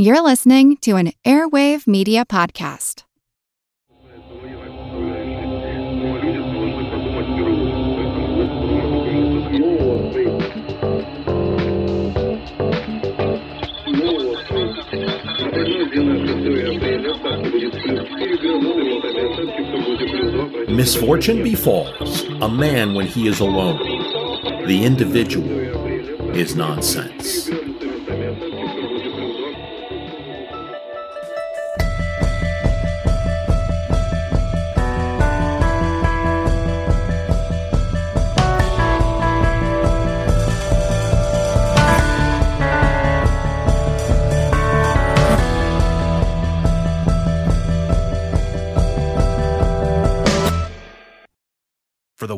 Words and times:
You're 0.00 0.22
listening 0.22 0.76
to 0.82 0.94
an 0.94 1.10
Airwave 1.24 1.88
Media 1.88 2.24
Podcast. 2.24 3.02
Misfortune 20.68 21.42
befalls 21.42 22.22
a 22.40 22.48
man 22.48 22.94
when 22.94 23.08
he 23.08 23.26
is 23.26 23.40
alone. 23.40 23.78
The 24.68 24.80
individual 24.84 25.50
is 26.36 26.54
nonsense. 26.54 27.50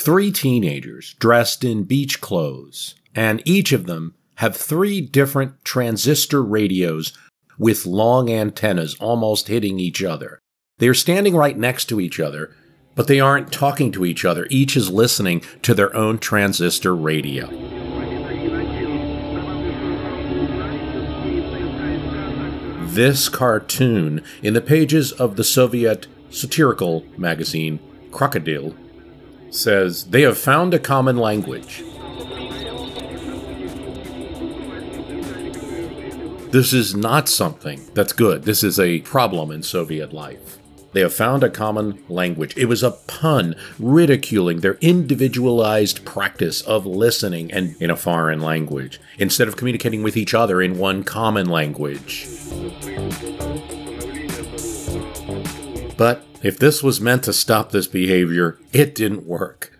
Three 0.00 0.30
teenagers 0.30 1.16
dressed 1.18 1.64
in 1.64 1.82
beach 1.82 2.20
clothes, 2.20 2.94
and 3.16 3.42
each 3.44 3.72
of 3.72 3.86
them 3.86 4.14
have 4.36 4.56
three 4.56 5.00
different 5.00 5.64
transistor 5.64 6.40
radios 6.40 7.12
with 7.58 7.84
long 7.84 8.30
antennas 8.30 8.94
almost 9.00 9.48
hitting 9.48 9.80
each 9.80 10.04
other. 10.04 10.38
They 10.78 10.86
are 10.86 10.94
standing 10.94 11.34
right 11.34 11.58
next 11.58 11.86
to 11.86 11.98
each 12.00 12.20
other, 12.20 12.54
but 12.94 13.08
they 13.08 13.18
aren't 13.18 13.50
talking 13.50 13.90
to 13.90 14.04
each 14.04 14.24
other. 14.24 14.46
Each 14.50 14.76
is 14.76 14.88
listening 14.88 15.42
to 15.62 15.74
their 15.74 15.94
own 15.96 16.18
transistor 16.18 16.94
radio. 16.94 17.48
This 22.86 23.28
cartoon, 23.28 24.22
in 24.44 24.54
the 24.54 24.60
pages 24.60 25.10
of 25.10 25.34
the 25.34 25.44
Soviet 25.44 26.06
satirical 26.30 27.04
magazine 27.16 27.80
Krokodil, 28.12 28.76
says 29.50 30.04
they 30.04 30.22
have 30.22 30.38
found 30.38 30.74
a 30.74 30.78
common 30.78 31.16
language. 31.16 31.84
This 36.50 36.72
is 36.72 36.94
not 36.94 37.28
something 37.28 37.82
that's 37.92 38.14
good. 38.14 38.44
This 38.44 38.64
is 38.64 38.80
a 38.80 39.00
problem 39.00 39.50
in 39.50 39.62
Soviet 39.62 40.14
life. 40.14 40.58
They 40.92 41.00
have 41.00 41.12
found 41.12 41.44
a 41.44 41.50
common 41.50 42.02
language. 42.08 42.56
It 42.56 42.64
was 42.64 42.82
a 42.82 42.92
pun 42.92 43.54
ridiculing 43.78 44.60
their 44.60 44.78
individualized 44.80 46.06
practice 46.06 46.62
of 46.62 46.86
listening 46.86 47.52
and 47.52 47.76
in 47.80 47.90
a 47.90 47.96
foreign 47.96 48.40
language 48.40 48.98
instead 49.18 49.48
of 49.48 49.56
communicating 49.56 50.02
with 50.02 50.16
each 50.16 50.32
other 50.32 50.62
in 50.62 50.78
one 50.78 51.04
common 51.04 51.50
language. 51.50 52.26
But 55.98 56.24
if 56.42 56.58
this 56.58 56.82
was 56.82 57.00
meant 57.00 57.24
to 57.24 57.32
stop 57.32 57.70
this 57.70 57.86
behavior, 57.86 58.58
it 58.72 58.94
didn't 58.94 59.26
work. 59.26 59.78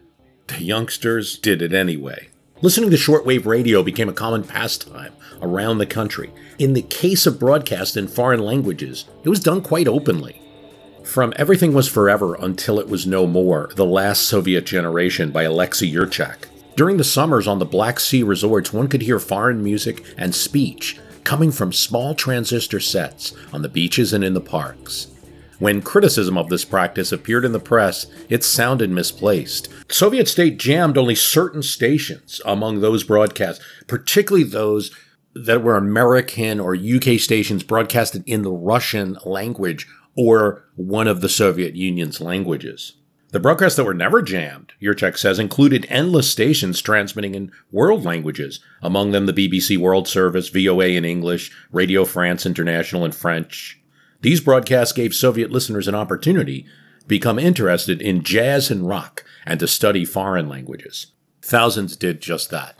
The 0.48 0.62
youngsters 0.62 1.38
did 1.38 1.62
it 1.62 1.72
anyway. 1.72 2.28
Listening 2.60 2.90
to 2.90 2.96
shortwave 2.96 3.46
radio 3.46 3.82
became 3.82 4.08
a 4.08 4.14
common 4.14 4.42
pastime 4.42 5.12
around 5.40 5.78
the 5.78 5.86
country. 5.86 6.32
In 6.58 6.72
the 6.72 6.82
case 6.82 7.26
of 7.26 7.38
broadcast 7.38 7.96
in 7.96 8.08
foreign 8.08 8.40
languages, 8.40 9.04
it 9.22 9.28
was 9.28 9.40
done 9.40 9.60
quite 9.60 9.86
openly. 9.86 10.42
From 11.04 11.32
Everything 11.36 11.72
Was 11.72 11.88
Forever 11.88 12.34
Until 12.34 12.80
It 12.80 12.88
Was 12.88 13.06
No 13.06 13.26
More, 13.26 13.70
The 13.76 13.84
Last 13.84 14.22
Soviet 14.22 14.66
Generation 14.66 15.30
by 15.30 15.44
Alexei 15.44 15.90
Yurchak. 15.90 16.46
During 16.76 16.96
the 16.96 17.04
summers 17.04 17.46
on 17.46 17.60
the 17.60 17.64
Black 17.64 18.00
Sea 18.00 18.22
resorts, 18.22 18.72
one 18.72 18.88
could 18.88 19.02
hear 19.02 19.18
foreign 19.18 19.62
music 19.62 20.04
and 20.16 20.34
speech 20.34 20.98
coming 21.24 21.52
from 21.52 21.72
small 21.72 22.14
transistor 22.14 22.80
sets 22.80 23.34
on 23.52 23.62
the 23.62 23.68
beaches 23.68 24.12
and 24.12 24.24
in 24.24 24.34
the 24.34 24.40
parks. 24.40 25.08
When 25.58 25.82
criticism 25.82 26.38
of 26.38 26.50
this 26.50 26.64
practice 26.64 27.10
appeared 27.10 27.44
in 27.44 27.52
the 27.52 27.58
press, 27.58 28.06
it 28.28 28.44
sounded 28.44 28.90
misplaced. 28.90 29.68
Soviet 29.90 30.28
state 30.28 30.56
jammed 30.56 30.96
only 30.96 31.16
certain 31.16 31.62
stations 31.62 32.40
among 32.44 32.80
those 32.80 33.02
broadcasts, 33.02 33.64
particularly 33.88 34.44
those 34.44 34.92
that 35.34 35.62
were 35.62 35.76
American 35.76 36.60
or 36.60 36.76
UK 36.76 37.18
stations 37.18 37.62
broadcasted 37.64 38.22
in 38.26 38.42
the 38.42 38.52
Russian 38.52 39.18
language 39.24 39.88
or 40.16 40.64
one 40.76 41.08
of 41.08 41.20
the 41.20 41.28
Soviet 41.28 41.74
Union's 41.74 42.20
languages. 42.20 42.94
The 43.30 43.40
broadcasts 43.40 43.76
that 43.76 43.84
were 43.84 43.94
never 43.94 44.22
jammed, 44.22 44.72
Yurchak 44.80 45.18
says, 45.18 45.38
included 45.38 45.86
endless 45.90 46.30
stations 46.30 46.80
transmitting 46.80 47.34
in 47.34 47.52
world 47.70 48.04
languages, 48.04 48.60
among 48.80 49.10
them 49.10 49.26
the 49.26 49.32
BBC 49.34 49.76
World 49.76 50.08
Service, 50.08 50.48
VOA 50.48 50.88
in 50.88 51.04
English, 51.04 51.52
Radio 51.70 52.04
France 52.06 52.46
International 52.46 53.04
in 53.04 53.12
French. 53.12 53.77
These 54.20 54.40
broadcasts 54.40 54.92
gave 54.92 55.14
Soviet 55.14 55.50
listeners 55.50 55.86
an 55.86 55.94
opportunity 55.94 56.62
to 57.00 57.06
become 57.06 57.38
interested 57.38 58.02
in 58.02 58.24
jazz 58.24 58.70
and 58.70 58.86
rock 58.86 59.24
and 59.46 59.60
to 59.60 59.68
study 59.68 60.04
foreign 60.04 60.48
languages. 60.48 61.08
Thousands 61.40 61.96
did 61.96 62.20
just 62.20 62.50
that. 62.50 62.76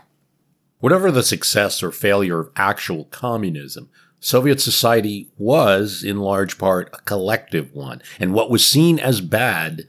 Whatever 0.81 1.10
the 1.10 1.22
success 1.22 1.82
or 1.82 1.91
failure 1.91 2.41
of 2.41 2.50
actual 2.56 3.04
communism, 3.06 3.88
Soviet 4.21 4.60
society 4.60 5.31
was, 5.38 6.03
in 6.03 6.19
large 6.19 6.59
part, 6.59 6.91
a 6.93 7.00
collective 7.03 7.72
one, 7.72 8.03
and 8.19 8.34
what 8.34 8.50
was 8.50 8.69
seen 8.69 8.99
as 8.99 9.20
bad 9.20 9.87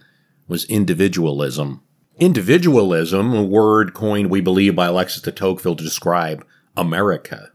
was 0.47 0.65
individualism. 0.65 1.81
Individualism, 2.19 3.33
a 3.33 3.43
word 3.43 3.93
coined, 3.93 4.29
we 4.29 4.41
believe, 4.41 4.75
by 4.75 4.87
Alexis 4.87 5.21
de 5.21 5.31
Tocqueville 5.31 5.75
to 5.75 5.83
describe 5.83 6.45
America. 6.77 7.51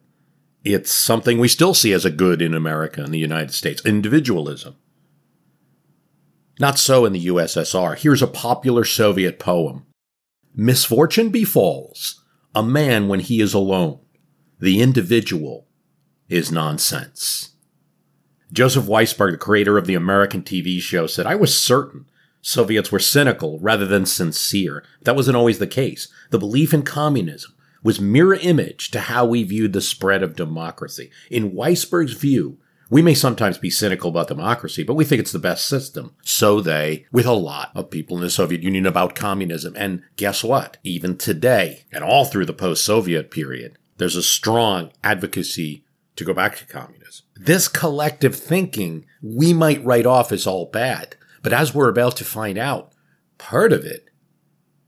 It's 0.65 0.91
something 0.91 1.39
we 1.39 1.49
still 1.49 1.75
see 1.75 1.93
as 1.93 2.07
a 2.07 2.11
good 2.11 2.41
in 2.41 2.55
America 2.55 3.03
and 3.03 3.13
the 3.13 3.19
United 3.19 3.53
States 3.53 3.85
individualism. 3.85 4.77
Not 6.59 6.79
so 6.79 7.05
in 7.05 7.13
the 7.13 7.27
USSR. 7.27 7.99
Here's 7.99 8.23
a 8.23 8.27
popular 8.27 8.85
Soviet 8.85 9.39
poem 9.39 9.85
Misfortune 10.55 11.29
befalls 11.29 12.23
a 12.55 12.63
man 12.63 13.09
when 13.09 13.21
he 13.21 13.41
is 13.41 13.53
alone. 13.53 14.01
The 14.59 14.81
individual 14.81 15.67
is 16.29 16.51
nonsense. 16.51 17.51
Joseph 18.53 18.85
Weisberg, 18.85 19.33
the 19.33 19.37
creator 19.37 19.77
of 19.77 19.87
the 19.87 19.97
American 19.97 20.43
TV 20.43 20.81
show, 20.81 21.07
said, 21.07 21.27
I 21.27 21.35
was 21.35 21.59
certain 21.59 22.07
Soviets 22.41 22.93
were 22.93 22.99
cynical 22.99 23.59
rather 23.59 23.87
than 23.87 24.05
sincere. 24.05 24.85
That 25.03 25.17
wasn't 25.17 25.37
always 25.37 25.59
the 25.59 25.67
case. 25.67 26.09
The 26.31 26.39
belief 26.39 26.75
in 26.75 26.83
communism 26.83 27.54
was 27.85 28.01
mirror 28.01 28.35
image 28.35 28.91
to 28.91 28.99
how 28.99 29.25
we 29.25 29.45
viewed 29.45 29.73
the 29.73 29.81
spread 29.81 30.25
of 30.25 30.35
democracy. 30.35 31.11
In 31.31 31.53
Weisberg's 31.53 32.15
view, 32.15 32.59
we 32.91 33.03
may 33.03 33.15
sometimes 33.15 33.59
be 33.59 33.71
cynical 33.71 34.11
about 34.11 34.29
democracy, 34.29 34.83
but 34.83 34.95
we 34.95 35.05
think 35.05 35.21
it's 35.21 35.33
the 35.33 35.39
best 35.39 35.67
system. 35.67 36.15
So 36.23 36.61
they, 36.61 37.07
with 37.13 37.27
a 37.27 37.33
lot 37.33 37.71
of 37.75 37.91
people 37.91 38.17
in 38.17 38.23
the 38.23 38.31
Soviet 38.31 38.63
Union 38.63 38.87
about 38.87 39.15
communism. 39.15 39.75
And 39.77 40.03
guess 40.17 40.43
what? 40.43 40.79
Even 40.83 41.17
today, 41.17 41.85
and 41.93 42.03
all 42.03 42.25
through 42.25 42.47
the 42.47 42.53
post-Soviet 42.53 43.31
period, 43.31 43.79
there's 43.99 44.17
a 44.17 44.23
strong 44.23 44.91
advocacy 45.03 45.85
to 46.17 46.25
go 46.25 46.35
back 46.35 46.57
to 46.57 46.67
communism. 46.67 47.27
This 47.37 47.69
collective 47.69 48.37
thinking 48.37 49.07
we 49.23 49.53
might 49.53 49.85
write 49.85 50.07
off 50.07 50.33
as 50.33 50.47
all 50.47 50.67
bad. 50.67 51.17
But 51.43 51.53
as 51.53 51.75
we're 51.75 51.89
about 51.89 52.17
to 52.17 52.25
find 52.25 52.57
out, 52.57 52.93
part 53.37 53.73
of 53.73 53.85
it 53.85 54.09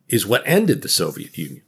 is 0.09 0.27
what 0.27 0.43
ended 0.47 0.83
the 0.83 0.89
Soviet 0.89 1.37
Union. 1.37 1.63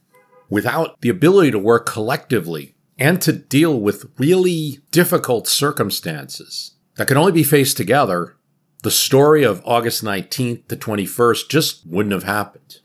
Without 0.49 0.99
the 1.01 1.09
ability 1.09 1.51
to 1.51 1.59
work 1.59 1.85
collectively 1.85 2.75
and 2.97 3.21
to 3.21 3.31
deal 3.31 3.79
with 3.79 4.11
really 4.17 4.79
difficult 4.91 5.47
circumstances 5.47 6.75
that 6.95 7.07
can 7.07 7.17
only 7.17 7.31
be 7.31 7.43
faced 7.43 7.77
together, 7.77 8.35
the 8.81 8.91
story 8.91 9.43
of 9.43 9.61
August 9.65 10.03
19th 10.03 10.67
to 10.67 10.75
21st 10.75 11.49
just 11.49 11.85
wouldn't 11.85 12.13
have 12.13 12.23
happened. 12.23 12.79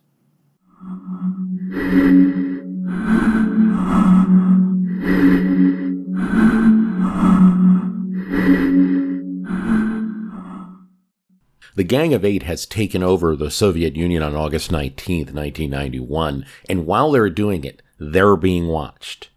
The 11.76 11.82
Gang 11.82 12.14
of 12.14 12.24
Eight 12.24 12.44
has 12.44 12.66
taken 12.66 13.02
over 13.02 13.34
the 13.34 13.50
Soviet 13.50 13.96
Union 13.96 14.22
on 14.22 14.36
August 14.36 14.70
19th, 14.70 15.32
1991, 15.32 16.46
and 16.68 16.86
while 16.86 17.10
they're 17.10 17.28
doing 17.28 17.64
it, 17.64 17.82
they're 17.98 18.36
being 18.36 18.68
watched. 18.68 19.30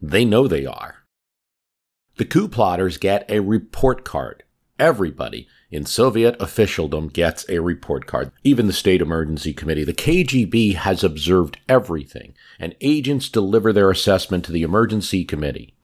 They 0.00 0.24
know 0.24 0.48
they 0.48 0.66
are. 0.66 0.96
The 2.16 2.24
coup 2.24 2.48
plotters 2.48 2.98
get 2.98 3.24
a 3.30 3.38
report 3.38 4.04
card. 4.04 4.42
Everybody 4.80 5.46
in 5.70 5.86
Soviet 5.86 6.34
officialdom 6.40 7.06
gets 7.06 7.48
a 7.48 7.60
report 7.60 8.06
card. 8.06 8.32
Even 8.42 8.66
the 8.66 8.72
State 8.72 9.00
Emergency 9.00 9.52
Committee. 9.52 9.84
The 9.84 9.94
KGB 9.94 10.74
has 10.74 11.04
observed 11.04 11.58
everything, 11.68 12.34
and 12.58 12.74
agents 12.80 13.28
deliver 13.28 13.72
their 13.72 13.92
assessment 13.92 14.44
to 14.46 14.52
the 14.52 14.64
Emergency 14.64 15.24
Committee. 15.24 15.76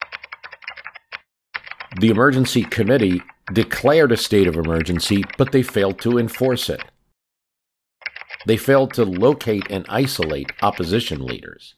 The 2.00 2.11
Emergency 2.11 2.62
Committee 2.62 3.23
declared 3.53 4.12
a 4.12 4.17
state 4.17 4.47
of 4.47 4.55
emergency, 4.55 5.25
but 5.37 5.50
they 5.50 5.62
failed 5.62 6.00
to 6.03 6.17
enforce 6.17 6.71
it. 6.71 6.85
They 8.47 8.56
failed 8.56 8.95
to 8.95 9.05
locate 9.05 9.65
and 9.69 9.85
isolate 9.89 10.53
opposition 10.62 11.27
leaders. 11.27 11.75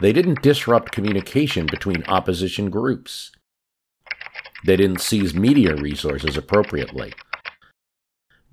They 0.00 0.12
didn't 0.12 0.42
disrupt 0.42 0.90
communication 0.90 1.66
between 1.66 2.02
opposition 2.08 2.70
groups. 2.70 3.30
They 4.64 4.76
didn't 4.76 5.00
seize 5.00 5.32
media 5.32 5.76
resources 5.76 6.36
appropriately. 6.36 7.12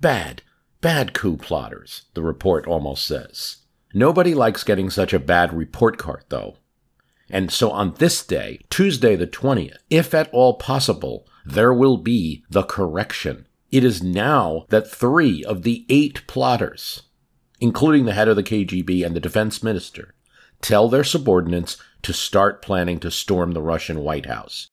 Bad, 0.00 0.42
bad 0.80 1.12
coup 1.12 1.36
plotters, 1.38 2.02
the 2.14 2.22
report 2.22 2.68
almost 2.68 3.04
says. 3.04 3.56
Nobody 3.92 4.32
likes 4.32 4.62
getting 4.62 4.90
such 4.90 5.12
a 5.12 5.18
bad 5.18 5.52
report 5.52 5.98
card, 5.98 6.22
though. 6.28 6.58
And 7.30 7.50
so 7.50 7.70
on 7.70 7.94
this 7.94 8.24
day, 8.24 8.60
Tuesday 8.70 9.16
the 9.16 9.26
20th, 9.26 9.76
if 9.90 10.14
at 10.14 10.30
all 10.32 10.54
possible, 10.54 11.26
there 11.44 11.72
will 11.72 11.96
be 11.96 12.44
the 12.48 12.62
correction. 12.62 13.46
It 13.70 13.84
is 13.84 14.02
now 14.02 14.64
that 14.70 14.90
three 14.90 15.44
of 15.44 15.62
the 15.62 15.84
eight 15.88 16.26
plotters, 16.26 17.02
including 17.60 18.06
the 18.06 18.14
head 18.14 18.28
of 18.28 18.36
the 18.36 18.42
KGB 18.42 19.04
and 19.04 19.14
the 19.14 19.20
defense 19.20 19.62
minister, 19.62 20.14
tell 20.62 20.88
their 20.88 21.04
subordinates 21.04 21.76
to 22.02 22.12
start 22.12 22.62
planning 22.62 22.98
to 23.00 23.10
storm 23.10 23.52
the 23.52 23.62
Russian 23.62 24.00
White 24.00 24.26
House. 24.26 24.68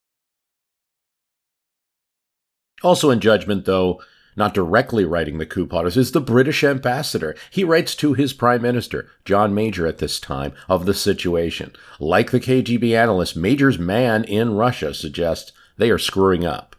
Also 2.83 3.09
in 3.09 3.19
judgment, 3.19 3.65
though, 3.65 4.01
not 4.35 4.53
directly 4.53 5.05
writing 5.05 5.37
the 5.37 5.45
coup 5.45 5.65
plotters, 5.65 5.97
is 5.97 6.11
the 6.11 6.21
British 6.21 6.63
ambassador. 6.63 7.35
He 7.49 7.63
writes 7.63 7.95
to 7.95 8.13
his 8.13 8.33
prime 8.33 8.61
minister, 8.61 9.07
John 9.23 9.53
Major, 9.53 9.87
at 9.87 9.99
this 9.99 10.19
time, 10.19 10.53
of 10.67 10.85
the 10.85 10.93
situation. 10.93 11.73
Like 11.99 12.31
the 12.31 12.39
KGB 12.39 12.95
analyst, 12.95 13.35
Major's 13.35 13.79
man 13.79 14.23
in 14.23 14.55
Russia 14.55 14.93
suggests 14.93 15.51
they 15.77 15.89
are 15.89 15.97
screwing 15.97 16.45
up. 16.45 16.75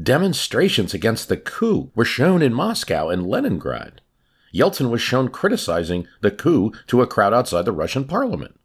Demonstrations 0.00 0.92
against 0.92 1.28
the 1.28 1.36
coup 1.36 1.90
were 1.94 2.04
shown 2.04 2.42
in 2.42 2.52
Moscow 2.52 3.08
and 3.08 3.26
Leningrad. 3.26 4.00
Yeltsin 4.52 4.90
was 4.90 5.00
shown 5.00 5.28
criticizing 5.28 6.06
the 6.20 6.30
coup 6.30 6.72
to 6.86 7.02
a 7.02 7.06
crowd 7.06 7.32
outside 7.32 7.64
the 7.64 7.72
Russian 7.72 8.04
parliament. 8.04 8.58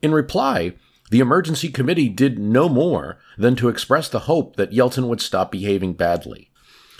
In 0.00 0.12
reply, 0.12 0.74
the 1.10 1.20
emergency 1.20 1.68
committee 1.68 2.08
did 2.08 2.38
no 2.38 2.68
more 2.68 3.18
than 3.36 3.54
to 3.56 3.68
express 3.68 4.08
the 4.08 4.20
hope 4.20 4.56
that 4.56 4.70
Yeltsin 4.70 5.08
would 5.08 5.20
stop 5.20 5.52
behaving 5.52 5.92
badly. 5.92 6.50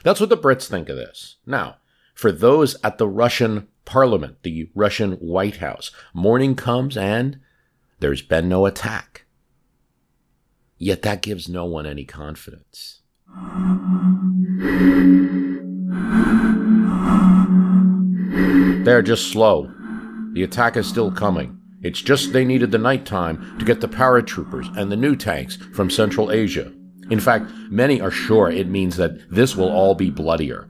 That's 0.03 0.21
what 0.21 0.31
the 0.31 0.37
Brits 0.37 0.69
think 0.69 0.89
of 0.89 0.97
this. 0.97 1.37
Now, 1.47 1.77
for 2.15 2.33
those 2.33 2.77
at 2.83 2.99
the 2.99 3.09
Russian 3.09 3.69
parliament, 3.85 4.43
the 4.43 4.71
Russian 4.75 5.13
White 5.13 5.57
House, 5.57 5.91
morning 6.13 6.55
comes 6.55 6.97
and 6.97 7.39
there's 8.01 8.23
been 8.23 8.49
no 8.49 8.67
attack. 8.67 9.25
Yet 10.79 11.03
that 11.03 11.23
gives 11.23 11.49
no 11.49 11.65
one 11.65 11.87
any 11.87 12.05
confidence. 12.05 13.03
They're 18.85 19.03
just 19.03 19.31
slow. 19.31 19.73
The 20.33 20.43
attack 20.43 20.77
is 20.77 20.89
still 20.89 21.13
coming. 21.13 21.61
It's 21.83 22.01
just 22.01 22.33
they 22.33 22.45
needed 22.45 22.73
the 22.73 22.79
nighttime 22.79 23.59
to 23.59 23.65
get 23.65 23.81
the 23.81 23.89
paratroopers 23.89 24.77
and 24.77 24.91
the 24.91 24.97
new 24.97 25.15
tanks 25.15 25.57
from 25.57 25.91
Central 25.91 26.33
Asia. 26.33 26.73
In 27.13 27.21
fact, 27.21 27.53
many 27.69 28.01
are 28.01 28.11
sure 28.11 28.51
it 28.51 28.69
means 28.69 28.97
that 28.97 29.31
this 29.31 29.55
will 29.55 29.69
all 29.69 29.95
be 29.95 30.09
bloodier. 30.09 30.67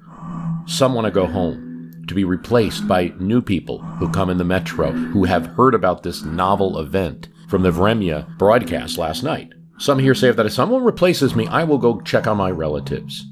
Some 0.66 0.92
want 0.92 1.04
to 1.04 1.12
go 1.12 1.24
home, 1.24 2.04
to 2.08 2.14
be 2.16 2.24
replaced 2.24 2.88
by 2.88 3.12
new 3.20 3.40
people 3.40 3.78
who 3.78 4.10
come 4.10 4.28
in 4.28 4.38
the 4.38 4.44
metro 4.44 4.90
who 4.90 5.22
have 5.22 5.46
heard 5.46 5.72
about 5.72 6.02
this 6.02 6.24
novel 6.24 6.80
event 6.80 7.28
from 7.48 7.62
the 7.62 7.70
Vremya 7.70 8.36
broadcast 8.38 8.98
last 8.98 9.22
night. 9.22 9.52
Some 9.78 10.00
here 10.00 10.16
say 10.16 10.32
that 10.32 10.44
if 10.44 10.52
someone 10.52 10.82
replaces 10.82 11.36
me, 11.36 11.46
I 11.46 11.62
will 11.62 11.78
go 11.78 12.00
check 12.00 12.26
on 12.26 12.38
my 12.38 12.50
relatives. 12.50 13.24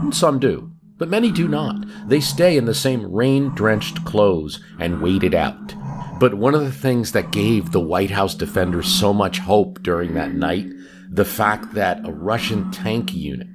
And 0.00 0.12
some 0.12 0.40
do, 0.40 0.72
but 0.98 1.08
many 1.08 1.30
do 1.30 1.46
not. 1.46 1.86
They 2.08 2.18
stay 2.18 2.56
in 2.56 2.64
the 2.64 2.74
same 2.74 3.12
rain 3.12 3.50
drenched 3.50 4.04
clothes 4.04 4.58
and 4.80 5.00
wait 5.00 5.22
it 5.22 5.34
out. 5.34 5.76
But 6.18 6.34
one 6.34 6.56
of 6.56 6.64
the 6.64 6.72
things 6.72 7.12
that 7.12 7.30
gave 7.30 7.70
the 7.70 7.78
White 7.78 8.10
House 8.10 8.34
defenders 8.34 8.88
so 8.88 9.12
much 9.12 9.38
hope 9.38 9.84
during 9.84 10.14
that 10.14 10.34
night 10.34 10.66
the 11.10 11.24
fact 11.24 11.74
that 11.74 12.06
a 12.06 12.12
Russian 12.12 12.70
tank 12.70 13.14
unit 13.14 13.48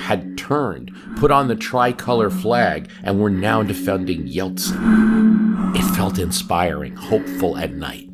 had 0.00 0.36
turned, 0.36 0.90
put 1.16 1.30
on 1.30 1.48
the 1.48 1.56
tricolor 1.56 2.30
flag, 2.30 2.90
and 3.02 3.20
were 3.20 3.30
now 3.30 3.62
defending 3.62 4.26
Yeltsin. 4.26 5.76
It 5.76 5.94
felt 5.94 6.18
inspiring, 6.18 6.96
hopeful 6.96 7.56
at 7.56 7.72
night. 7.72 8.08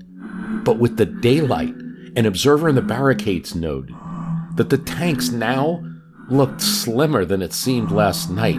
But 0.65 0.79
with 0.79 0.97
the 0.97 1.07
daylight, 1.07 1.75
an 2.17 2.27
observer 2.27 2.69
in 2.69 2.75
the 2.75 2.83
barricades 2.83 3.55
noted 3.55 3.95
that 4.57 4.71
the 4.71 4.79
tanks 4.79 5.31
now 5.31 5.83
looked 6.29 6.61
slimmer 6.61 7.25
than 7.25 7.43
it 7.43 7.53
seemed 7.53 7.91
last 7.91 8.31
night. 8.31 8.59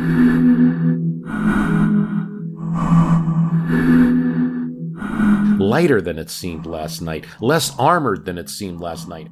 Lighter 5.60 6.02
than 6.02 6.18
it 6.18 6.30
seemed 6.30 6.66
last 6.66 7.02
night, 7.02 7.26
less 7.40 7.78
armored 7.78 8.26
than 8.26 8.38
it 8.38 8.50
seemed 8.50 8.82
last 8.82 9.08
night 9.08 9.30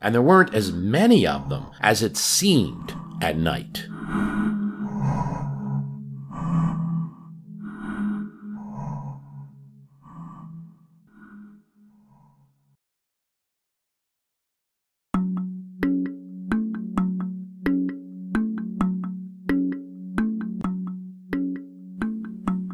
and 0.00 0.14
there 0.14 0.22
weren't 0.22 0.54
as 0.54 0.72
many 0.72 1.26
of 1.26 1.48
them 1.48 1.66
as 1.80 2.02
it 2.02 2.16
seemed 2.16 2.94
at 3.20 3.36
night. 3.36 3.86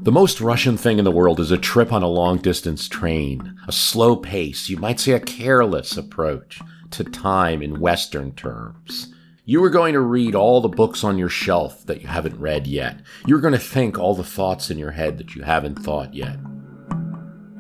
The 0.03 0.13
most 0.13 0.41
Russian 0.41 0.77
thing 0.77 1.01
in 1.01 1.05
the 1.05 1.11
world 1.11 1.41
is 1.41 1.51
a 1.51 1.59
trip 1.59 1.93
on 1.93 2.05
a 2.05 2.09
long 2.09 2.39
distance 2.39 2.89
train, 2.89 3.59
a 3.67 3.73
slow 3.73 4.15
pace, 4.15 4.69
you 4.69 4.77
might 4.77 5.01
say 5.01 5.11
a 5.13 5.19
careless 5.21 5.97
approach 5.97 6.61
to 6.91 7.05
time 7.05 7.63
in 7.63 7.81
Western 7.81 8.33
terms. 8.33 9.13
You 9.45 9.63
are 9.63 9.71
going 9.71 9.93
to 9.93 10.01
read 10.01 10.35
all 10.35 10.61
the 10.61 10.69
books 10.69 11.05
on 11.05 11.19
your 11.19 11.29
shelf 11.29 11.87
that 11.87 12.01
you 12.03 12.09
haven't 12.09 12.41
read 12.41 12.67
yet. 12.67 13.01
You're 13.27 13.41
going 13.41 13.53
to 13.53 13.59
think 13.59 13.99
all 13.99 14.15
the 14.15 14.25
thoughts 14.25 14.71
in 14.71 14.79
your 14.79 14.91
head 14.91 15.19
that 15.19 15.35
you 15.35 15.43
haven't 15.43 15.77
thought 15.77 16.15
yet. 16.15 16.37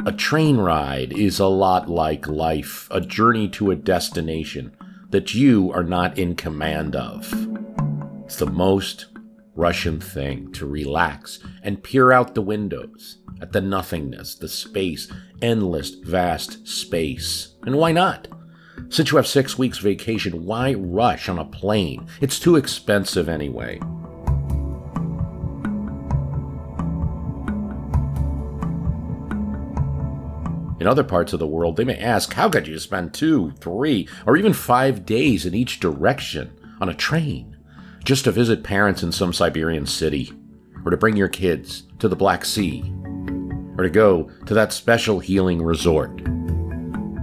A 0.04 0.12
train 0.12 0.56
ride 0.56 1.12
is 1.12 1.38
a 1.38 1.46
lot 1.46 1.88
like 1.88 2.26
life, 2.26 2.88
a 2.90 3.00
journey 3.00 3.48
to 3.50 3.70
a 3.70 3.76
destination 3.76 4.76
that 5.10 5.34
you 5.34 5.72
are 5.72 5.84
not 5.84 6.18
in 6.18 6.34
command 6.34 6.96
of. 6.96 7.32
It's 8.24 8.36
the 8.36 8.50
most 8.50 9.06
Russian 9.54 10.00
thing 10.00 10.52
to 10.52 10.66
relax 10.66 11.38
and 11.62 11.82
peer 11.82 12.12
out 12.12 12.34
the 12.34 12.42
windows 12.42 13.18
at 13.40 13.52
the 13.52 13.60
nothingness, 13.60 14.34
the 14.34 14.48
space, 14.48 15.10
endless, 15.40 15.90
vast 15.90 16.66
space. 16.66 17.54
And 17.64 17.76
why 17.76 17.92
not? 17.92 18.28
Since 18.88 19.10
you 19.10 19.16
have 19.16 19.26
six 19.26 19.58
weeks 19.58 19.78
vacation, 19.78 20.44
why 20.44 20.74
rush 20.74 21.28
on 21.28 21.38
a 21.38 21.44
plane? 21.44 22.06
It's 22.20 22.38
too 22.38 22.56
expensive 22.56 23.28
anyway. 23.28 23.80
In 30.78 30.86
other 30.86 31.02
parts 31.02 31.32
of 31.32 31.40
the 31.40 31.46
world, 31.46 31.76
they 31.76 31.84
may 31.84 31.98
ask, 31.98 32.32
how 32.34 32.48
could 32.48 32.68
you 32.68 32.78
spend 32.78 33.12
two, 33.12 33.50
three, 33.58 34.08
or 34.24 34.36
even 34.36 34.52
five 34.52 35.04
days 35.04 35.44
in 35.44 35.54
each 35.54 35.80
direction 35.80 36.52
on 36.80 36.88
a 36.88 36.94
train 36.94 37.56
just 38.04 38.24
to 38.24 38.30
visit 38.30 38.62
parents 38.62 39.02
in 39.02 39.10
some 39.10 39.32
Siberian 39.32 39.86
city, 39.86 40.32
or 40.84 40.92
to 40.92 40.96
bring 40.96 41.16
your 41.16 41.28
kids 41.28 41.84
to 41.98 42.08
the 42.08 42.14
Black 42.14 42.44
Sea, 42.44 42.84
or 43.76 43.82
to 43.82 43.90
go 43.90 44.30
to 44.44 44.54
that 44.54 44.72
special 44.72 45.18
healing 45.18 45.60
resort? 45.60 46.20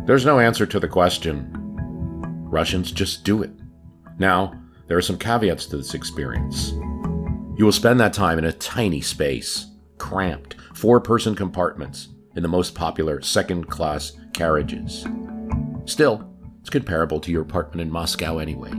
There's 0.06 0.26
no 0.26 0.40
answer 0.40 0.66
to 0.66 0.80
the 0.82 0.88
question. 0.88 1.50
Russians 2.50 2.92
just 2.92 3.24
do 3.24 3.42
it. 3.42 3.52
Now, 4.20 4.62
there 4.88 4.98
are 4.98 5.02
some 5.02 5.18
caveats 5.18 5.66
to 5.68 5.78
this 5.78 5.94
experience. 5.94 6.72
You 7.56 7.64
will 7.66 7.72
spend 7.72 8.00
that 8.02 8.12
time 8.12 8.38
in 8.38 8.46
a 8.46 8.52
tiny 8.52 9.00
space, 9.00 9.68
cramped, 9.98 10.56
four 10.74 11.00
person 11.00 11.36
compartments 11.36 12.10
in 12.36 12.44
the 12.44 12.50
most 12.50 12.76
popular 12.76 13.22
second 13.22 13.70
class 13.70 14.12
carriages. 14.34 15.06
Still, 15.86 16.30
It's 16.64 16.70
comparable 16.70 17.20
to 17.20 17.30
your 17.30 17.42
apartment 17.42 17.82
in 17.82 17.92
Moscow 17.92 18.38
anyway. 18.38 18.72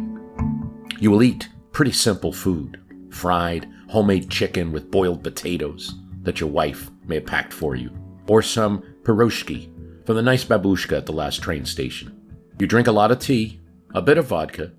You 1.00 1.10
will 1.10 1.22
eat 1.22 1.50
pretty 1.72 1.92
simple 1.92 2.32
food 2.32 2.80
fried, 3.10 3.68
homemade 3.88 4.30
chicken 4.30 4.72
with 4.72 4.90
boiled 4.90 5.22
potatoes 5.22 5.94
that 6.22 6.40
your 6.40 6.48
wife 6.48 6.90
may 7.06 7.16
have 7.16 7.26
packed 7.26 7.52
for 7.52 7.76
you, 7.76 7.90
or 8.26 8.40
some 8.40 8.82
piroshki 9.02 9.68
from 10.04 10.16
the 10.16 10.22
nice 10.22 10.44
babushka 10.44 10.96
at 10.96 11.06
the 11.06 11.12
last 11.12 11.42
train 11.42 11.64
station. 11.64 12.20
You 12.58 12.66
drink 12.66 12.86
a 12.86 12.92
lot 12.92 13.10
of 13.10 13.18
tea, 13.18 13.60
a 13.94 14.02
bit 14.02 14.18
of 14.18 14.26
vodka, 14.26 14.72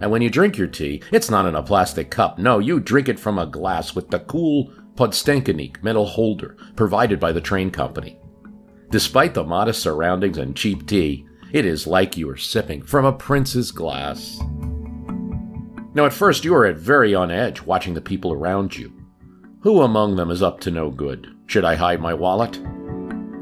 and 0.00 0.10
when 0.10 0.22
you 0.22 0.30
drink 0.30 0.58
your 0.58 0.66
tea, 0.66 1.02
it's 1.12 1.30
not 1.30 1.46
in 1.46 1.54
a 1.54 1.62
plastic 1.62 2.10
cup. 2.10 2.38
No, 2.38 2.58
you 2.58 2.80
drink 2.80 3.08
it 3.08 3.20
from 3.20 3.38
a 3.38 3.46
glass 3.46 3.94
with 3.94 4.10
the 4.10 4.20
cool 4.20 4.72
podstakannik 4.96 5.82
metal 5.82 6.06
holder 6.06 6.56
provided 6.76 7.20
by 7.20 7.32
the 7.32 7.40
train 7.40 7.70
company. 7.70 8.18
Despite 8.90 9.34
the 9.34 9.44
modest 9.44 9.82
surroundings 9.82 10.38
and 10.38 10.56
cheap 10.56 10.86
tea, 10.86 11.26
it 11.52 11.64
is 11.64 11.86
like 11.86 12.16
you 12.16 12.28
are 12.30 12.36
sipping 12.36 12.82
from 12.82 13.04
a 13.04 13.12
prince's 13.12 13.70
glass. 13.70 14.38
Now, 15.94 16.06
at 16.06 16.12
first, 16.12 16.44
you 16.44 16.54
are 16.54 16.66
at 16.66 16.76
very 16.76 17.14
on 17.14 17.30
edge 17.30 17.62
watching 17.62 17.94
the 17.94 18.00
people 18.00 18.32
around 18.32 18.76
you. 18.76 18.92
Who 19.60 19.82
among 19.82 20.16
them 20.16 20.30
is 20.30 20.42
up 20.42 20.60
to 20.60 20.70
no 20.70 20.90
good? 20.90 21.28
Should 21.46 21.64
I 21.64 21.76
hide 21.76 22.00
my 22.00 22.12
wallet? 22.12 22.56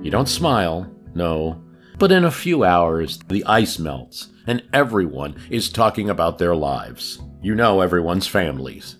You 0.02 0.10
don't 0.10 0.28
smile, 0.28 0.90
no. 1.14 1.62
But 1.98 2.12
in 2.12 2.24
a 2.24 2.30
few 2.30 2.64
hours, 2.64 3.18
the 3.28 3.44
ice 3.44 3.78
melts, 3.78 4.28
and 4.46 4.62
everyone 4.72 5.36
is 5.50 5.68
talking 5.70 6.10
about 6.10 6.38
their 6.38 6.54
lives. 6.54 7.20
You 7.42 7.54
know 7.54 7.80
everyone's 7.80 8.26
families. 8.26 8.96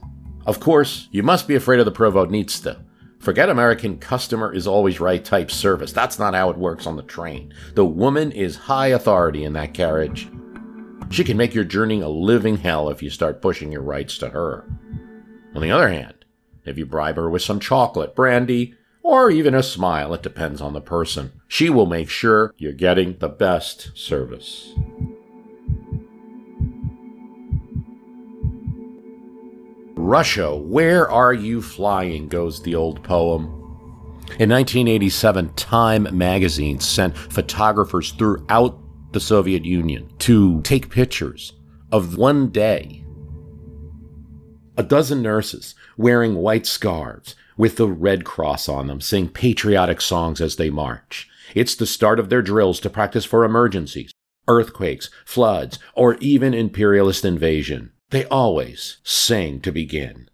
Of 0.46 0.60
course, 0.60 1.08
you 1.12 1.22
must 1.22 1.46
be 1.46 1.54
afraid 1.54 1.78
of 1.80 1.86
the 1.86 1.92
Provodnitsa. 1.92 2.84
Forget 3.20 3.48
American 3.48 3.98
customer 3.98 4.52
is 4.52 4.66
always 4.66 4.98
right 4.98 5.24
type 5.24 5.50
service. 5.50 5.92
That's 5.92 6.18
not 6.18 6.34
how 6.34 6.50
it 6.50 6.58
works 6.58 6.86
on 6.86 6.96
the 6.96 7.02
train. 7.02 7.54
The 7.74 7.84
woman 7.84 8.32
is 8.32 8.56
high 8.56 8.88
authority 8.88 9.44
in 9.44 9.52
that 9.52 9.74
carriage. 9.74 10.28
She 11.10 11.22
can 11.22 11.36
make 11.36 11.54
your 11.54 11.64
journey 11.64 12.00
a 12.00 12.08
living 12.08 12.56
hell 12.56 12.88
if 12.88 13.02
you 13.02 13.10
start 13.10 13.42
pushing 13.42 13.70
your 13.70 13.82
rights 13.82 14.18
to 14.18 14.30
her. 14.30 14.64
On 15.54 15.62
the 15.62 15.70
other 15.70 15.88
hand, 15.88 16.24
if 16.64 16.78
you 16.78 16.86
bribe 16.86 17.16
her 17.16 17.30
with 17.30 17.42
some 17.42 17.60
chocolate, 17.60 18.16
brandy, 18.16 18.74
or 19.12 19.30
even 19.30 19.54
a 19.54 19.62
smile, 19.62 20.14
it 20.14 20.22
depends 20.22 20.62
on 20.62 20.72
the 20.72 20.80
person, 20.80 21.30
she 21.46 21.68
will 21.68 21.84
make 21.84 22.08
sure 22.08 22.54
you're 22.56 22.72
getting 22.72 23.14
the 23.18 23.28
best 23.28 23.90
service. 23.94 24.72
Russia, 29.94 30.56
where 30.56 31.10
are 31.10 31.34
you 31.34 31.60
flying? 31.60 32.26
goes 32.26 32.62
the 32.62 32.74
old 32.74 33.04
poem. 33.04 33.44
In 34.38 34.48
1987, 34.48 35.52
Time 35.56 36.08
magazine 36.16 36.80
sent 36.80 37.14
photographers 37.14 38.12
throughout 38.12 38.78
the 39.12 39.20
Soviet 39.20 39.66
Union 39.66 40.10
to 40.20 40.62
take 40.62 40.88
pictures 40.88 41.52
of 41.92 42.16
one 42.16 42.48
day. 42.48 43.04
A 44.78 44.82
dozen 44.82 45.20
nurses 45.20 45.74
wearing 45.98 46.36
white 46.36 46.64
scarves 46.64 47.36
with 47.56 47.76
the 47.76 47.88
Red 47.88 48.24
Cross 48.24 48.68
on 48.68 48.86
them 48.86 49.00
sing 49.00 49.28
patriotic 49.28 50.00
songs 50.00 50.40
as 50.40 50.56
they 50.56 50.70
march. 50.70 51.28
It's 51.54 51.74
the 51.74 51.86
start 51.86 52.18
of 52.18 52.28
their 52.28 52.42
drills 52.42 52.80
to 52.80 52.90
practice 52.90 53.24
for 53.24 53.44
emergencies, 53.44 54.10
earthquakes, 54.48 55.10
floods, 55.24 55.78
or 55.94 56.14
even 56.16 56.54
imperialist 56.54 57.24
invasion. 57.24 57.92
They 58.10 58.24
always 58.26 58.98
sing 59.02 59.60
to 59.60 59.72
begin. 59.72 60.28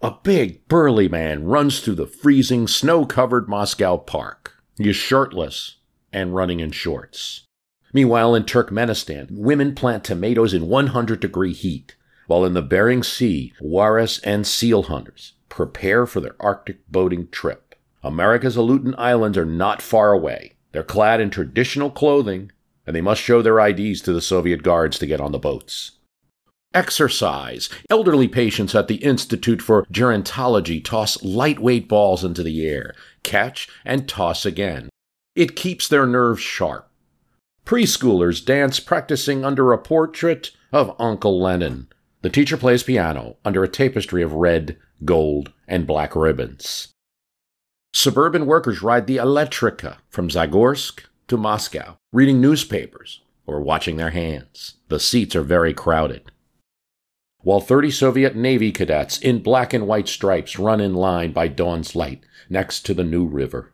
A 0.00 0.16
big, 0.22 0.66
burly 0.68 1.08
man 1.08 1.44
runs 1.44 1.80
through 1.80 1.94
the 1.94 2.06
freezing, 2.06 2.66
snow 2.66 3.06
covered 3.06 3.48
Moscow 3.48 3.96
park. 3.96 4.54
He 4.76 4.88
is 4.88 4.96
shirtless 4.96 5.76
and 6.12 6.34
running 6.34 6.60
in 6.60 6.72
shorts. 6.72 7.44
Meanwhile, 7.92 8.34
in 8.34 8.44
Turkmenistan, 8.44 9.28
women 9.30 9.74
plant 9.74 10.02
tomatoes 10.02 10.54
in 10.54 10.66
100 10.66 11.20
degree 11.20 11.52
heat, 11.52 11.94
while 12.26 12.44
in 12.44 12.54
the 12.54 12.62
Bering 12.62 13.02
Sea, 13.02 13.52
walrus 13.60 14.18
and 14.20 14.46
seal 14.46 14.84
hunters 14.84 15.34
prepare 15.52 16.06
for 16.06 16.20
their 16.20 16.34
Arctic 16.40 16.78
boating 16.90 17.28
trip. 17.28 17.74
America's 18.02 18.56
Aleutian 18.56 18.94
Islands 18.96 19.36
are 19.36 19.44
not 19.44 19.82
far 19.82 20.12
away. 20.12 20.54
They're 20.72 20.82
clad 20.82 21.20
in 21.20 21.28
traditional 21.28 21.90
clothing, 21.90 22.50
and 22.86 22.96
they 22.96 23.02
must 23.02 23.20
show 23.20 23.42
their 23.42 23.60
IDs 23.60 24.00
to 24.02 24.14
the 24.14 24.22
Soviet 24.22 24.62
guards 24.62 24.98
to 24.98 25.06
get 25.06 25.20
on 25.20 25.30
the 25.30 25.38
boats. 25.38 25.98
Exercise. 26.72 27.68
Elderly 27.90 28.28
patients 28.28 28.74
at 28.74 28.88
the 28.88 28.96
Institute 28.96 29.60
for 29.60 29.84
Gerontology 29.92 30.82
toss 30.82 31.22
lightweight 31.22 31.86
balls 31.86 32.24
into 32.24 32.42
the 32.42 32.66
air, 32.66 32.94
catch, 33.22 33.68
and 33.84 34.08
toss 34.08 34.46
again. 34.46 34.88
It 35.36 35.54
keeps 35.54 35.86
their 35.86 36.06
nerves 36.06 36.40
sharp. 36.40 36.88
Preschoolers 37.66 38.42
dance 38.42 38.80
practicing 38.80 39.44
under 39.44 39.70
a 39.70 39.78
portrait 39.78 40.52
of 40.72 40.96
Uncle 40.98 41.38
Lenin. 41.38 41.88
The 42.22 42.30
teacher 42.30 42.56
plays 42.56 42.84
piano 42.84 43.36
under 43.44 43.62
a 43.62 43.68
tapestry 43.68 44.22
of 44.22 44.32
red, 44.32 44.78
gold, 45.04 45.52
and 45.66 45.86
black 45.86 46.14
ribbons. 46.14 46.88
Suburban 47.94 48.46
workers 48.46 48.82
ride 48.82 49.06
the 49.06 49.18
Elektrika 49.18 49.98
from 50.08 50.28
Zagorsk 50.28 51.04
to 51.28 51.36
Moscow, 51.36 51.96
reading 52.12 52.40
newspapers 52.40 53.20
or 53.46 53.60
watching 53.60 53.96
their 53.96 54.10
hands. 54.10 54.74
The 54.88 55.00
seats 55.00 55.36
are 55.36 55.42
very 55.42 55.74
crowded. 55.74 56.30
While 57.40 57.60
30 57.60 57.90
Soviet 57.90 58.36
Navy 58.36 58.70
cadets 58.70 59.18
in 59.18 59.42
black 59.42 59.74
and 59.74 59.86
white 59.86 60.08
stripes 60.08 60.58
run 60.58 60.80
in 60.80 60.94
line 60.94 61.32
by 61.32 61.48
dawn's 61.48 61.96
light 61.96 62.22
next 62.48 62.86
to 62.86 62.94
the 62.94 63.04
Neva 63.04 63.24
River. 63.24 63.72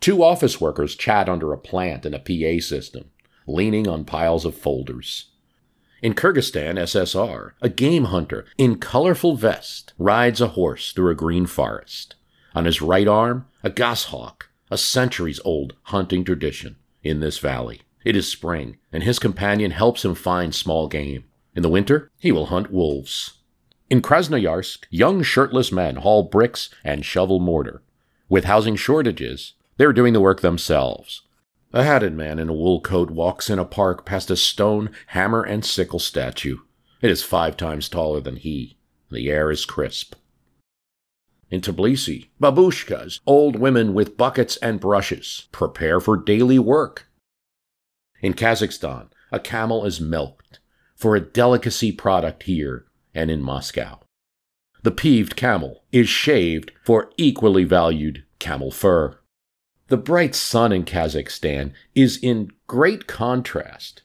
Two 0.00 0.24
office 0.24 0.60
workers 0.60 0.94
chat 0.94 1.28
under 1.28 1.52
a 1.52 1.58
plant 1.58 2.06
in 2.06 2.14
a 2.14 2.18
PA 2.18 2.60
system 2.64 3.10
leaning 3.46 3.88
on 3.88 4.04
piles 4.04 4.44
of 4.44 4.54
folders. 4.54 5.29
In 6.02 6.14
Kyrgyzstan, 6.14 6.78
SSR, 6.78 7.52
a 7.60 7.68
game 7.68 8.04
hunter 8.04 8.46
in 8.56 8.78
colorful 8.78 9.36
vest 9.36 9.92
rides 9.98 10.40
a 10.40 10.48
horse 10.48 10.92
through 10.92 11.10
a 11.10 11.14
green 11.14 11.44
forest. 11.44 12.14
On 12.54 12.64
his 12.64 12.80
right 12.80 13.06
arm, 13.06 13.46
a 13.62 13.68
goshawk, 13.68 14.48
a 14.70 14.78
centuries 14.78 15.40
old 15.44 15.74
hunting 15.84 16.24
tradition 16.24 16.76
in 17.02 17.20
this 17.20 17.38
valley. 17.38 17.82
It 18.02 18.16
is 18.16 18.26
spring, 18.26 18.78
and 18.90 19.02
his 19.02 19.18
companion 19.18 19.72
helps 19.72 20.02
him 20.02 20.14
find 20.14 20.54
small 20.54 20.88
game. 20.88 21.24
In 21.54 21.62
the 21.62 21.68
winter, 21.68 22.10
he 22.18 22.32
will 22.32 22.46
hunt 22.46 22.72
wolves. 22.72 23.34
In 23.90 24.00
Krasnoyarsk, 24.00 24.86
young 24.88 25.22
shirtless 25.22 25.70
men 25.70 25.96
haul 25.96 26.22
bricks 26.22 26.70
and 26.82 27.04
shovel 27.04 27.40
mortar. 27.40 27.82
With 28.30 28.44
housing 28.44 28.76
shortages, 28.76 29.52
they 29.76 29.84
are 29.84 29.92
doing 29.92 30.14
the 30.14 30.20
work 30.20 30.40
themselves. 30.40 31.22
A 31.72 31.84
hatted 31.84 32.14
man 32.14 32.40
in 32.40 32.48
a 32.48 32.52
wool 32.52 32.80
coat 32.80 33.10
walks 33.10 33.48
in 33.48 33.60
a 33.60 33.64
park 33.64 34.04
past 34.04 34.28
a 34.28 34.36
stone 34.36 34.90
hammer 35.08 35.42
and 35.42 35.64
sickle 35.64 36.00
statue. 36.00 36.58
It 37.00 37.10
is 37.10 37.22
five 37.22 37.56
times 37.56 37.88
taller 37.88 38.20
than 38.20 38.36
he. 38.36 38.76
The 39.10 39.30
air 39.30 39.52
is 39.52 39.64
crisp. 39.64 40.16
In 41.48 41.60
Tbilisi, 41.60 42.28
babushkas, 42.40 43.20
old 43.24 43.56
women 43.56 43.94
with 43.94 44.16
buckets 44.16 44.56
and 44.56 44.80
brushes, 44.80 45.48
prepare 45.52 46.00
for 46.00 46.16
daily 46.16 46.58
work. 46.58 47.08
In 48.20 48.34
Kazakhstan, 48.34 49.08
a 49.30 49.38
camel 49.38 49.84
is 49.84 50.00
milked 50.00 50.58
for 50.96 51.14
a 51.14 51.20
delicacy 51.20 51.92
product 51.92 52.44
here 52.44 52.86
and 53.14 53.30
in 53.30 53.42
Moscow. 53.42 54.00
The 54.82 54.90
peeved 54.90 55.36
camel 55.36 55.84
is 55.92 56.08
shaved 56.08 56.72
for 56.84 57.12
equally 57.16 57.64
valued 57.64 58.24
camel 58.40 58.72
fur. 58.72 59.19
The 59.90 59.96
bright 59.96 60.36
sun 60.36 60.70
in 60.70 60.84
Kazakhstan 60.84 61.72
is 61.96 62.16
in 62.22 62.52
great 62.68 63.08
contrast 63.08 64.02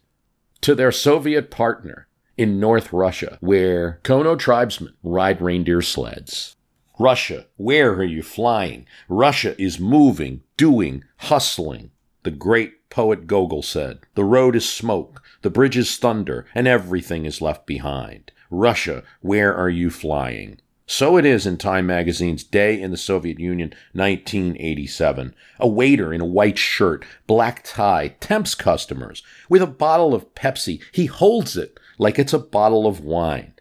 to 0.61 0.73
their 0.73 0.91
Soviet 0.91 1.51
partner 1.51 2.07
in 2.35 2.59
North 2.59 2.91
Russia, 2.91 3.37
where 3.39 3.99
Kono 4.03 4.35
tribesmen 4.35 4.95
ride 5.03 5.43
reindeer 5.43 5.83
sleds. 5.83 6.55
Russia, 6.97 7.45
where 7.57 7.93
are 7.93 8.03
you 8.03 8.23
flying? 8.23 8.87
Russia 9.07 9.53
is 9.61 9.79
moving, 9.79 10.41
doing, 10.57 11.03
hustling. 11.17 11.91
The 12.23 12.31
great 12.31 12.89
poet 12.89 13.27
Gogol 13.27 13.61
said, 13.61 13.99
The 14.15 14.23
road 14.23 14.55
is 14.55 14.67
smoke, 14.67 15.21
the 15.43 15.51
bridge 15.51 15.77
is 15.77 15.97
thunder, 15.97 16.47
and 16.55 16.67
everything 16.67 17.25
is 17.27 17.43
left 17.43 17.67
behind. 17.67 18.31
Russia, 18.49 19.03
where 19.21 19.53
are 19.53 19.69
you 19.69 19.91
flying? 19.91 20.59
So 20.87 21.17
it 21.17 21.25
is 21.25 21.47
in 21.47 21.57
Time 21.57 21.87
magazine's 21.87 22.43
Day 22.43 22.79
in 22.79 22.91
the 22.91 22.97
Soviet 22.97 23.39
Union, 23.39 23.73
1987. 23.93 25.33
A 25.59 25.67
waiter 25.67 26.13
in 26.13 26.21
a 26.21 26.25
white 26.25 26.59
shirt, 26.59 27.03
black 27.25 27.63
tie, 27.63 28.15
tempts 28.19 28.53
customers 28.53 29.23
with 29.49 29.63
a 29.63 29.67
bottle 29.67 30.13
of 30.13 30.33
Pepsi. 30.35 30.81
He 30.91 31.07
holds 31.07 31.57
it 31.57 31.79
like 31.97 32.19
it's 32.19 32.33
a 32.33 32.39
bottle 32.39 32.85
of 32.85 32.99
wine. 32.99 33.53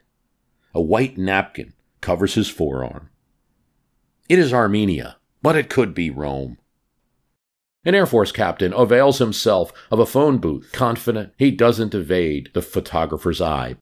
A 0.74 0.82
white 0.82 1.16
napkin 1.16 1.72
covers 2.02 2.34
his 2.34 2.50
forearm. 2.50 3.08
It 4.28 4.38
is 4.38 4.52
Armenia, 4.52 5.16
but 5.40 5.56
it 5.56 5.70
could 5.70 5.94
be 5.94 6.10
Rome. 6.10 6.58
An 7.86 7.94
Air 7.94 8.06
Force 8.06 8.32
captain 8.32 8.72
avails 8.72 9.18
himself 9.18 9.72
of 9.90 9.98
a 9.98 10.06
phone 10.06 10.38
booth, 10.38 10.70
confident 10.72 11.32
he 11.38 11.50
doesn't 11.50 11.94
evade 11.94 12.50
the 12.54 12.62
photographer's 12.62 13.40
eye. 13.40 13.76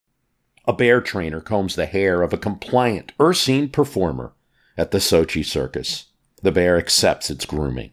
A 0.64 0.72
bear 0.72 1.00
trainer 1.00 1.40
combs 1.40 1.74
the 1.74 1.86
hair 1.86 2.22
of 2.22 2.32
a 2.32 2.38
compliant 2.38 3.12
Ursine 3.20 3.68
performer 3.68 4.32
at 4.76 4.92
the 4.92 4.98
Sochi 4.98 5.44
circus. 5.44 6.06
The 6.42 6.52
bear 6.52 6.78
accepts 6.78 7.30
its 7.30 7.44
grooming. 7.44 7.92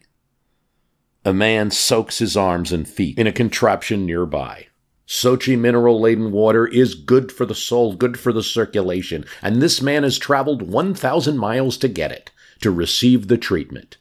A 1.24 1.32
man 1.32 1.70
soaks 1.70 2.18
his 2.18 2.36
arms 2.36 2.72
and 2.72 2.88
feet 2.88 3.18
in 3.18 3.26
a 3.26 3.32
contraption 3.32 4.06
nearby. 4.06 4.68
Sochi 5.06 5.58
mineral 5.58 6.00
laden 6.00 6.30
water 6.30 6.66
is 6.68 6.94
good 6.94 7.32
for 7.32 7.44
the 7.44 7.54
soul, 7.54 7.96
good 7.96 8.18
for 8.18 8.32
the 8.32 8.42
circulation, 8.42 9.24
and 9.42 9.60
this 9.60 9.82
man 9.82 10.04
has 10.04 10.18
traveled 10.18 10.62
1,000 10.62 11.36
miles 11.36 11.76
to 11.78 11.88
get 11.88 12.12
it, 12.12 12.30
to 12.60 12.70
receive 12.70 13.26
the 13.26 13.36
treatment. 13.36 13.96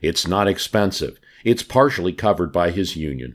It's 0.00 0.26
not 0.26 0.46
expensive. 0.46 1.18
It's 1.44 1.64
partially 1.64 2.12
covered 2.12 2.52
by 2.52 2.70
his 2.70 2.94
union. 2.94 3.34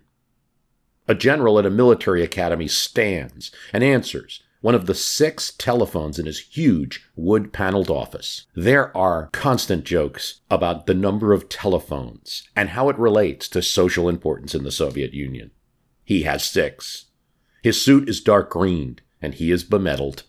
A 1.09 1.15
general 1.15 1.59
at 1.59 1.65
a 1.65 1.69
military 1.69 2.23
academy 2.23 2.69
stands 2.69 3.51
and 3.73 3.83
answers 3.83 4.41
one 4.61 4.75
of 4.75 4.85
the 4.85 4.95
six 4.95 5.53
telephones 5.57 6.17
in 6.19 6.25
his 6.25 6.39
huge 6.39 7.05
wood 7.15 7.53
paneled 7.53 7.89
office. 7.89 8.45
There 8.55 8.95
are 8.95 9.29
constant 9.31 9.85
jokes 9.85 10.41
about 10.49 10.85
the 10.85 10.93
number 10.93 11.33
of 11.33 11.49
telephones 11.49 12.43
and 12.55 12.69
how 12.69 12.89
it 12.89 12.97
relates 12.97 13.47
to 13.49 13.61
social 13.61 14.09
importance 14.09 14.55
in 14.55 14.63
the 14.63 14.71
Soviet 14.71 15.13
Union. 15.13 15.51
He 16.03 16.23
has 16.23 16.43
six. 16.43 17.05
His 17.61 17.83
suit 17.83 18.07
is 18.07 18.21
dark 18.21 18.49
green, 18.51 18.99
and 19.21 19.33
he 19.33 19.51
is 19.51 19.63
bemedaled. 19.63 20.23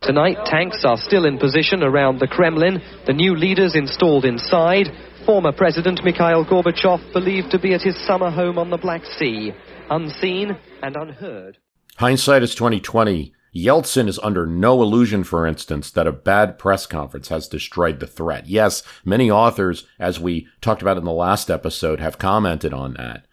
Tonight, 0.00 0.38
tanks 0.46 0.84
are 0.84 0.96
still 0.96 1.24
in 1.26 1.38
position 1.38 1.82
around 1.82 2.18
the 2.18 2.26
Kremlin, 2.26 2.82
the 3.06 3.12
new 3.12 3.36
leaders 3.36 3.76
installed 3.76 4.24
inside. 4.24 4.88
Former 5.24 5.52
President 5.52 6.02
Mikhail 6.02 6.44
Gorbachev 6.44 7.12
believed 7.12 7.52
to 7.52 7.58
be 7.60 7.72
at 7.72 7.82
his 7.82 7.96
summer 8.04 8.28
home 8.28 8.58
on 8.58 8.70
the 8.70 8.78
Black 8.78 9.04
Sea, 9.04 9.52
unseen 9.90 10.56
and 10.82 10.96
unheard. 10.96 11.58
Hindsight 11.96 12.42
is 12.42 12.54
2020. 12.54 13.32
Yeltsin 13.54 14.08
is 14.08 14.18
under 14.20 14.46
no 14.46 14.80
illusion, 14.82 15.24
for 15.24 15.46
instance, 15.46 15.90
that 15.90 16.06
a 16.06 16.12
bad 16.12 16.58
press 16.58 16.86
conference 16.86 17.28
has 17.28 17.48
destroyed 17.48 18.00
the 18.00 18.06
threat. 18.06 18.46
Yes, 18.46 18.82
many 19.04 19.30
authors, 19.30 19.84
as 19.98 20.18
we 20.18 20.48
talked 20.62 20.80
about 20.80 20.96
in 20.96 21.04
the 21.04 21.12
last 21.12 21.50
episode, 21.50 22.00
have 22.00 22.18
commented 22.18 22.72
on 22.72 22.94
that. 22.94 23.26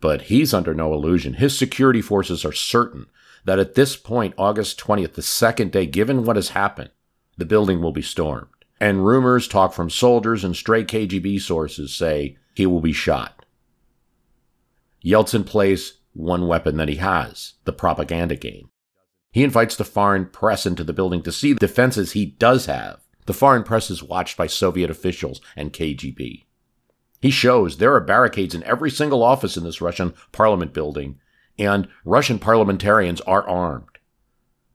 But 0.00 0.22
he's 0.22 0.54
under 0.54 0.74
no 0.74 0.94
illusion. 0.94 1.34
His 1.34 1.56
security 1.58 2.00
forces 2.00 2.44
are 2.44 2.52
certain 2.52 3.06
that 3.44 3.58
at 3.58 3.74
this 3.74 3.96
point, 3.96 4.34
August 4.38 4.80
20th, 4.80 5.12
the 5.12 5.22
second 5.22 5.72
day, 5.72 5.84
given 5.84 6.24
what 6.24 6.36
has 6.36 6.50
happened, 6.50 6.90
the 7.36 7.44
building 7.44 7.82
will 7.82 7.92
be 7.92 8.02
stormed. 8.02 8.48
And 8.80 9.06
rumors, 9.06 9.46
talk 9.46 9.74
from 9.74 9.90
soldiers 9.90 10.42
and 10.42 10.56
stray 10.56 10.84
KGB 10.84 11.40
sources 11.40 11.94
say 11.94 12.38
he 12.54 12.66
will 12.66 12.80
be 12.80 12.92
shot. 12.92 13.44
Yeltsin 15.04 15.44
plays 15.46 15.95
one 16.16 16.46
weapon 16.46 16.76
that 16.76 16.88
he 16.88 16.96
has 16.96 17.54
the 17.64 17.72
propaganda 17.72 18.36
game. 18.36 18.70
He 19.32 19.44
invites 19.44 19.76
the 19.76 19.84
foreign 19.84 20.26
press 20.26 20.64
into 20.64 20.82
the 20.82 20.92
building 20.92 21.22
to 21.22 21.32
see 21.32 21.52
the 21.52 21.60
defenses 21.60 22.12
he 22.12 22.26
does 22.26 22.66
have. 22.66 23.00
The 23.26 23.34
foreign 23.34 23.64
press 23.64 23.90
is 23.90 24.02
watched 24.02 24.36
by 24.36 24.46
Soviet 24.46 24.90
officials 24.90 25.40
and 25.56 25.72
KGB. 25.72 26.44
He 27.20 27.30
shows 27.30 27.76
there 27.76 27.94
are 27.94 28.00
barricades 28.00 28.54
in 28.54 28.62
every 28.64 28.90
single 28.90 29.22
office 29.22 29.56
in 29.56 29.64
this 29.64 29.80
Russian 29.80 30.14
parliament 30.32 30.72
building 30.72 31.18
and 31.58 31.88
Russian 32.04 32.38
parliamentarians 32.38 33.20
are 33.22 33.48
armed. 33.48 33.98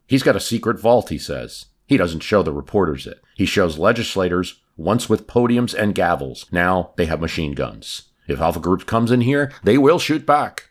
He's 0.07 0.23
got 0.23 0.35
a 0.35 0.41
secret 0.41 0.79
vault, 0.79 1.09
he 1.09 1.17
says. 1.17 1.67
He 1.87 1.97
doesn't 1.97 2.21
show 2.21 2.43
the 2.43 2.53
reporters 2.53 3.05
it. 3.07 3.21
He 3.35 3.45
shows 3.45 3.77
legislators, 3.77 4.61
once 4.77 5.09
with 5.09 5.27
podiums 5.27 5.73
and 5.73 5.95
gavels. 5.95 6.51
Now 6.51 6.93
they 6.97 7.05
have 7.05 7.21
machine 7.21 7.53
guns. 7.53 8.09
If 8.27 8.39
Alpha 8.39 8.59
Group 8.59 8.85
comes 8.85 9.11
in 9.11 9.21
here, 9.21 9.51
they 9.63 9.77
will 9.77 9.99
shoot 9.99 10.25
back. 10.25 10.70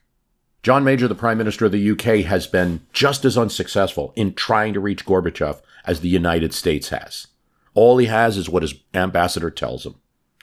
John 0.62 0.84
Major, 0.84 1.08
the 1.08 1.14
Prime 1.14 1.38
Minister 1.38 1.64
of 1.64 1.72
the 1.72 1.90
UK, 1.90 2.26
has 2.26 2.46
been 2.46 2.80
just 2.92 3.24
as 3.24 3.38
unsuccessful 3.38 4.12
in 4.14 4.34
trying 4.34 4.74
to 4.74 4.80
reach 4.80 5.06
Gorbachev 5.06 5.62
as 5.86 6.00
the 6.00 6.08
United 6.08 6.52
States 6.52 6.90
has. 6.90 7.28
All 7.72 7.96
he 7.96 8.06
has 8.06 8.36
is 8.36 8.50
what 8.50 8.62
his 8.62 8.74
ambassador 8.92 9.50
tells 9.50 9.86
him. 9.86 9.94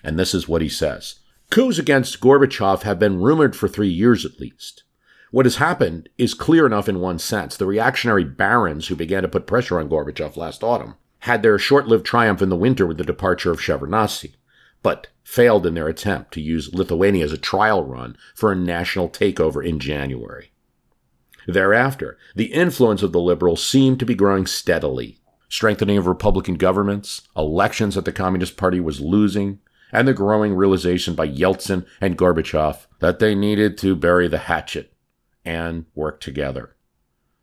And 0.04 0.18
this 0.18 0.34
is 0.34 0.48
what 0.48 0.64
he 0.64 0.70
says 0.70 1.20
Coups 1.52 1.78
against 1.78 2.20
Gorbachev 2.20 2.82
have 2.82 2.98
been 2.98 3.22
rumored 3.22 3.56
for 3.56 3.68
three 3.68 3.90
years 3.90 4.26
at 4.26 4.40
least. 4.40 4.84
What 5.30 5.46
has 5.46 5.58
happened 5.58 6.10
is 6.18 6.34
clear 6.34 6.66
enough 6.66 6.90
in 6.90 7.00
one 7.00 7.20
sense. 7.20 7.56
The 7.56 7.66
reactionary 7.68 8.24
barons 8.24 8.88
who 8.88 8.96
began 8.96 9.22
to 9.22 9.30
put 9.30 9.46
pressure 9.46 9.80
on 9.80 9.90
Gorbachev 9.90 10.36
last 10.36 10.64
autumn 10.64 10.96
had 11.20 11.44
their 11.44 11.60
short 11.60 11.88
lived 11.88 12.06
triumph 12.06 12.42
in 12.42 12.50
the 12.50 12.56
winter 12.56 12.88
with 12.88 12.98
the 12.98 13.04
departure 13.04 13.52
of 13.52 13.60
Shevardnadze, 13.60 14.34
but 14.88 15.08
failed 15.22 15.66
in 15.66 15.74
their 15.74 15.90
attempt 15.90 16.32
to 16.32 16.40
use 16.40 16.74
Lithuania 16.74 17.26
as 17.26 17.34
a 17.34 17.38
trial 17.38 17.84
run 17.84 18.16
for 18.34 18.54
a 18.54 18.56
national 18.56 19.10
takeover 19.10 19.62
in 19.62 19.80
January. 19.80 20.54
Thereafter, 21.46 22.18
the 22.38 22.54
influence 22.54 23.04
of 23.04 23.12
the 23.12 23.20
liberals 23.20 23.62
seemed 23.62 24.00
to 24.00 24.06
be 24.06 24.16
growing 24.16 24.46
steadily. 24.46 25.20
Strengthening 25.50 25.98
of 25.98 26.08
Republican 26.08 26.56
governments, 26.56 27.28
elections 27.36 27.96
that 27.96 28.06
the 28.06 28.14
Communist 28.14 28.56
Party 28.56 28.80
was 28.80 29.02
losing, 29.02 29.60
and 29.92 30.08
the 30.08 30.14
growing 30.14 30.54
realization 30.54 31.16
by 31.16 31.28
Yeltsin 31.28 31.86
and 32.00 32.18
Gorbachev 32.18 32.88
that 33.00 33.20
they 33.20 33.36
needed 33.36 33.78
to 33.80 33.94
bury 33.94 34.30
the 34.30 34.38
hatchet 34.38 34.94
and 35.44 35.86
work 35.96 36.22
together. 36.22 36.78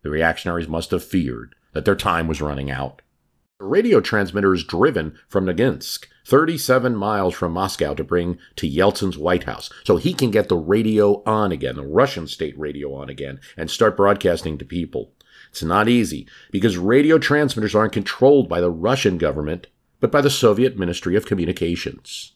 The 0.01 0.09
reactionaries 0.09 0.67
must 0.67 0.89
have 0.89 1.03
feared 1.03 1.53
that 1.73 1.85
their 1.85 1.95
time 1.95 2.27
was 2.27 2.41
running 2.41 2.71
out. 2.71 3.03
The 3.57 3.65
radio 3.67 4.01
transmitter 4.01 4.53
is 4.53 4.65
driven 4.65 5.17
from 5.29 5.45
Noginsk, 5.45 6.07
37 6.27 6.93
miles 6.93 7.33
from 7.33 7.53
Moscow, 7.53 7.93
to 7.93 8.03
bring 8.03 8.37
to 8.57 8.69
Yeltsin's 8.69 9.17
White 9.17 9.45
House 9.45 9.69
so 9.85 9.95
he 9.95 10.13
can 10.13 10.29
get 10.29 10.49
the 10.49 10.57
radio 10.57 11.23
on 11.25 11.53
again, 11.53 11.77
the 11.77 11.87
Russian 11.87 12.27
state 12.27 12.59
radio 12.59 12.93
on 12.93 13.07
again, 13.07 13.39
and 13.55 13.71
start 13.71 13.95
broadcasting 13.95 14.57
to 14.57 14.65
people. 14.65 15.13
It's 15.51 15.63
not 15.63 15.87
easy 15.87 16.27
because 16.51 16.77
radio 16.77 17.17
transmitters 17.17 17.73
aren't 17.73 17.93
controlled 17.93 18.49
by 18.49 18.59
the 18.59 18.69
Russian 18.69 19.17
government, 19.17 19.67
but 20.01 20.11
by 20.11 20.19
the 20.19 20.29
Soviet 20.29 20.77
Ministry 20.77 21.15
of 21.15 21.25
Communications. 21.25 22.33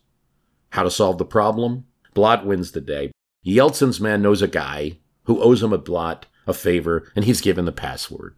How 0.70 0.84
to 0.84 0.92
solve 0.92 1.18
the 1.18 1.26
problem? 1.26 1.84
Blat 2.14 2.46
wins 2.46 2.72
the 2.72 2.80
day. 2.80 3.12
Yeltsin's 3.46 4.00
man 4.00 4.22
knows 4.22 4.42
a 4.42 4.48
guy 4.48 5.00
who 5.24 5.42
owes 5.42 5.62
him 5.62 5.74
a 5.74 5.78
blat, 5.78 6.28
a 6.48 6.54
favor, 6.54 7.12
and 7.14 7.26
he's 7.26 7.42
given 7.42 7.66
the 7.66 7.74
password. 7.74 8.38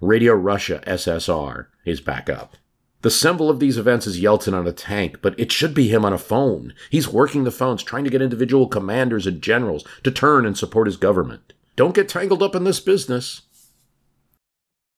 Radio 0.00 0.32
Russia 0.32 0.82
SSR 0.86 1.66
is 1.84 2.00
back 2.00 2.30
up. 2.30 2.56
The 3.02 3.10
symbol 3.10 3.50
of 3.50 3.60
these 3.60 3.76
events 3.76 4.06
is 4.06 4.18
Yeltsin 4.18 4.54
on 4.54 4.66
a 4.66 4.72
tank, 4.72 5.18
but 5.20 5.38
it 5.38 5.52
should 5.52 5.74
be 5.74 5.88
him 5.88 6.06
on 6.06 6.14
a 6.14 6.18
phone. 6.18 6.72
He's 6.88 7.06
working 7.06 7.44
the 7.44 7.50
phones, 7.50 7.82
trying 7.82 8.04
to 8.04 8.10
get 8.10 8.22
individual 8.22 8.66
commanders 8.66 9.26
and 9.26 9.42
generals 9.42 9.84
to 10.04 10.10
turn 10.10 10.46
and 10.46 10.56
support 10.56 10.86
his 10.86 10.96
government. 10.96 11.52
Don't 11.76 11.94
get 11.94 12.08
tangled 12.08 12.42
up 12.42 12.54
in 12.54 12.64
this 12.64 12.80
business. 12.80 13.42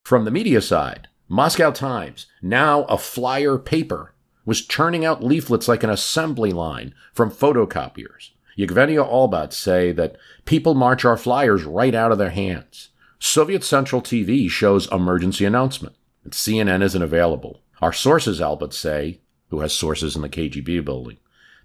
From 0.04 0.24
the 0.24 0.30
media 0.30 0.60
side, 0.60 1.08
Moscow 1.28 1.72
Times, 1.72 2.26
now 2.40 2.84
a 2.84 2.96
flyer 2.96 3.58
paper, 3.58 4.14
was 4.44 4.64
churning 4.64 5.04
out 5.04 5.24
leaflets 5.24 5.66
like 5.66 5.82
an 5.82 5.90
assembly 5.90 6.52
line 6.52 6.94
from 7.12 7.30
photocopiers. 7.30 8.30
Yevgenia 8.56 9.04
Albats 9.04 9.54
say 9.54 9.90
that 9.90 10.16
people 10.44 10.74
march 10.74 11.04
our 11.04 11.16
flyers 11.16 11.64
right 11.64 11.94
out 11.94 12.12
of 12.12 12.18
their 12.18 12.30
hands. 12.30 12.90
Soviet 13.24 13.62
Central 13.62 14.02
TV 14.02 14.50
shows 14.50 14.90
emergency 14.90 15.44
announcement. 15.44 15.94
And 16.24 16.32
CNN 16.32 16.82
isn't 16.82 17.02
available. 17.02 17.60
Our 17.80 17.92
sources, 17.92 18.40
Albats 18.40 18.74
say, 18.74 19.20
who 19.50 19.60
has 19.60 19.72
sources 19.72 20.16
in 20.16 20.22
the 20.22 20.28
KGB 20.28 20.84
building, 20.84 21.18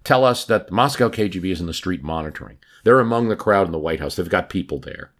tell 0.04 0.24
us 0.24 0.44
that 0.44 0.68
the 0.68 0.72
Moscow 0.72 1.08
KGB 1.08 1.50
is 1.50 1.60
in 1.60 1.66
the 1.66 1.74
street 1.74 2.04
monitoring. 2.04 2.58
They're 2.84 3.00
among 3.00 3.28
the 3.28 3.34
crowd 3.34 3.66
in 3.66 3.72
the 3.72 3.78
White 3.80 3.98
House. 3.98 4.14
They've 4.14 4.28
got 4.28 4.48
people 4.48 4.78
there. 4.78 5.10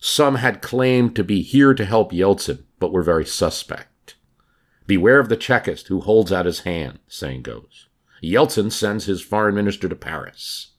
Some 0.00 0.36
had 0.36 0.62
claimed 0.62 1.14
to 1.14 1.22
be 1.22 1.42
here 1.42 1.74
to 1.74 1.84
help 1.84 2.10
Yeltsin, 2.10 2.64
but 2.78 2.90
were 2.90 3.02
very 3.02 3.26
suspect. 3.26 4.16
Beware 4.86 5.18
of 5.18 5.28
the 5.28 5.36
Chekist 5.36 5.88
who 5.88 6.00
holds 6.00 6.32
out 6.32 6.46
his 6.46 6.60
hand, 6.60 7.00
saying 7.06 7.42
goes. 7.42 7.88
Yeltsin 8.22 8.72
sends 8.72 9.04
his 9.04 9.20
foreign 9.20 9.54
minister 9.54 9.90
to 9.90 9.94
Paris. 9.94 10.72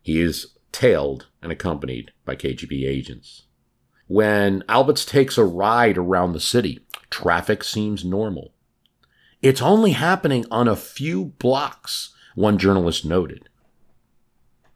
He 0.00 0.22
is 0.22 0.56
tailed 0.72 1.26
and 1.42 1.52
accompanied 1.52 2.12
by 2.24 2.34
KGB 2.34 2.88
agents. 2.88 3.43
When 4.06 4.62
Albats 4.68 5.06
takes 5.06 5.38
a 5.38 5.44
ride 5.44 5.96
around 5.96 6.32
the 6.32 6.40
city, 6.40 6.80
traffic 7.10 7.64
seems 7.64 8.04
normal. 8.04 8.52
It's 9.40 9.62
only 9.62 9.92
happening 9.92 10.44
on 10.50 10.68
a 10.68 10.76
few 10.76 11.26
blocks, 11.38 12.14
one 12.34 12.58
journalist 12.58 13.04
noted. 13.04 13.48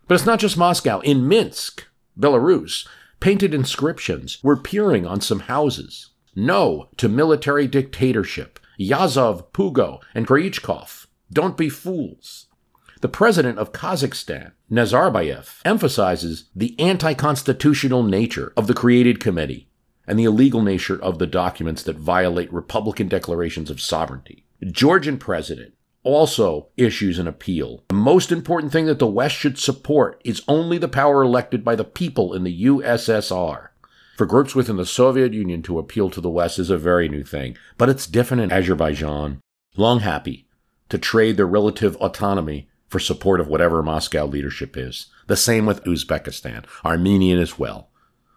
But 0.07 0.14
it's 0.14 0.27
not 0.27 0.41
just 0.41 0.57
Moscow. 0.57 1.01
In 1.01 1.29
Minsk, 1.29 1.87
Belarus, 2.19 2.87
painted 3.21 3.53
inscriptions 3.53 4.43
were 4.43 4.55
appearing 4.55 5.07
on 5.07 5.21
some 5.21 5.41
houses. 5.41 6.11
No 6.35 6.88
to 6.97 7.09
military 7.09 7.67
dictatorship. 7.67 8.59
Yazov, 8.79 9.53
Pugo, 9.53 10.01
and 10.14 10.27
Kryuchkov. 10.27 11.07
Don't 11.33 11.57
be 11.57 11.69
fools. 11.69 12.48
The 13.01 13.09
president 13.09 13.59
of 13.59 13.73
Kazakhstan, 13.73 14.53
Nazarbayev, 14.71 15.61
emphasizes 15.65 16.47
the 16.55 16.75
anti 16.81 17.15
constitutional 17.15 18.03
nature 18.03 18.53
of 18.57 18.67
the 18.67 18.75
created 18.75 19.21
committee 19.21 19.69
and 20.07 20.19
the 20.19 20.25
illegal 20.25 20.63
nature 20.63 21.01
of 21.01 21.19
the 21.19 21.27
documents 21.27 21.85
that 21.85 21.97
violate 21.97 22.53
Republican 22.53 23.07
declarations 23.07 23.71
of 23.71 23.81
sovereignty. 23.81 24.47
Georgian 24.65 25.17
president 25.17 25.75
also 26.03 26.69
issues 26.77 27.21
an 27.21 27.29
appeal. 27.29 27.85
The 27.89 27.95
most 27.95 28.33
important 28.33 28.73
thing 28.73 28.87
that 28.87 28.99
the 28.99 29.07
West 29.07 29.37
should 29.37 29.59
support 29.59 30.21
is 30.25 30.43
only 30.49 30.79
the 30.79 30.89
power 30.89 31.23
elected 31.23 31.65
by 31.65 31.77
the 31.77 31.85
people 31.85 32.35
in 32.35 32.43
the 32.43 32.65
USSR. 32.65 33.69
For 34.17 34.27
groups 34.27 34.57
within 34.57 34.77
the 34.77 34.87
Soviet 34.87 35.33
Union 35.33 35.63
to 35.63 35.79
appeal 35.79 36.11
to 36.11 36.21
the 36.21 36.31
West 36.31 36.59
is 36.59 36.71
a 36.71 36.79
very 36.79 37.09
new 37.09 37.23
thing, 37.23 37.57
but 37.77 37.89
it's 37.89 38.09
different 38.09 38.43
in 38.43 38.51
Azerbaijan. 38.51 39.41
Long 39.77 40.01
happy 40.01 40.49
to 40.89 40.99
trade 40.99 41.37
their 41.37 41.47
relative 41.47 41.95
autonomy 41.97 42.69
for 42.88 42.98
support 42.98 43.40
of 43.40 43.48
whatever 43.48 43.83
Moscow 43.83 44.24
leadership 44.27 44.77
is. 44.77 45.07
The 45.27 45.37
same 45.37 45.66
with 45.66 45.85
Uzbekistan, 45.85 46.64
Armenian 46.85 47.38
as 47.38 47.59
well. 47.59 47.90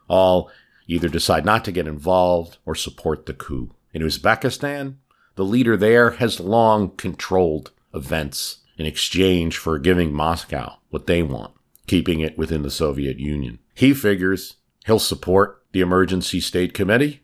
All 0.07 0.51
either 0.87 1.07
decide 1.07 1.45
not 1.45 1.63
to 1.65 1.71
get 1.71 1.87
involved 1.87 2.57
or 2.65 2.75
support 2.75 3.25
the 3.25 3.33
coup. 3.33 3.73
In 3.93 4.01
Uzbekistan, 4.01 4.95
the 5.35 5.45
leader 5.45 5.77
there 5.77 6.11
has 6.11 6.39
long 6.39 6.91
controlled 6.97 7.71
events 7.93 8.57
in 8.77 8.85
exchange 8.85 9.57
for 9.57 9.79
giving 9.79 10.13
Moscow 10.13 10.77
what 10.89 11.07
they 11.07 11.23
want, 11.23 11.53
keeping 11.87 12.19
it 12.19 12.37
within 12.37 12.61
the 12.63 12.71
Soviet 12.71 13.19
Union. 13.19 13.59
He 13.73 13.93
figures 13.93 14.55
he'll 14.85 14.99
support 14.99 15.63
the 15.71 15.81
Emergency 15.81 16.41
State 16.41 16.73
Committee, 16.73 17.21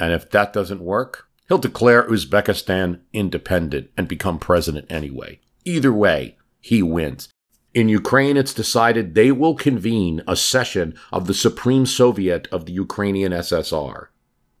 and 0.00 0.12
if 0.12 0.30
that 0.30 0.52
doesn't 0.52 0.80
work, 0.80 1.28
he'll 1.48 1.58
declare 1.58 2.08
Uzbekistan 2.08 3.00
independent 3.12 3.90
and 3.96 4.08
become 4.08 4.38
president 4.38 4.90
anyway. 4.90 5.40
Either 5.66 5.92
way, 5.92 6.36
he 6.60 6.80
wins. 6.82 7.28
In 7.74 7.88
Ukraine, 7.88 8.36
it's 8.36 8.54
decided 8.54 9.14
they 9.14 9.32
will 9.32 9.54
convene 9.54 10.22
a 10.26 10.36
session 10.36 10.94
of 11.12 11.26
the 11.26 11.34
Supreme 11.34 11.84
Soviet 11.84 12.48
of 12.52 12.64
the 12.64 12.72
Ukrainian 12.72 13.32
SSR. 13.32 14.06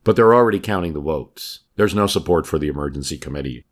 But 0.04 0.16
they're 0.16 0.34
already 0.34 0.60
counting 0.60 0.92
the 0.92 1.00
votes. 1.00 1.60
There's 1.76 1.94
no 1.94 2.08
support 2.08 2.46
for 2.46 2.58
the 2.58 2.68
emergency 2.68 3.16
committee. 3.18 3.64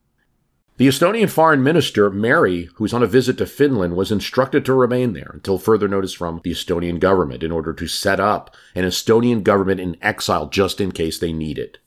The 0.77 0.88
Estonian 0.88 1.29
foreign 1.29 1.62
minister, 1.62 2.09
Meri, 2.09 2.68
who's 2.77 2.92
on 2.92 3.03
a 3.03 3.07
visit 3.07 3.38
to 3.38 3.47
Finland, 3.47 3.97
was 3.97 4.11
instructed 4.11 4.64
to 4.64 4.75
remain 4.75 5.12
there 5.12 5.31
until 5.35 5.59
further 5.59 5.88
notice 5.88 6.12
from 6.12 6.40
the 6.42 6.53
Estonian 6.53 6.99
government 6.99 7.42
in 7.42 7.53
order 7.53 7.73
to 7.73 7.87
set 7.87 8.20
up 8.20 8.55
an 8.75 8.85
Estonian 8.85 9.42
government 9.42 9.81
in 9.81 9.97
exile 10.01 10.49
just 10.49 10.81
in 10.81 10.92
case 10.92 11.18
they 11.18 11.33
need 11.33 11.59
it. 11.59 11.79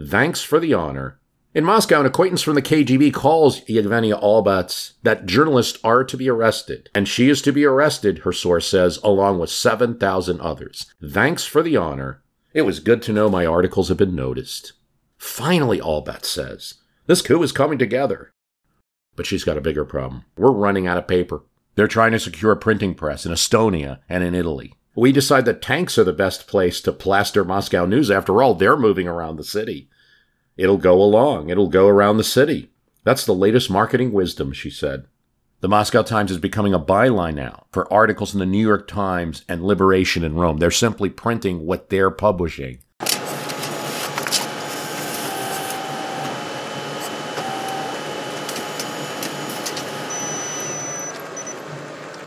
Thanks 0.00 0.42
for 0.42 0.60
the 0.60 0.74
honor, 0.74 1.18
in 1.56 1.64
Moscow, 1.64 2.00
an 2.00 2.06
acquaintance 2.06 2.42
from 2.42 2.54
the 2.54 2.60
KGB 2.60 3.14
calls 3.14 3.62
Yevgenia 3.62 4.22
Albats 4.22 4.92
that 5.02 5.24
journalists 5.24 5.78
are 5.82 6.04
to 6.04 6.14
be 6.14 6.28
arrested, 6.28 6.90
and 6.94 7.08
she 7.08 7.30
is 7.30 7.40
to 7.40 7.50
be 7.50 7.64
arrested, 7.64 8.18
her 8.18 8.32
source 8.32 8.68
says, 8.68 8.98
along 9.02 9.38
with 9.38 9.48
7,000 9.48 10.38
others. 10.42 10.92
Thanks 11.02 11.46
for 11.46 11.62
the 11.62 11.74
honor. 11.74 12.22
It 12.52 12.62
was 12.62 12.78
good 12.78 13.00
to 13.04 13.12
know 13.14 13.30
my 13.30 13.46
articles 13.46 13.88
have 13.88 13.96
been 13.96 14.14
noticed. 14.14 14.74
Finally, 15.16 15.80
Albats 15.80 16.26
says, 16.26 16.74
this 17.06 17.22
coup 17.22 17.42
is 17.42 17.52
coming 17.52 17.78
together. 17.78 18.34
But 19.14 19.24
she's 19.24 19.44
got 19.44 19.56
a 19.56 19.62
bigger 19.62 19.86
problem. 19.86 20.26
We're 20.36 20.52
running 20.52 20.86
out 20.86 20.98
of 20.98 21.08
paper. 21.08 21.42
They're 21.74 21.88
trying 21.88 22.12
to 22.12 22.18
secure 22.18 22.52
a 22.52 22.56
printing 22.56 22.94
press 22.94 23.24
in 23.24 23.32
Estonia 23.32 24.00
and 24.10 24.22
in 24.22 24.34
Italy. 24.34 24.74
We 24.94 25.10
decide 25.10 25.46
that 25.46 25.62
tanks 25.62 25.96
are 25.96 26.04
the 26.04 26.12
best 26.12 26.46
place 26.46 26.82
to 26.82 26.92
plaster 26.92 27.46
Moscow 27.46 27.86
news. 27.86 28.10
After 28.10 28.42
all, 28.42 28.52
they're 28.52 28.76
moving 28.76 29.08
around 29.08 29.36
the 29.36 29.44
city. 29.44 29.88
It'll 30.56 30.78
go 30.78 31.02
along. 31.02 31.50
It'll 31.50 31.68
go 31.68 31.86
around 31.86 32.16
the 32.16 32.24
city. 32.24 32.70
That's 33.04 33.26
the 33.26 33.34
latest 33.34 33.70
marketing 33.70 34.12
wisdom, 34.12 34.52
she 34.52 34.70
said. 34.70 35.06
The 35.60 35.68
Moscow 35.68 36.02
Times 36.02 36.30
is 36.30 36.38
becoming 36.38 36.72
a 36.72 36.80
byline 36.80 37.34
now 37.34 37.66
for 37.72 37.92
articles 37.92 38.32
in 38.32 38.40
the 38.40 38.46
New 38.46 38.66
York 38.66 38.88
Times 38.88 39.44
and 39.48 39.62
Liberation 39.62 40.24
in 40.24 40.34
Rome. 40.34 40.58
They're 40.58 40.70
simply 40.70 41.10
printing 41.10 41.66
what 41.66 41.90
they're 41.90 42.10
publishing. 42.10 42.78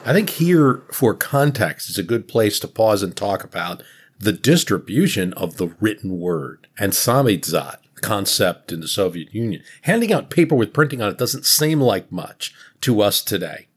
I 0.06 0.14
think 0.14 0.32
here, 0.32 0.82
for 0.92 1.14
context, 1.14 1.90
is 1.90 2.00
a 2.00 2.04
good 2.04 2.28
place 2.28 2.60
to 2.60 2.68
pause 2.68 3.04
and 3.04 3.16
talk 3.16 3.44
about 3.44 3.84
the 4.18 4.34
distribution 4.34 5.34
of 5.34 5.58
the 5.58 5.76
written 5.80 6.20
word 6.20 6.68
and 6.80 6.94
samizdat 6.94 7.78
concept 8.02 8.72
in 8.72 8.80
the 8.80 8.88
Soviet 8.88 9.34
Union. 9.34 9.64
Handing 9.84 10.12
out 10.12 10.30
paper 10.30 10.56
with 10.56 10.74
printing 10.74 11.02
on 11.02 11.12
it 11.12 11.18
doesn't 11.18 11.46
seem 11.46 11.82
like 11.82 12.12
much 12.12 12.54
to 12.82 13.02
us 13.02 13.24
today. 13.24 13.68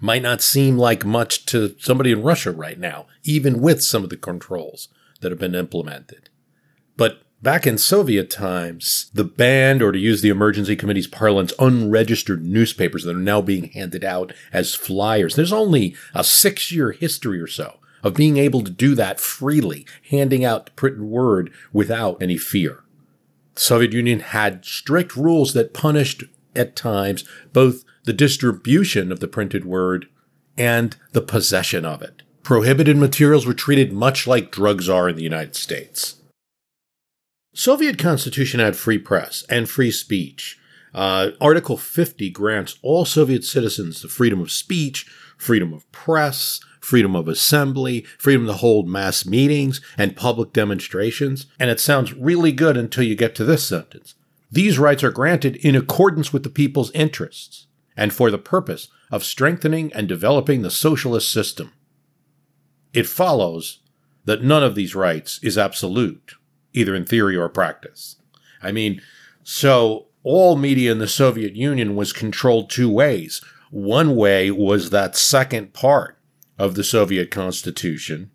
Might 0.00 0.22
not 0.22 0.40
seem 0.40 0.78
like 0.78 1.04
much 1.04 1.44
to 1.46 1.76
somebody 1.78 2.12
in 2.12 2.22
Russia 2.22 2.50
right 2.52 2.78
now, 2.78 3.06
even 3.22 3.60
with 3.60 3.82
some 3.82 4.02
of 4.02 4.10
the 4.10 4.16
controls 4.16 4.88
that 5.20 5.30
have 5.30 5.38
been 5.38 5.54
implemented. 5.54 6.30
But 6.96 7.22
back 7.42 7.66
in 7.66 7.78
Soviet 7.78 8.30
times, 8.30 9.10
the 9.12 9.24
banned, 9.24 9.82
or 9.82 9.92
to 9.92 9.98
use 9.98 10.22
the 10.22 10.30
emergency 10.30 10.76
committee's 10.76 11.06
parlance, 11.06 11.52
unregistered 11.58 12.44
newspapers 12.44 13.04
that 13.04 13.16
are 13.16 13.18
now 13.18 13.40
being 13.40 13.70
handed 13.70 14.04
out 14.04 14.32
as 14.52 14.74
flyers. 14.74 15.34
There's 15.34 15.52
only 15.52 15.94
a 16.14 16.24
six 16.24 16.72
year 16.72 16.92
history 16.92 17.40
or 17.40 17.46
so 17.46 17.76
of 18.02 18.14
being 18.14 18.38
able 18.38 18.62
to 18.62 18.70
do 18.70 18.94
that 18.94 19.20
freely, 19.20 19.86
handing 20.10 20.44
out 20.44 20.74
printed 20.76 21.02
word 21.02 21.52
without 21.72 22.20
any 22.22 22.36
fear. 22.36 22.82
The 23.54 23.60
Soviet 23.60 23.92
Union 23.92 24.20
had 24.20 24.64
strict 24.64 25.16
rules 25.16 25.52
that 25.54 25.74
punished 25.74 26.24
at 26.54 26.76
times 26.76 27.24
both 27.52 27.84
the 28.04 28.12
distribution 28.12 29.12
of 29.12 29.20
the 29.20 29.28
printed 29.28 29.64
word 29.64 30.06
and 30.56 30.96
the 31.12 31.22
possession 31.22 31.84
of 31.84 32.02
it. 32.02 32.22
Prohibited 32.42 32.96
materials 32.96 33.46
were 33.46 33.54
treated 33.54 33.92
much 33.92 34.26
like 34.26 34.50
drugs 34.50 34.88
are 34.88 35.08
in 35.08 35.16
the 35.16 35.22
United 35.22 35.54
States. 35.54 36.16
Soviet 37.54 37.98
constitution 37.98 38.60
had 38.60 38.76
free 38.76 38.98
press 38.98 39.44
and 39.48 39.68
free 39.68 39.90
speech. 39.90 40.58
Uh, 40.94 41.30
Article 41.40 41.76
50 41.76 42.30
grants 42.30 42.78
all 42.82 43.04
Soviet 43.04 43.44
citizens 43.44 44.02
the 44.02 44.08
freedom 44.08 44.40
of 44.40 44.50
speech, 44.50 45.06
freedom 45.36 45.72
of 45.72 45.90
press, 45.92 46.60
freedom 46.80 47.14
of 47.14 47.28
assembly, 47.28 48.02
freedom 48.18 48.46
to 48.46 48.54
hold 48.54 48.88
mass 48.88 49.24
meetings 49.26 49.80
and 49.96 50.16
public 50.16 50.52
demonstrations. 50.52 51.46
And 51.58 51.70
it 51.70 51.80
sounds 51.80 52.14
really 52.14 52.52
good 52.52 52.76
until 52.76 53.04
you 53.04 53.14
get 53.14 53.34
to 53.36 53.44
this 53.44 53.66
sentence. 53.66 54.14
These 54.50 54.78
rights 54.78 55.04
are 55.04 55.12
granted 55.12 55.56
in 55.56 55.76
accordance 55.76 56.32
with 56.32 56.42
the 56.42 56.50
people's 56.50 56.90
interests 56.92 57.66
and 57.96 58.12
for 58.12 58.30
the 58.30 58.38
purpose 58.38 58.88
of 59.10 59.24
strengthening 59.24 59.92
and 59.92 60.08
developing 60.08 60.62
the 60.62 60.70
socialist 60.70 61.32
system. 61.32 61.72
It 62.92 63.06
follows 63.06 63.80
that 64.24 64.42
none 64.42 64.62
of 64.62 64.74
these 64.74 64.94
rights 64.94 65.38
is 65.42 65.56
absolute, 65.56 66.34
either 66.72 66.94
in 66.94 67.04
theory 67.04 67.36
or 67.36 67.48
practice. 67.48 68.16
I 68.62 68.72
mean, 68.72 69.00
so 69.42 70.06
all 70.22 70.56
media 70.56 70.92
in 70.92 70.98
the 70.98 71.08
Soviet 71.08 71.54
Union 71.54 71.96
was 71.96 72.12
controlled 72.12 72.70
two 72.70 72.90
ways. 72.90 73.40
One 73.70 74.16
way 74.16 74.50
was 74.50 74.90
that 74.90 75.16
second 75.16 75.72
part 75.72 76.18
of 76.60 76.74
the 76.74 76.84
Soviet 76.84 77.30
Constitution, 77.30 78.30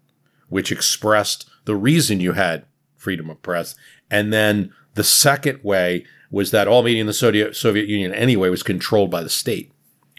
which 0.49 0.71
expressed 0.71 1.47
the 1.65 1.75
reason 1.75 2.19
you 2.19 2.31
had 2.31 2.65
freedom 2.97 3.29
of 3.29 3.39
press. 3.43 3.75
And 4.09 4.33
then 4.33 4.73
the 4.95 5.03
second 5.03 5.59
way 5.63 6.05
was 6.31 6.49
that 6.49 6.67
all 6.67 6.81
media 6.81 7.01
in 7.01 7.07
the 7.07 7.13
Soviet, 7.13 7.88
Union 7.88 8.11
anyway 8.15 8.49
was 8.49 8.63
controlled 8.63 9.11
by 9.11 9.21
the 9.21 9.29
state, 9.29 9.71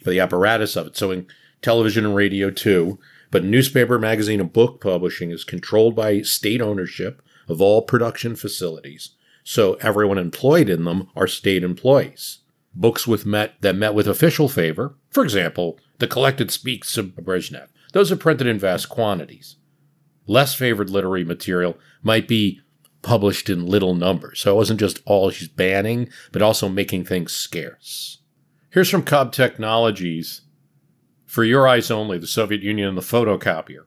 by 0.04 0.12
the 0.12 0.20
apparatus 0.20 0.76
of 0.76 0.86
it. 0.86 0.96
So 0.96 1.10
in 1.10 1.26
television 1.62 2.06
and 2.06 2.14
radio 2.14 2.48
too, 2.48 3.00
but 3.32 3.42
newspaper, 3.42 3.98
magazine, 3.98 4.38
and 4.38 4.52
book 4.52 4.80
publishing 4.80 5.32
is 5.32 5.42
controlled 5.42 5.96
by 5.96 6.22
state 6.22 6.62
ownership 6.62 7.20
of 7.48 7.60
all 7.60 7.82
production 7.82 8.36
facilities. 8.36 9.16
So 9.42 9.74
everyone 9.80 10.18
employed 10.18 10.68
in 10.68 10.84
them 10.84 11.08
are 11.16 11.26
state 11.26 11.64
employees. 11.64 12.38
Books 12.72 13.04
with 13.04 13.26
met 13.26 13.54
that 13.62 13.74
met 13.74 13.94
with 13.94 14.06
official 14.06 14.48
favor, 14.48 14.94
for 15.10 15.24
example, 15.24 15.80
the 15.98 16.06
collected 16.06 16.52
speaks 16.52 16.96
of 16.96 17.16
Brezhnev, 17.16 17.66
those 17.96 18.12
are 18.12 18.16
printed 18.16 18.46
in 18.46 18.59
vast 18.59 18.90
quantities. 18.90 19.56
Less 20.26 20.54
favored 20.54 20.90
literary 20.90 21.24
material 21.24 21.78
might 22.02 22.28
be 22.28 22.61
published 23.00 23.48
in 23.48 23.64
little 23.64 23.94
numbers. 23.94 24.40
So 24.40 24.52
it 24.52 24.56
wasn't 24.56 24.80
just 24.80 25.00
all 25.06 25.30
she's 25.30 25.48
banning, 25.48 26.11
but 26.30 26.42
also 26.42 26.68
making 26.68 27.06
things 27.06 27.32
scarce. 27.32 28.18
Here's 28.68 28.90
from 28.90 29.02
Cobb 29.02 29.32
Technologies 29.32 30.42
for 31.24 31.42
your 31.42 31.66
eyes 31.66 31.90
only, 31.90 32.18
the 32.18 32.26
Soviet 32.26 32.62
Union 32.62 32.88
and 32.88 32.98
the 32.98 33.02
photocopier. 33.02 33.85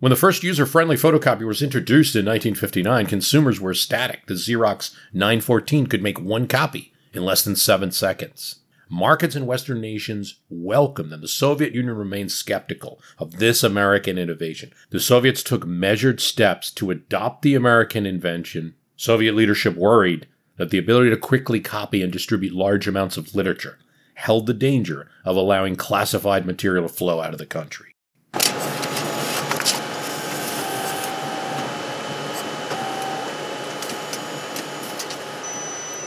When 0.00 0.10
the 0.10 0.16
first 0.16 0.42
user 0.42 0.66
friendly 0.66 0.96
photocopier 0.96 1.46
was 1.46 1.62
introduced 1.62 2.16
in 2.16 2.24
1959, 2.24 3.06
consumers 3.06 3.60
were 3.60 3.70
ecstatic. 3.70 4.26
The 4.26 4.34
Xerox 4.34 4.92
914 5.12 5.86
could 5.86 6.02
make 6.02 6.20
one 6.20 6.48
copy 6.48 6.92
in 7.12 7.24
less 7.24 7.44
than 7.44 7.54
seven 7.54 7.92
seconds. 7.92 8.61
Markets 8.92 9.34
in 9.34 9.46
Western 9.46 9.80
nations 9.80 10.40
welcomed 10.50 11.10
them. 11.10 11.22
The 11.22 11.26
Soviet 11.26 11.74
Union 11.74 11.96
remained 11.96 12.30
skeptical 12.30 13.00
of 13.18 13.38
this 13.38 13.64
American 13.64 14.18
innovation. 14.18 14.70
The 14.90 15.00
Soviets 15.00 15.42
took 15.42 15.66
measured 15.66 16.20
steps 16.20 16.70
to 16.72 16.90
adopt 16.90 17.40
the 17.40 17.54
American 17.54 18.04
invention. 18.04 18.74
Soviet 18.94 19.34
leadership 19.34 19.76
worried 19.76 20.28
that 20.58 20.68
the 20.68 20.76
ability 20.76 21.08
to 21.08 21.16
quickly 21.16 21.58
copy 21.58 22.02
and 22.02 22.12
distribute 22.12 22.52
large 22.52 22.86
amounts 22.86 23.16
of 23.16 23.34
literature 23.34 23.78
held 24.12 24.44
the 24.46 24.52
danger 24.52 25.08
of 25.24 25.36
allowing 25.36 25.74
classified 25.74 26.44
material 26.44 26.86
to 26.86 26.92
flow 26.92 27.22
out 27.22 27.32
of 27.32 27.38
the 27.38 27.46
country. 27.46 27.94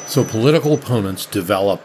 So 0.05 0.23
political 0.23 0.75
opponents 0.75 1.25
develop 1.25 1.81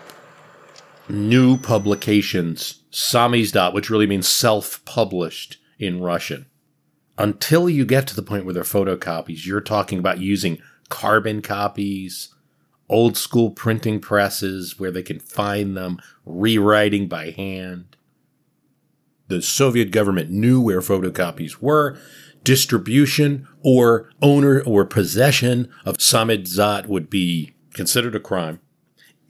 new 1.11 1.57
publications, 1.57 2.83
samizdat, 2.90 3.75
which 3.75 3.90
really 3.90 4.07
means 4.07 4.29
self 4.29 4.85
published 4.85 5.59
in 5.79 6.01
Russian. 6.01 6.46
Until 7.18 7.68
you 7.68 7.85
get 7.85 8.07
to 8.07 8.16
the 8.16 8.23
point 8.23 8.44
where 8.44 8.55
they're 8.55 8.62
photocopies, 8.62 9.44
you're 9.44 9.61
talking 9.61 9.99
about 9.99 10.20
using 10.20 10.59
carbon 10.88 11.42
copies 11.42 12.35
old 12.90 13.16
school 13.16 13.51
printing 13.51 14.01
presses 14.01 14.79
where 14.79 14.90
they 14.90 15.03
can 15.03 15.20
find 15.20 15.77
them, 15.77 15.99
rewriting 16.27 17.09
by 17.09 17.31
hand. 17.31 17.96
The 19.29 19.40
Soviet 19.40 19.92
government 19.92 20.31
knew 20.31 20.61
where 20.61 20.81
photocopies 20.81 21.59
were. 21.62 21.96
Distribution 22.42 23.46
or 23.62 24.11
owner 24.20 24.61
or 24.62 24.85
possession 24.85 25.70
of 25.85 25.99
Samizdat 25.99 26.87
would 26.87 27.09
be 27.09 27.55
considered 27.73 28.16
a 28.16 28.20
crime. 28.20 28.61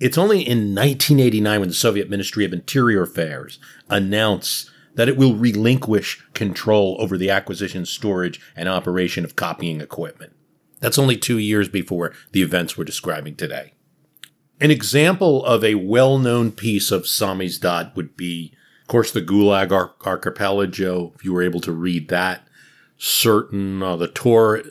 It's 0.01 0.17
only 0.17 0.39
in 0.39 0.75
1989 0.75 1.61
when 1.61 1.69
the 1.69 1.75
Soviet 1.75 2.09
Ministry 2.09 2.47
of 2.47 2.55
Interior 2.55 3.03
Affairs 3.03 3.59
announced 3.91 4.71
that 4.95 5.11
it 5.11 5.17
will 5.19 5.35
relinquish 5.35 6.25
control 6.33 6.97
over 6.99 7.19
the 7.19 7.29
acquisition, 7.29 7.85
storage, 7.85 8.41
and 8.57 8.67
operation 8.67 9.27
of 9.27 9.37
copying 9.37 9.83
equipment. 9.83 10.33
That's 10.81 10.99
only 10.99 11.19
two 11.19 11.37
years 11.37 11.69
before 11.69 12.15
the 12.33 12.41
events 12.41 12.79
we're 12.79 12.85
describing 12.85 13.37
today. 13.37 13.75
An 14.59 14.71
example 14.71 15.45
of 15.45 15.63
a 15.63 15.75
well 15.75 16.19
known 16.19 16.51
piece 16.51 16.91
of 16.91 17.03
samizdat 17.03 17.95
would 17.95 18.17
be, 18.17 18.55
of 18.81 18.89
course, 18.89 19.13
the 19.13 19.23
Gulag 19.23 19.71
Ar- 19.71 19.95
Archipelago, 20.07 21.13
if 21.15 21.25
you 21.25 21.35
were 21.35 21.43
able 21.43 21.61
to 21.61 21.73
read 21.73 22.09
that. 22.09 22.47
Certain, 22.97 23.83
uh, 23.83 23.97
the 23.97 24.09
Torah 24.09 24.63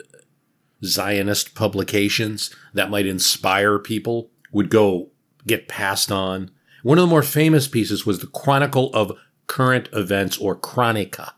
Zionist 0.84 1.54
publications 1.54 2.56
that 2.74 2.90
might 2.90 3.06
inspire 3.06 3.78
people 3.78 4.32
would 4.52 4.70
go 4.70 5.12
get 5.50 5.68
passed 5.68 6.12
on. 6.12 6.52
One 6.84 6.98
of 6.98 7.02
the 7.02 7.10
more 7.10 7.24
famous 7.24 7.68
pieces 7.68 8.06
was 8.06 8.20
the 8.20 8.28
Chronicle 8.28 8.90
of 8.94 9.18
Current 9.48 9.90
Events 9.92 10.38
or 10.38 10.56
Chronica. 10.56 11.34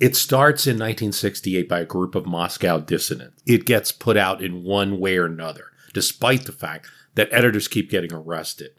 It 0.00 0.16
starts 0.16 0.66
in 0.66 0.76
1968 0.76 1.68
by 1.68 1.80
a 1.80 1.84
group 1.84 2.14
of 2.14 2.26
Moscow 2.26 2.80
dissidents. 2.80 3.42
It 3.46 3.66
gets 3.66 3.92
put 3.92 4.16
out 4.16 4.42
in 4.42 4.64
one 4.64 4.98
way 4.98 5.16
or 5.16 5.26
another, 5.26 5.66
despite 5.92 6.44
the 6.44 6.52
fact 6.52 6.88
that 7.14 7.28
editors 7.30 7.68
keep 7.68 7.90
getting 7.90 8.12
arrested. 8.12 8.70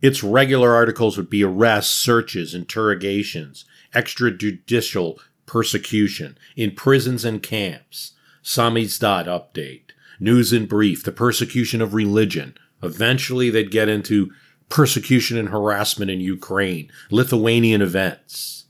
Its 0.00 0.24
regular 0.24 0.74
articles 0.74 1.16
would 1.16 1.28
be 1.28 1.44
arrests, 1.44 1.94
searches, 1.94 2.54
interrogations, 2.54 3.66
extrajudicial 3.94 5.18
persecution 5.46 6.38
in 6.56 6.70
prisons 6.70 7.24
and 7.24 7.42
camps, 7.42 8.12
Samizdat 8.42 9.26
update, 9.26 9.89
news 10.20 10.52
in 10.52 10.66
brief, 10.66 11.02
the 11.02 11.12
persecution 11.12 11.80
of 11.80 11.94
religion. 11.94 12.54
Eventually, 12.82 13.50
they'd 13.50 13.70
get 13.70 13.88
into 13.88 14.30
persecution 14.68 15.36
and 15.36 15.48
harassment 15.48 16.10
in 16.10 16.20
Ukraine, 16.20 16.90
Lithuanian 17.10 17.82
events. 17.82 18.66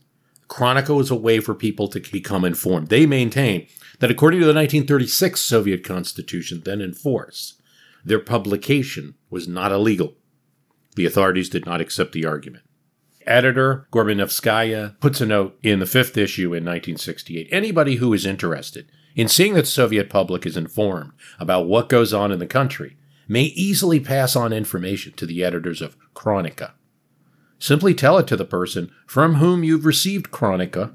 Chronicle 0.47 0.99
is 0.99 1.11
a 1.11 1.15
way 1.15 1.39
for 1.39 1.53
people 1.53 1.87
to 1.89 1.99
become 2.11 2.43
informed. 2.43 2.87
They 2.87 3.05
maintain 3.05 3.67
that 3.99 4.11
according 4.11 4.39
to 4.39 4.45
the 4.45 4.53
1936 4.53 5.39
Soviet 5.39 5.83
Constitution, 5.83 6.61
then 6.65 6.81
in 6.81 6.93
force, 6.93 7.61
their 8.03 8.19
publication 8.19 9.15
was 9.29 9.47
not 9.47 9.71
illegal. 9.71 10.15
The 10.95 11.05
authorities 11.05 11.49
did 11.49 11.65
not 11.65 11.79
accept 11.79 12.11
the 12.11 12.25
argument. 12.25 12.65
Editor 13.25 13.87
Gorbanevskaya 13.93 14.99
puts 14.99 15.21
a 15.21 15.25
note 15.25 15.57
in 15.61 15.79
the 15.79 15.85
fifth 15.85 16.17
issue 16.17 16.47
in 16.47 16.65
1968. 16.65 17.47
Anybody 17.51 17.95
who 17.95 18.11
is 18.13 18.25
interested 18.25 18.91
in 19.15 19.27
seeing 19.27 19.53
that 19.53 19.61
the 19.61 19.67
Soviet 19.67 20.09
public 20.09 20.45
is 20.45 20.57
informed 20.57 21.11
about 21.39 21.67
what 21.67 21.89
goes 21.89 22.13
on 22.13 22.31
in 22.31 22.39
the 22.39 22.47
country 22.47 22.97
may 23.27 23.43
easily 23.43 23.99
pass 23.99 24.35
on 24.35 24.51
information 24.51 25.13
to 25.13 25.25
the 25.25 25.43
editors 25.43 25.81
of 25.81 25.95
Chronica. 26.13 26.73
Simply 27.59 27.93
tell 27.93 28.17
it 28.17 28.27
to 28.27 28.35
the 28.35 28.45
person 28.45 28.91
from 29.05 29.35
whom 29.35 29.63
you've 29.63 29.85
received 29.85 30.31
Chronica, 30.31 30.93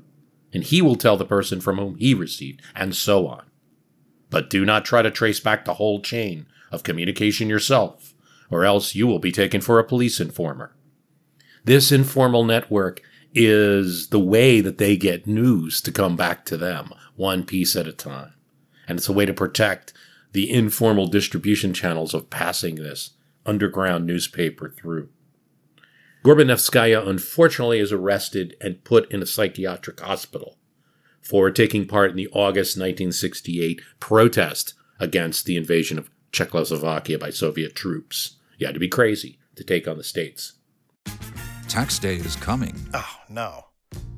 and 0.53 0.65
he 0.65 0.83
will 0.83 0.97
tell 0.97 1.17
the 1.17 1.25
person 1.25 1.61
from 1.61 1.77
whom 1.77 1.97
he 1.97 2.13
received, 2.13 2.61
and 2.75 2.95
so 2.95 3.27
on. 3.27 3.45
But 4.31 4.51
do 4.51 4.65
not 4.65 4.85
try 4.85 5.03
to 5.03 5.11
trace 5.11 5.41
back 5.41 5.65
the 5.65 5.75
whole 5.75 6.01
chain 6.01 6.47
of 6.73 6.83
communication 6.83 7.49
yourself, 7.49 8.15
or 8.51 8.65
else 8.65 8.95
you 8.95 9.07
will 9.07 9.19
be 9.19 9.33
taken 9.33 9.61
for 9.61 9.79
a 9.79 9.85
police 9.85 10.21
informer. 10.21 10.75
This 11.65 11.93
informal 11.93 12.45
network 12.45 13.01
is 13.35 14.09
the 14.09 14.21
way 14.21 14.61
that 14.61 14.79
they 14.79 14.97
get 14.97 15.27
news 15.27 15.81
to 15.83 15.93
come 15.93 16.17
back 16.17 16.45
to 16.47 16.57
them, 16.57 16.93
one 17.17 17.45
piece 17.45 17.75
at 17.77 17.87
a 17.87 17.93
time. 17.93 18.35
And 18.87 18.99
it's 18.99 19.09
a 19.09 19.13
way 19.13 19.27
to 19.27 19.35
protect 19.35 19.93
the 20.33 20.51
informal 20.51 21.07
distribution 21.07 21.73
channels 21.73 22.15
of 22.15 22.31
passing 22.31 22.77
this 22.77 23.13
underground 23.45 24.07
newspaper 24.07 24.69
through. 24.71 25.09
Gorbanevskaya 26.25 27.07
unfortunately 27.07 27.79
is 27.79 27.93
arrested 27.93 28.57
and 28.61 28.83
put 28.85 29.11
in 29.13 29.23
a 29.23 29.27
psychiatric 29.27 30.01
hospital 30.01 30.57
for 31.23 31.51
taking 31.51 31.87
part 31.87 32.11
in 32.11 32.17
the 32.17 32.29
August 32.29 32.77
1968 32.77 33.81
protest 34.01 34.75
against 34.99 35.45
the 35.45 35.57
invasion 35.57 35.99
of 35.99 36.11
Czechoslovakia 36.33 37.19
by 37.19 37.31
Soviet 37.31 37.75
troops. 37.75 38.37
You 38.59 38.67
had 38.67 38.75
to 38.75 38.81
be 38.81 38.89
crazy 38.89 39.39
to 39.55 39.65
take 39.65 39.87
on 39.87 39.97
the 39.97 40.05
states. 40.05 40.55
Tax 41.69 41.99
day 41.99 42.17
is 42.17 42.37
coming. 42.37 42.75
Oh, 42.95 43.17
no. 43.29 43.66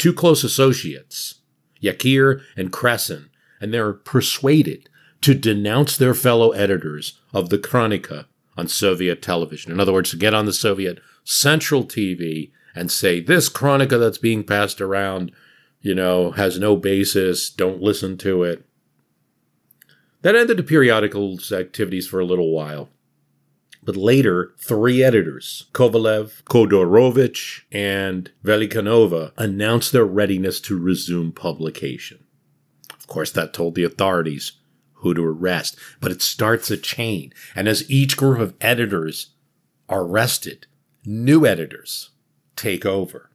two 0.00 0.12
close 0.14 0.42
associates, 0.42 1.36
Yakir 1.82 2.42
and 2.56 2.72
Krasin, 2.72 3.28
and 3.60 3.72
they're 3.72 3.92
persuaded 3.92 4.88
to 5.20 5.34
denounce 5.34 5.96
their 5.96 6.14
fellow 6.14 6.50
editors 6.52 7.20
of 7.34 7.50
the 7.50 7.58
Chronica 7.58 8.26
on 8.56 8.66
Soviet 8.66 9.20
television. 9.20 9.70
In 9.70 9.78
other 9.78 9.92
words, 9.92 10.10
to 10.10 10.16
get 10.16 10.34
on 10.34 10.46
the 10.46 10.52
Soviet 10.52 10.98
Central 11.22 11.84
TV 11.84 12.50
and 12.74 12.90
say, 12.90 13.20
this 13.20 13.48
Chronica 13.48 13.98
that's 13.98 14.18
being 14.18 14.42
passed 14.42 14.80
around, 14.80 15.32
you 15.82 15.94
know, 15.94 16.30
has 16.32 16.58
no 16.58 16.76
basis, 16.76 17.50
don't 17.50 17.82
listen 17.82 18.16
to 18.18 18.42
it. 18.42 18.64
That 20.22 20.36
ended 20.36 20.56
the 20.56 20.62
periodical's 20.62 21.52
activities 21.52 22.06
for 22.06 22.20
a 22.20 22.26
little 22.26 22.54
while. 22.54 22.88
But 23.82 23.96
later, 23.96 24.52
three 24.58 25.02
editors, 25.02 25.66
Kovalev, 25.72 26.42
Khodorovich, 26.44 27.62
and 27.72 28.30
Velikanova, 28.44 29.32
announced 29.38 29.92
their 29.92 30.04
readiness 30.04 30.60
to 30.62 30.78
resume 30.78 31.32
publication 31.32 32.24
Of 32.98 33.06
course, 33.06 33.32
that 33.32 33.54
told 33.54 33.74
the 33.74 33.84
authorities 33.84 34.52
who 34.94 35.14
to 35.14 35.24
arrest, 35.24 35.76
but 36.00 36.12
it 36.12 36.20
starts 36.20 36.70
a 36.70 36.76
chain. 36.76 37.32
And 37.56 37.68
as 37.68 37.90
each 37.90 38.16
group 38.16 38.38
of 38.38 38.54
editors 38.60 39.34
are 39.88 40.02
arrested, 40.02 40.66
new 41.04 41.46
editors 41.46 42.10
take 42.54 42.84
over. 42.84 43.30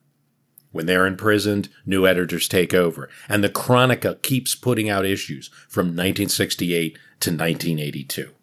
When 0.71 0.85
they're 0.85 1.07
imprisoned, 1.07 1.69
new 1.85 2.05
editors 2.05 2.47
take 2.47 2.73
over. 2.73 3.09
And 3.27 3.43
the 3.43 3.49
Chronica 3.49 4.15
keeps 4.21 4.55
putting 4.55 4.89
out 4.89 5.05
issues 5.05 5.47
from 5.69 5.87
1968 5.87 6.93
to 7.21 7.31
1982. 7.31 8.34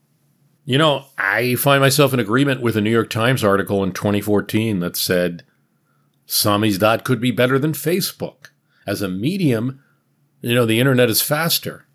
You 0.65 0.79
know, 0.79 1.07
I 1.19 1.57
find 1.57 1.81
myself 1.81 2.15
in 2.15 2.21
agreement 2.21 2.61
with 2.61 2.77
a 2.77 2.81
New 2.81 2.91
York 2.91 3.11
Times 3.11 3.43
article 3.43 3.83
in 3.83 3.93
2014 3.93 4.79
that 4.81 4.97
said 4.97 5.45
samizdat 6.27 7.03
could 7.03 7.21
be 7.21 7.33
better 7.33 7.59
than 7.59 7.73
Facebook. 7.73 8.51
As 8.87 9.03
a 9.03 9.09
medium, 9.09 9.83
you 10.41 10.55
know, 10.55 10.65
the 10.65 10.79
internet 10.79 11.11
is 11.11 11.21
faster. 11.21 11.87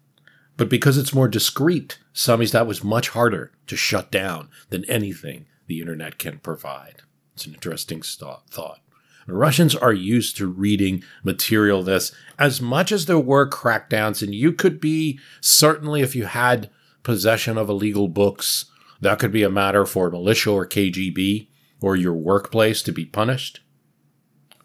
But 0.58 0.70
because 0.70 0.98
it's 0.98 1.14
more 1.14 1.30
discreet, 1.30 2.00
samizdat 2.14 2.68
was 2.68 2.84
much 2.84 3.10
harder 3.10 3.52
to 3.68 3.78
shut 3.78 4.12
down 4.12 4.50
than 4.70 4.84
anything 4.86 5.46
the 5.68 5.80
internet 5.80 6.18
can 6.18 6.40
provide. 6.40 7.04
It's 7.36 7.46
an 7.46 7.54
interesting 7.54 8.02
thought. 8.02 8.82
Russians 9.28 9.76
are 9.76 9.94
used 9.94 10.38
to 10.38 10.48
reading 10.48 11.04
material 11.24 11.84
this 11.84 12.14
as 12.40 12.62
much 12.62 12.92
as 12.92 13.06
there 13.06 13.20
were 13.20 13.50
crackdowns, 13.50 14.22
and 14.22 14.34
you 14.34 14.54
could 14.54 14.80
be 14.80 15.20
certainly, 15.42 16.02
if 16.02 16.16
you 16.16 16.26
had 16.26 16.70
possession 17.08 17.58
of 17.58 17.70
illegal 17.70 18.10
books, 18.10 18.66
that 19.00 19.18
could 19.18 19.32
be 19.32 19.42
a 19.42 19.50
matter 19.50 19.86
for 19.86 20.12
militia 20.12 20.52
or 20.52 20.68
KGB 20.68 21.48
or 21.80 21.96
your 21.96 22.14
workplace 22.14 22.82
to 22.82 22.92
be 22.92 23.06
punished. 23.06 23.62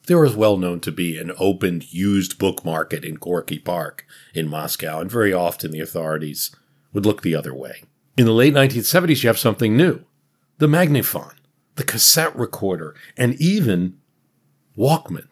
There 0.08 0.18
was 0.18 0.34
well 0.34 0.56
known 0.56 0.80
to 0.80 0.90
be 0.90 1.16
an 1.18 1.30
open 1.38 1.84
used 1.90 2.40
book 2.40 2.64
market 2.64 3.04
in 3.04 3.14
Gorky 3.14 3.60
Park 3.60 4.04
in 4.34 4.48
Moscow, 4.48 4.98
and 4.98 5.08
very 5.08 5.32
often 5.32 5.70
the 5.70 5.78
authorities 5.78 6.50
would 6.92 7.06
look 7.06 7.22
the 7.22 7.36
other 7.36 7.54
way. 7.54 7.84
In 8.16 8.24
the 8.24 8.32
late 8.32 8.54
1970s, 8.54 9.22
you 9.22 9.28
have 9.28 9.38
something 9.38 9.76
new 9.76 10.04
the 10.58 10.66
magnitofon, 10.66 11.34
the 11.76 11.84
cassette 11.84 12.36
recorder, 12.36 12.96
and 13.16 13.40
even 13.40 13.98
Walkman. 14.76 15.28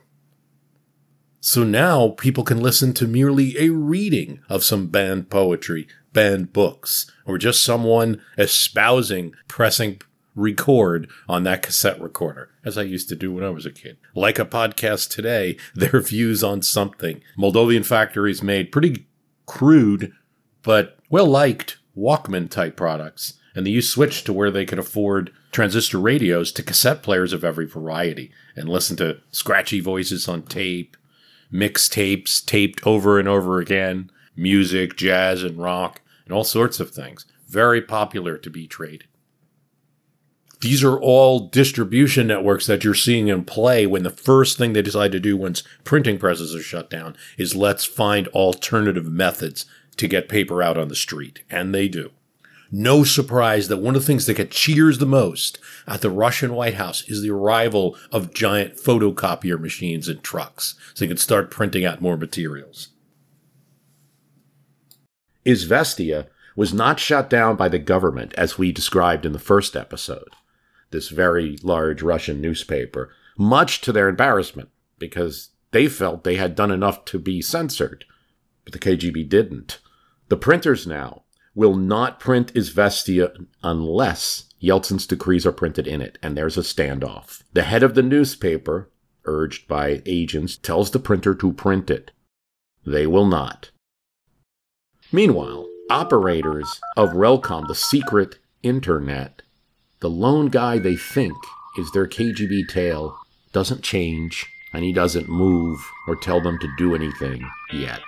So 1.40 1.64
now 1.64 2.10
people 2.10 2.44
can 2.44 2.60
listen 2.60 2.92
to 2.94 3.08
merely 3.08 3.58
a 3.58 3.70
reading 3.70 4.42
of 4.48 4.62
some 4.62 4.86
banned 4.86 5.28
poetry, 5.28 5.88
banned 6.12 6.52
books, 6.52 7.10
or 7.24 7.38
just 7.38 7.64
someone 7.64 8.20
espousing 8.36 9.34
pressing 9.48 10.00
record 10.34 11.08
on 11.28 11.42
that 11.44 11.62
cassette 11.62 12.00
recorder, 12.00 12.50
as 12.64 12.78
I 12.78 12.82
used 12.82 13.08
to 13.10 13.16
do 13.16 13.32
when 13.32 13.44
I 13.44 13.50
was 13.50 13.66
a 13.66 13.70
kid. 13.70 13.96
Like 14.14 14.38
a 14.38 14.44
podcast 14.44 15.10
today, 15.10 15.56
their 15.74 16.00
views 16.00 16.42
on 16.42 16.62
something. 16.62 17.20
Moldovan 17.38 17.84
factories 17.84 18.42
made 18.42 18.72
pretty 18.72 19.06
crude, 19.46 20.12
but 20.62 20.98
well 21.08 21.26
liked 21.26 21.78
Walkman 21.96 22.50
type 22.50 22.76
products. 22.76 23.34
And 23.54 23.66
the 23.66 23.72
youth 23.72 23.86
switched 23.86 24.26
to 24.26 24.32
where 24.32 24.50
they 24.50 24.64
could 24.64 24.78
afford 24.78 25.32
transistor 25.50 25.98
radios 25.98 26.52
to 26.52 26.62
cassette 26.62 27.02
players 27.02 27.32
of 27.32 27.44
every 27.44 27.66
variety 27.66 28.30
and 28.54 28.68
listen 28.68 28.96
to 28.98 29.18
scratchy 29.32 29.80
voices 29.80 30.28
on 30.28 30.42
tape, 30.42 30.96
mixtapes 31.52 32.44
taped 32.44 32.86
over 32.86 33.18
and 33.18 33.26
over 33.28 33.58
again, 33.58 34.10
music, 34.36 34.96
jazz, 34.96 35.42
and 35.42 35.58
rock, 35.58 36.00
and 36.24 36.34
all 36.34 36.44
sorts 36.44 36.80
of 36.80 36.90
things. 36.90 37.26
Very 37.48 37.82
popular 37.82 38.38
to 38.38 38.50
be 38.50 38.66
traded. 38.66 39.06
These 40.60 40.84
are 40.84 40.98
all 40.98 41.48
distribution 41.48 42.26
networks 42.26 42.66
that 42.66 42.84
you're 42.84 42.94
seeing 42.94 43.28
in 43.28 43.44
play 43.44 43.86
when 43.86 44.02
the 44.02 44.10
first 44.10 44.58
thing 44.58 44.74
they 44.74 44.82
decide 44.82 45.10
to 45.12 45.20
do 45.20 45.36
once 45.36 45.62
printing 45.84 46.18
presses 46.18 46.54
are 46.54 46.62
shut 46.62 46.90
down 46.90 47.16
is 47.38 47.56
let's 47.56 47.86
find 47.86 48.28
alternative 48.28 49.06
methods 49.06 49.64
to 49.96 50.06
get 50.06 50.28
paper 50.28 50.62
out 50.62 50.76
on 50.76 50.88
the 50.88 50.94
street. 50.94 51.42
And 51.48 51.74
they 51.74 51.88
do. 51.88 52.10
No 52.70 53.04
surprise 53.04 53.68
that 53.68 53.78
one 53.78 53.96
of 53.96 54.02
the 54.02 54.06
things 54.06 54.26
that 54.26 54.34
gets 54.34 54.54
cheers 54.54 54.98
the 54.98 55.06
most 55.06 55.58
at 55.88 56.02
the 56.02 56.10
Russian 56.10 56.54
White 56.54 56.74
House 56.74 57.02
is 57.08 57.22
the 57.22 57.30
arrival 57.30 57.96
of 58.12 58.32
giant 58.32 58.76
photocopier 58.76 59.58
machines 59.58 60.08
and 60.08 60.22
trucks 60.22 60.76
so 60.94 61.04
they 61.04 61.08
can 61.08 61.16
start 61.16 61.50
printing 61.50 61.84
out 61.84 62.00
more 62.00 62.16
materials. 62.16 62.90
Izvestia 65.44 66.28
was 66.56 66.74
not 66.74 67.00
shut 67.00 67.30
down 67.30 67.56
by 67.56 67.68
the 67.68 67.78
government 67.78 68.34
as 68.34 68.58
we 68.58 68.72
described 68.72 69.24
in 69.24 69.32
the 69.32 69.38
first 69.38 69.76
episode 69.76 70.28
this 70.90 71.08
very 71.08 71.56
large 71.62 72.02
Russian 72.02 72.40
newspaper, 72.40 73.10
much 73.36 73.80
to 73.82 73.92
their 73.92 74.08
embarrassment, 74.08 74.68
because 74.98 75.50
they 75.70 75.88
felt 75.88 76.24
they 76.24 76.36
had 76.36 76.54
done 76.54 76.70
enough 76.70 77.04
to 77.06 77.18
be 77.18 77.40
censored. 77.40 78.04
But 78.64 78.72
the 78.72 78.78
KGB 78.78 79.28
didn't. 79.28 79.80
The 80.28 80.36
printers 80.36 80.86
now 80.86 81.22
will 81.54 81.74
not 81.74 82.20
print 82.20 82.54
Izvestia 82.54 83.46
unless 83.62 84.44
Yeltsin's 84.62 85.06
decrees 85.06 85.46
are 85.46 85.52
printed 85.52 85.86
in 85.86 86.00
it, 86.00 86.18
and 86.22 86.36
there's 86.36 86.58
a 86.58 86.62
standoff. 86.62 87.42
The 87.52 87.62
head 87.62 87.82
of 87.82 87.94
the 87.94 88.02
newspaper, 88.02 88.90
urged 89.24 89.66
by 89.66 90.02
agents, 90.06 90.56
tells 90.56 90.90
the 90.90 90.98
printer 90.98 91.34
to 91.34 91.52
print 91.52 91.90
it. 91.90 92.10
They 92.84 93.06
will 93.06 93.26
not. 93.26 93.70
Meanwhile, 95.12 95.68
operators 95.90 96.80
of 96.96 97.10
Relcom, 97.10 97.66
the 97.66 97.74
secret 97.74 98.38
internet, 98.62 99.42
the 99.98 100.08
lone 100.08 100.46
guy 100.48 100.78
they 100.78 100.94
think 100.94 101.34
is 101.76 101.90
their 101.90 102.06
KGB 102.06 102.68
tail 102.68 103.18
doesn't 103.52 103.82
change 103.82 104.46
and 104.72 104.84
he 104.84 104.92
doesn't 104.92 105.28
move 105.28 105.84
or 106.06 106.14
tell 106.14 106.40
them 106.40 106.58
to 106.60 106.68
do 106.78 106.94
anything 106.94 107.48
yet. 107.72 108.00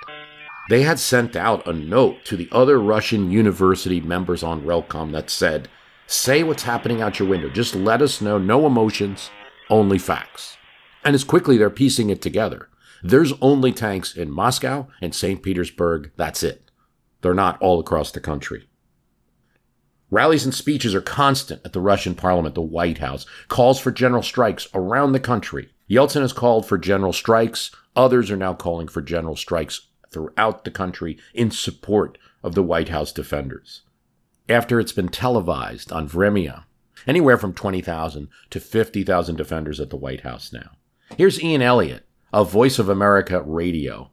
They 0.71 0.83
had 0.83 1.01
sent 1.01 1.35
out 1.35 1.67
a 1.67 1.73
note 1.73 2.25
to 2.27 2.37
the 2.37 2.49
other 2.53 2.79
Russian 2.81 3.33
university 3.33 4.01
members 4.01 4.45
on 4.45 4.62
Relcom 4.62 5.11
that 5.11 5.29
said, 5.29 5.69
Say 6.07 6.45
what's 6.45 6.62
happening 6.62 7.03
out 7.03 7.19
your 7.19 7.29
window. 7.29 7.49
Just 7.49 7.75
let 7.75 8.01
us 8.01 8.21
know. 8.21 8.38
No 8.38 8.65
emotions, 8.65 9.31
only 9.71 9.99
facts. 9.99 10.57
And 11.05 11.15
as 11.17 11.25
quickly 11.25 11.57
they're 11.57 11.71
piecing 11.71 12.11
it 12.11 12.23
together. 12.23 12.69
There's 13.03 13.33
only 13.41 13.73
tanks 13.73 14.17
in 14.17 14.31
Moscow 14.31 14.87
and 15.01 15.12
St. 15.12 15.43
Petersburg. 15.43 16.12
That's 16.17 16.45
it. 16.45 16.62
They're 17.22 17.35
not 17.35 17.61
all 17.61 17.80
across 17.80 18.11
the 18.11 18.20
country. 18.20 18.68
Rallies 20.11 20.44
and 20.44 20.54
speeches 20.54 20.94
are 20.94 21.00
constant 21.00 21.62
at 21.64 21.72
the 21.72 21.80
Russian 21.80 22.14
parliament, 22.14 22.54
the 22.54 22.61
White 22.61 22.98
House, 22.98 23.24
calls 23.48 23.80
for 23.80 23.90
general 23.90 24.22
strikes 24.22 24.68
around 24.74 25.12
the 25.12 25.20
country. 25.20 25.70
Yeltsin 25.88 26.20
has 26.20 26.35
called 26.35 26.66
for 26.66 26.76
general 26.76 27.14
strikes. 27.14 27.70
Others 27.96 28.30
are 28.30 28.37
now 28.37 28.52
calling 28.52 28.88
for 28.88 29.00
general 29.00 29.37
strikes 29.37 29.88
throughout 30.11 30.64
the 30.64 30.70
country 30.70 31.18
in 31.32 31.50
support 31.50 32.18
of 32.42 32.54
the 32.54 32.62
White 32.62 32.90
House 32.90 33.11
defenders. 33.11 33.82
After 34.48 34.78
it's 34.78 34.92
been 34.92 35.08
televised 35.08 35.90
on 35.92 36.08
Vremya, 36.08 36.64
anywhere 37.06 37.38
from 37.38 37.54
20,000 37.54 38.28
to 38.50 38.61
50,000 38.61 39.37
defenders 39.37 39.80
at 39.80 39.88
the 39.88 39.96
White 39.96 40.20
House 40.20 40.52
now. 40.52 40.72
Here's 41.16 41.42
Ian 41.42 41.62
Elliott 41.62 42.06
of 42.32 42.52
Voice 42.52 42.78
of 42.78 42.88
America 42.88 43.40
Radio. 43.42 44.12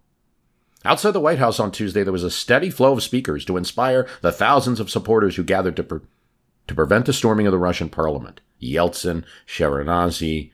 Outside 0.85 1.11
the 1.11 1.19
White 1.19 1.39
House 1.39 1.59
on 1.59 1.71
Tuesday, 1.71 2.03
there 2.03 2.13
was 2.13 2.23
a 2.23 2.31
steady 2.31 2.69
flow 2.69 2.93
of 2.93 3.03
speakers 3.03 3.43
to 3.45 3.57
inspire 3.57 4.07
the 4.21 4.31
thousands 4.31 4.79
of 4.79 4.89
supporters 4.89 5.35
who 5.35 5.43
gathered 5.43 5.75
to, 5.75 5.83
pre- 5.83 5.99
to 6.67 6.75
prevent 6.75 7.05
the 7.05 7.13
storming 7.13 7.47
of 7.47 7.51
the 7.51 7.57
Russian 7.57 7.89
parliament. 7.89 8.39
Yeltsin, 8.61 9.25
Shevardnadze, 9.45 10.51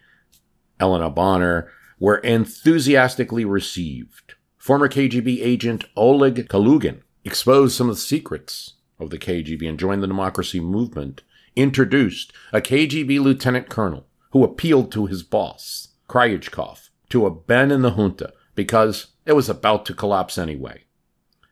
Elena 0.79 1.09
Bonner 1.09 1.69
were 1.99 2.17
enthusiastically 2.17 3.45
received. 3.45 4.33
Former 4.57 4.89
KGB 4.89 5.39
agent 5.41 5.85
Oleg 5.95 6.47
Kalugin 6.49 7.01
exposed 7.23 7.75
some 7.75 7.89
of 7.89 7.95
the 7.95 8.01
secrets 8.01 8.73
of 8.99 9.09
the 9.09 9.17
KGB 9.17 9.67
and 9.69 9.79
joined 9.79 10.01
the 10.01 10.07
democracy 10.07 10.59
movement, 10.59 11.21
introduced 11.55 12.33
a 12.51 12.61
KGB 12.61 13.19
lieutenant 13.19 13.69
colonel 13.69 14.07
who 14.31 14.43
appealed 14.43 14.91
to 14.91 15.05
his 15.05 15.23
boss, 15.23 15.89
Kryuchkov, 16.09 16.89
to 17.09 17.25
abandon 17.25 17.81
the 17.81 17.91
junta 17.91 18.33
because 18.55 19.07
it 19.25 19.33
was 19.33 19.49
about 19.49 19.85
to 19.85 19.93
collapse 19.93 20.38
anyway. 20.38 20.83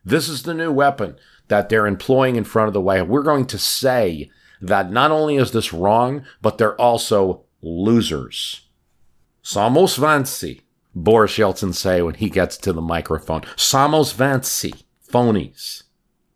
This 0.06 0.28
is 0.28 0.44
the 0.44 0.54
new 0.54 0.72
weapon 0.72 1.16
that 1.48 1.70
they're 1.70 1.88
employing 1.88 2.36
in 2.36 2.44
front 2.44 2.68
of 2.68 2.74
the 2.74 2.82
White 2.82 3.00
House. 3.00 3.08
We're 3.08 3.24
going 3.24 3.46
to 3.48 3.58
say 3.58 4.30
that 4.62 4.92
not 4.92 5.12
only 5.12 5.38
is 5.38 5.52
this 5.52 5.74
wrong, 5.74 6.26
but 6.42 6.58
they're 6.58 6.80
also 6.80 7.44
losers. 7.62 8.68
Samosvansi, 9.44 10.62
Boris 10.96 11.38
Yeltsin 11.38 11.74
say 11.74 12.02
when 12.02 12.16
he 12.16 12.30
gets 12.30 12.58
to 12.58 12.72
the 12.74 12.82
microphone. 12.82 13.42
Samosvansi, 13.58 14.84
phonies, 15.08 15.84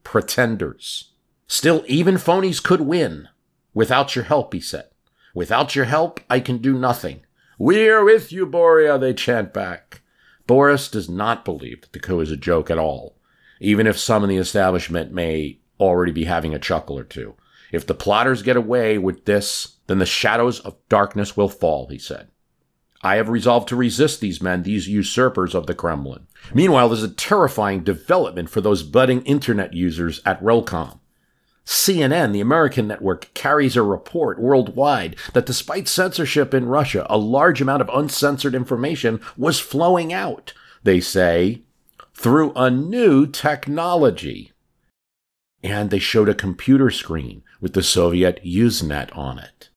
pretenders. 0.04 1.14
Still, 1.48 1.84
even 1.88 2.16
phonies 2.16 2.62
could 2.62 2.82
win. 2.82 3.30
Without 3.74 4.16
your 4.16 4.26
help, 4.26 4.54
he 4.54 4.60
said. 4.60 4.90
Without 5.34 5.76
your 5.76 5.86
help, 5.86 6.20
I 6.30 6.40
can 6.40 6.58
do 6.58 6.78
nothing. 6.78 7.22
We're 7.58 8.04
with 8.04 8.32
you, 8.32 8.46
Boria, 8.46 9.00
they 9.00 9.14
chant 9.14 9.54
back. 9.54 10.02
Boris 10.48 10.90
does 10.90 11.10
not 11.10 11.46
believe 11.46 11.82
that 11.82 11.94
the 11.94 12.00
coup 12.00 12.22
is 12.22 12.32
a 12.32 12.38
joke 12.38 12.72
at 12.72 12.78
all, 12.78 13.18
even 13.60 13.86
if 13.86 13.98
some 13.98 14.24
in 14.24 14.30
the 14.30 14.38
establishment 14.38 15.12
may 15.12 15.60
already 15.80 16.12
be 16.12 16.24
having 16.24 16.54
a 16.54 16.60
chuckle 16.60 16.98
or 16.98 17.04
two. 17.04 17.36
If 17.72 17.86
the 17.86 17.94
plotters 17.94 18.42
get 18.42 18.56
away 18.56 18.98
with 18.98 19.26
this, 19.26 19.78
then 19.88 20.00
the 20.00 20.06
shadows 20.06 20.60
of 20.62 20.78
darkness 20.90 21.36
will 21.36 21.50
fall, 21.50 21.88
he 21.90 22.00
said. 22.00 22.30
I 23.02 23.18
have 23.18 23.30
resolved 23.30 23.68
to 23.70 23.76
resist 23.76 24.22
these 24.22 24.42
men, 24.42 24.64
these 24.64 24.88
usurpers 24.88 25.54
of 25.54 25.68
the 25.68 25.76
Kremlin. 25.76 26.28
Meanwhile, 26.54 26.90
there's 26.90 27.04
a 27.04 27.10
terrifying 27.10 27.84
development 27.84 28.50
for 28.50 28.62
those 28.62 28.84
budding 28.84 29.22
internet 29.24 29.74
users 29.74 30.22
at 30.26 30.42
Relcom. 30.42 31.00
CNN, 31.68 32.32
the 32.32 32.40
American 32.40 32.88
network, 32.88 33.34
carries 33.34 33.76
a 33.76 33.84
report 33.84 34.40
worldwide 34.40 35.18
that 35.34 35.46
despite 35.46 35.90
censorship 35.90 36.54
in 36.54 36.66
Russia, 36.66 37.06
a 37.10 37.18
large 37.18 37.62
amount 37.62 37.82
of 37.82 37.90
uncensored 37.94 38.56
information 38.56 39.20
was 39.36 39.60
flowing 39.60 40.14
out, 40.14 40.54
they 40.84 41.02
say, 41.02 41.64
through 42.14 42.54
a 42.56 42.72
new 42.72 43.28
technology. 43.28 44.54
And 45.62 45.90
they 45.90 46.00
showed 46.00 46.30
a 46.30 46.34
computer 46.34 46.90
screen 46.90 47.44
with 47.60 47.74
the 47.74 47.84
Soviet 47.84 48.40
Usenet 48.46 49.16
on 49.18 49.38
it. 49.38 49.68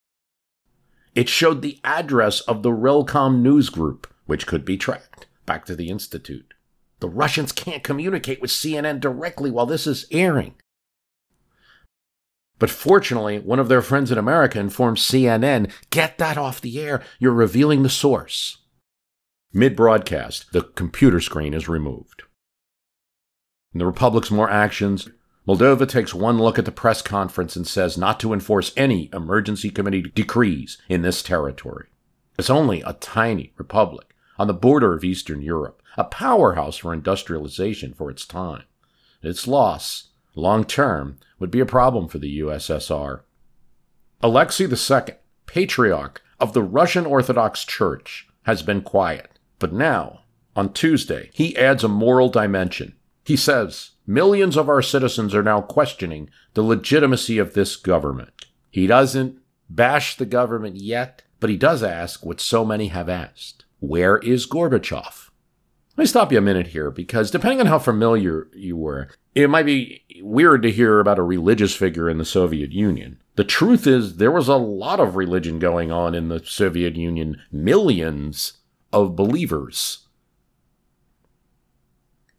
It 1.16 1.28
showed 1.28 1.61
the 1.61 1.80
address 1.82 2.41
of 2.43 2.62
the 2.62 2.70
Relcom 2.70 3.41
news 3.41 3.68
group, 3.68 4.07
which 4.26 4.47
could 4.47 4.64
be 4.64 4.76
tracked 4.76 5.26
back 5.45 5.64
to 5.64 5.74
the 5.74 5.91
Institute. 5.91 6.55
The 7.01 7.09
Russians 7.09 7.51
can't 7.51 7.82
communicate 7.82 8.41
with 8.41 8.53
CNN 8.53 9.01
directly 9.01 9.51
while 9.51 9.66
this 9.66 9.88
is 9.88 10.07
airing. 10.12 10.55
But 12.61 12.71
fortunately, 12.71 13.41
one 13.41 13.59
of 13.59 13.69
their 13.69 13.83
friends 13.83 14.13
in 14.13 14.19
America 14.19 14.61
informed 14.61 14.99
CNN 14.99 15.73
get 15.89 16.19
that 16.19 16.39
off 16.39 16.61
the 16.61 16.79
air. 16.79 17.03
You're 17.19 17.33
revealing 17.33 17.83
the 17.83 17.89
source. 17.89 18.59
Mid 19.53 19.75
broadcast, 19.75 20.53
the 20.53 20.63
computer 20.63 21.21
screen 21.21 21.55
is 21.55 21.69
removed. 21.69 22.23
In 23.73 23.79
the 23.79 23.87
Republic's 23.87 24.31
more 24.31 24.51
actions, 24.51 25.09
Moldova 25.49 25.89
takes 25.89 26.13
one 26.13 26.39
look 26.39 26.59
at 26.59 26.67
the 26.67 26.71
press 26.71 27.01
conference 27.01 27.57
and 27.57 27.67
says 27.67 27.97
not 27.97 28.21
to 28.21 28.33
enforce 28.33 28.75
any 28.77 29.09
emergency 29.13 29.71
committee 29.71 30.03
decrees 30.03 30.77
in 30.89 31.01
this 31.01 31.23
territory. 31.23 31.87
It's 32.39 32.51
only 32.51 32.83
a 32.83 32.93
tiny 32.93 33.55
republic 33.57 34.15
on 34.39 34.49
the 34.49 34.55
border 34.55 34.93
of 34.93 35.03
Eastern 35.03 35.41
Europe, 35.41 35.83
a 35.97 36.05
powerhouse 36.05 36.77
for 36.77 36.93
industrialization 36.93 37.95
for 37.95 38.11
its 38.11 38.27
time. 38.27 38.65
Its 39.23 39.49
loss, 39.49 40.10
long 40.35 40.64
term, 40.64 41.18
would 41.39 41.51
be 41.51 41.61
a 41.61 41.66
problem 41.66 42.09
for 42.09 42.18
the 42.18 42.41
USSR. 42.41 43.20
Alexei 44.22 44.64
II, 44.64 45.14
patriarch 45.47 46.22
of 46.39 46.53
the 46.53 46.62
Russian 46.62 47.07
Orthodox 47.07 47.64
Church, 47.64 48.28
has 48.43 48.62
been 48.62 48.83
quiet. 48.83 49.39
But 49.59 49.72
now, 49.72 50.20
on 50.57 50.72
Tuesday, 50.72 51.31
he 51.33 51.57
adds 51.57 51.85
a 51.85 51.89
moral 51.89 52.28
dimension. 52.28 52.97
He 53.24 53.37
says, 53.37 53.91
Millions 54.07 54.57
of 54.57 54.68
our 54.68 54.83
citizens 54.83 55.35
are 55.35 55.43
now 55.43 55.61
questioning 55.61 56.31
the 56.55 56.62
legitimacy 56.62 57.39
of 57.39 57.55
this 57.55 57.76
government. 57.76 58.47
He 58.70 58.87
doesn't 58.87 59.39
bash 59.68 60.16
the 60.16 60.26
government 60.26 60.76
yet, 60.76 61.22
but 61.39 61.49
he 61.49 61.57
does 61.57 61.83
ask 61.83 62.24
what 62.24 62.41
so 62.41 62.64
many 62.64 62.89
have 62.89 63.09
asked 63.09 63.64
Where 63.78 64.18
is 64.18 64.47
Gorbachev? 64.47 65.30
Let 66.01 66.05
me 66.05 66.09
stop 66.09 66.32
you 66.32 66.38
a 66.38 66.40
minute 66.40 66.68
here 66.68 66.90
because 66.90 67.30
depending 67.30 67.61
on 67.61 67.66
how 67.66 67.78
familiar 67.78 68.48
you 68.55 68.74
were, 68.74 69.11
it 69.34 69.51
might 69.51 69.66
be 69.66 70.03
weird 70.22 70.62
to 70.62 70.70
hear 70.70 70.98
about 70.98 71.18
a 71.18 71.22
religious 71.22 71.76
figure 71.76 72.09
in 72.09 72.16
the 72.16 72.24
Soviet 72.24 72.72
Union. 72.72 73.20
The 73.36 73.44
truth 73.44 73.86
is, 73.86 74.16
there 74.16 74.30
was 74.30 74.48
a 74.48 74.57
lot 74.57 74.98
of 74.98 75.14
religion 75.14 75.59
going 75.59 75.92
on 75.92 76.14
in 76.14 76.30
the 76.30 76.42
Soviet 76.42 76.96
Union, 76.96 77.42
millions 77.53 78.55
of 78.94 79.14
believers 79.14 80.09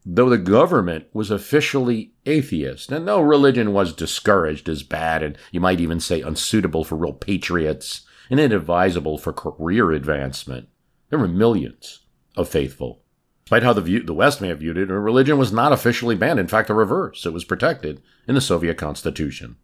though 0.04 0.28
the 0.28 0.38
government 0.38 1.06
was 1.12 1.30
officially 1.30 2.14
atheist, 2.26 2.90
and 2.90 3.06
though 3.06 3.20
religion 3.20 3.72
was 3.72 3.92
discouraged 3.92 4.68
as 4.68 4.82
bad 4.82 5.22
and 5.22 5.38
you 5.52 5.60
might 5.60 5.80
even 5.80 6.00
say 6.00 6.20
unsuitable 6.20 6.82
for 6.82 6.96
real 6.96 7.12
patriots 7.12 8.00
and 8.28 8.40
inadvisable 8.40 9.18
for 9.18 9.32
career 9.32 9.92
advancement, 9.92 10.68
there 11.10 11.18
were 11.20 11.28
millions 11.28 12.00
of 12.36 12.48
faithful. 12.48 13.01
Despite 13.52 13.66
how 13.66 13.74
the, 13.74 13.82
view, 13.82 14.02
the 14.02 14.14
West 14.14 14.40
may 14.40 14.48
have 14.48 14.60
viewed 14.60 14.78
it, 14.78 14.88
religion 14.88 15.36
was 15.36 15.52
not 15.52 15.74
officially 15.74 16.14
banned. 16.16 16.40
In 16.40 16.46
fact, 16.46 16.68
the 16.68 16.74
reverse. 16.74 17.26
It 17.26 17.34
was 17.34 17.44
protected 17.44 18.00
in 18.26 18.34
the 18.34 18.40
Soviet 18.40 18.78
Constitution. 18.78 19.56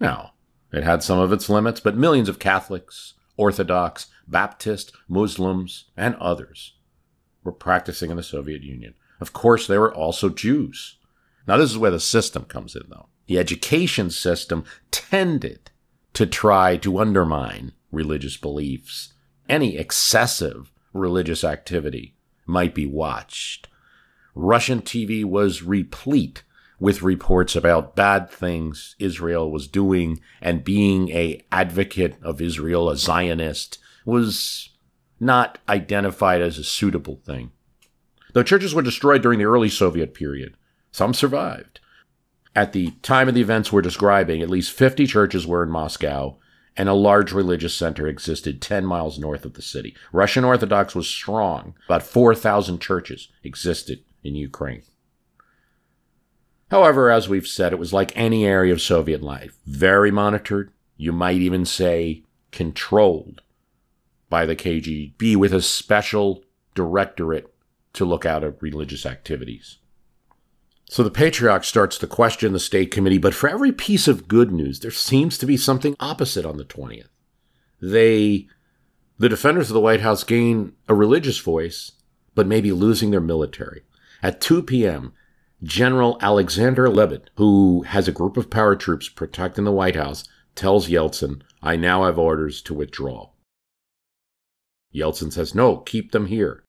Now, 0.00 0.32
it 0.72 0.82
had 0.82 1.04
some 1.04 1.20
of 1.20 1.32
its 1.32 1.48
limits, 1.48 1.78
but 1.78 1.96
millions 1.96 2.28
of 2.28 2.40
Catholics, 2.40 3.14
Orthodox, 3.36 4.08
Baptist, 4.26 4.90
Muslims, 5.06 5.84
and 5.96 6.16
others 6.16 6.74
were 7.44 7.52
practicing 7.52 8.10
in 8.10 8.16
the 8.16 8.24
Soviet 8.24 8.62
Union. 8.62 8.94
Of 9.20 9.32
course, 9.32 9.68
there 9.68 9.80
were 9.80 9.94
also 9.94 10.28
Jews. 10.28 10.96
Now, 11.46 11.58
this 11.58 11.70
is 11.70 11.78
where 11.78 11.92
the 11.92 12.00
system 12.00 12.44
comes 12.46 12.74
in, 12.74 12.82
though. 12.88 13.06
The 13.28 13.38
education 13.38 14.10
system 14.10 14.64
tended 14.90 15.70
to 16.14 16.26
try 16.26 16.76
to 16.78 16.98
undermine 16.98 17.70
religious 17.92 18.36
beliefs. 18.36 19.12
Any 19.48 19.76
excessive 19.76 20.72
religious 20.92 21.44
activity 21.44 22.16
might 22.46 22.74
be 22.74 22.86
watched. 22.86 23.68
Russian 24.34 24.80
TV 24.80 25.24
was 25.24 25.62
replete 25.62 26.42
with 26.80 27.02
reports 27.02 27.54
about 27.54 27.94
bad 27.94 28.28
things 28.28 28.96
Israel 28.98 29.50
was 29.50 29.68
doing 29.68 30.20
and 30.40 30.64
being 30.64 31.10
a 31.10 31.44
advocate 31.52 32.16
of 32.22 32.40
Israel, 32.40 32.90
a 32.90 32.96
Zionist, 32.96 33.78
was 34.04 34.70
not 35.20 35.58
identified 35.68 36.42
as 36.42 36.58
a 36.58 36.64
suitable 36.64 37.20
thing. 37.24 37.52
Though 38.32 38.42
churches 38.42 38.74
were 38.74 38.82
destroyed 38.82 39.22
during 39.22 39.38
the 39.38 39.44
early 39.44 39.68
Soviet 39.68 40.14
period, 40.14 40.56
some 40.90 41.14
survived. 41.14 41.78
At 42.56 42.72
the 42.72 42.90
time 43.02 43.28
of 43.28 43.34
the 43.34 43.40
events 43.40 43.72
we're 43.72 43.82
describing, 43.82 44.42
at 44.42 44.50
least 44.50 44.72
50 44.72 45.06
churches 45.06 45.46
were 45.46 45.62
in 45.62 45.70
Moscow, 45.70 46.38
and 46.76 46.88
a 46.88 46.94
large 46.94 47.32
religious 47.32 47.74
center 47.74 48.06
existed 48.06 48.62
10 48.62 48.86
miles 48.86 49.18
north 49.18 49.44
of 49.44 49.54
the 49.54 49.62
city. 49.62 49.94
Russian 50.12 50.44
Orthodox 50.44 50.94
was 50.94 51.08
strong. 51.08 51.74
About 51.86 52.02
4,000 52.02 52.80
churches 52.80 53.28
existed 53.44 54.02
in 54.24 54.34
Ukraine. 54.34 54.82
However, 56.70 57.10
as 57.10 57.28
we've 57.28 57.46
said, 57.46 57.72
it 57.72 57.78
was 57.78 57.92
like 57.92 58.16
any 58.16 58.46
area 58.46 58.72
of 58.72 58.80
Soviet 58.80 59.22
life 59.22 59.58
very 59.66 60.10
monitored, 60.10 60.72
you 60.96 61.12
might 61.12 61.36
even 61.36 61.66
say 61.66 62.22
controlled 62.50 63.42
by 64.30 64.46
the 64.46 64.56
KGB 64.56 65.36
with 65.36 65.52
a 65.52 65.60
special 65.60 66.42
directorate 66.74 67.52
to 67.92 68.06
look 68.06 68.24
out 68.24 68.42
at 68.42 68.62
religious 68.62 69.04
activities. 69.04 69.78
So 70.92 71.02
the 71.02 71.10
patriarch 71.10 71.64
starts 71.64 71.96
to 71.96 72.06
question 72.06 72.52
the 72.52 72.58
state 72.58 72.90
committee, 72.90 73.16
but 73.16 73.32
for 73.32 73.48
every 73.48 73.72
piece 73.72 74.08
of 74.08 74.28
good 74.28 74.52
news, 74.52 74.80
there 74.80 74.90
seems 74.90 75.38
to 75.38 75.46
be 75.46 75.56
something 75.56 75.96
opposite 75.98 76.44
on 76.44 76.58
the 76.58 76.66
20th. 76.66 77.08
They, 77.80 78.46
the 79.16 79.30
defenders 79.30 79.70
of 79.70 79.74
the 79.74 79.80
White 79.80 80.02
House, 80.02 80.22
gain 80.22 80.74
a 80.88 80.94
religious 80.94 81.38
voice, 81.38 81.92
but 82.34 82.46
maybe 82.46 82.72
losing 82.72 83.10
their 83.10 83.22
military. 83.22 83.84
At 84.22 84.42
2 84.42 84.64
p.m., 84.64 85.14
General 85.62 86.18
Alexander 86.20 86.90
Lebed, 86.90 87.30
who 87.36 87.84
has 87.84 88.06
a 88.06 88.12
group 88.12 88.36
of 88.36 88.50
paratroops 88.50 89.14
protecting 89.14 89.64
the 89.64 89.72
White 89.72 89.96
House, 89.96 90.24
tells 90.54 90.90
Yeltsin, 90.90 91.40
I 91.62 91.74
now 91.74 92.04
have 92.04 92.18
orders 92.18 92.60
to 92.60 92.74
withdraw. 92.74 93.30
Yeltsin 94.94 95.32
says, 95.32 95.54
No, 95.54 95.78
keep 95.78 96.12
them 96.12 96.26
here. 96.26 96.64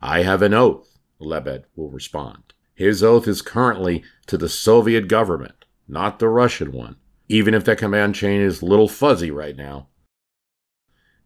I 0.00 0.22
have 0.22 0.40
an 0.40 0.54
oath, 0.54 0.96
Lebed 1.18 1.66
will 1.76 1.90
respond. 1.90 2.43
His 2.74 3.02
oath 3.02 3.28
is 3.28 3.42
currently 3.42 4.02
to 4.26 4.36
the 4.36 4.48
Soviet 4.48 5.06
government, 5.08 5.64
not 5.86 6.18
the 6.18 6.28
Russian 6.28 6.72
one, 6.72 6.96
even 7.28 7.54
if 7.54 7.64
that 7.64 7.78
command 7.78 8.14
chain 8.14 8.40
is 8.40 8.62
a 8.62 8.66
little 8.66 8.88
fuzzy 8.88 9.30
right 9.30 9.56
now. 9.56 9.88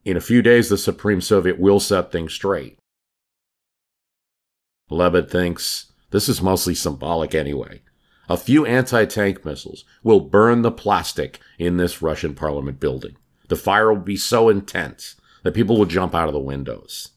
In 0.05 0.16
a 0.16 0.22
few 0.22 0.42
days, 0.42 0.68
the 0.68 0.78
Supreme 0.78 1.20
Soviet 1.20 1.59
will 1.59 1.80
set 1.80 2.12
things 2.12 2.32
straight. 2.32 2.78
Lebed 4.90 5.30
thinks 5.30 5.92
this 6.11 6.28
is 6.28 6.40
mostly 6.42 6.74
symbolic 6.74 7.34
anyway. 7.34 7.82
A 8.28 8.36
few 8.36 8.66
anti 8.66 9.07
tank 9.07 9.44
missiles 9.44 9.84
will 10.03 10.20
burn 10.20 10.62
the 10.62 10.70
plastic 10.70 11.40
in 11.59 11.78
this 11.78 12.03
Russian 12.03 12.34
parliament 12.34 12.78
building. 12.78 13.16
The 13.49 13.57
fire 13.57 13.92
will 13.92 14.01
be 14.01 14.16
so 14.16 14.49
intense 14.49 15.16
that 15.42 15.55
people 15.55 15.78
will 15.78 15.86
jump 15.86 16.14
out 16.14 16.28
of 16.28 16.34
the 16.34 16.40
windows. 16.40 17.11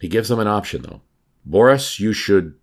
He 0.00 0.08
gives 0.08 0.28
them 0.28 0.40
an 0.40 0.48
option, 0.48 0.82
though. 0.82 1.02
Boris, 1.44 1.98
you 1.98 2.12
should 2.12 2.54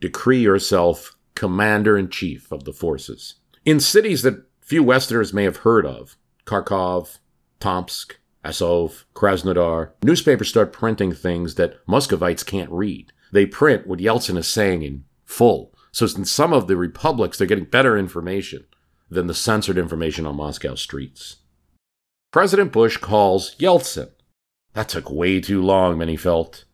decree 0.00 0.40
yourself 0.40 1.16
commander 1.34 1.96
in 1.96 2.08
chief 2.08 2.50
of 2.52 2.64
the 2.64 2.72
forces. 2.72 3.34
In 3.64 3.80
cities 3.80 4.22
that 4.22 4.44
few 4.60 4.82
Westerners 4.82 5.32
may 5.32 5.44
have 5.44 5.58
heard 5.58 5.86
of, 5.86 6.16
Kharkov, 6.44 7.18
Tomsk, 7.60 8.16
Azov, 8.44 9.06
Krasnodar, 9.14 9.90
newspapers 10.04 10.48
start 10.48 10.72
printing 10.72 11.12
things 11.12 11.56
that 11.56 11.84
Muscovites 11.86 12.44
can't 12.44 12.70
read. 12.70 13.12
They 13.32 13.46
print 13.46 13.86
what 13.86 13.98
Yeltsin 13.98 14.38
is 14.38 14.46
saying 14.46 14.82
in 14.82 15.04
full. 15.24 15.74
So 15.90 16.06
in 16.16 16.24
some 16.24 16.52
of 16.52 16.68
the 16.68 16.76
republics, 16.76 17.38
they're 17.38 17.46
getting 17.46 17.64
better 17.64 17.96
information 17.96 18.66
than 19.10 19.26
the 19.26 19.34
censored 19.34 19.78
information 19.78 20.26
on 20.26 20.36
Moscow 20.36 20.74
streets. 20.74 21.36
President 22.30 22.70
Bush 22.70 22.98
calls 22.98 23.56
Yeltsin. 23.56 24.10
That 24.74 24.90
took 24.90 25.10
way 25.10 25.40
too 25.40 25.62
long, 25.62 25.96
many 25.96 26.16
felt. 26.16 26.65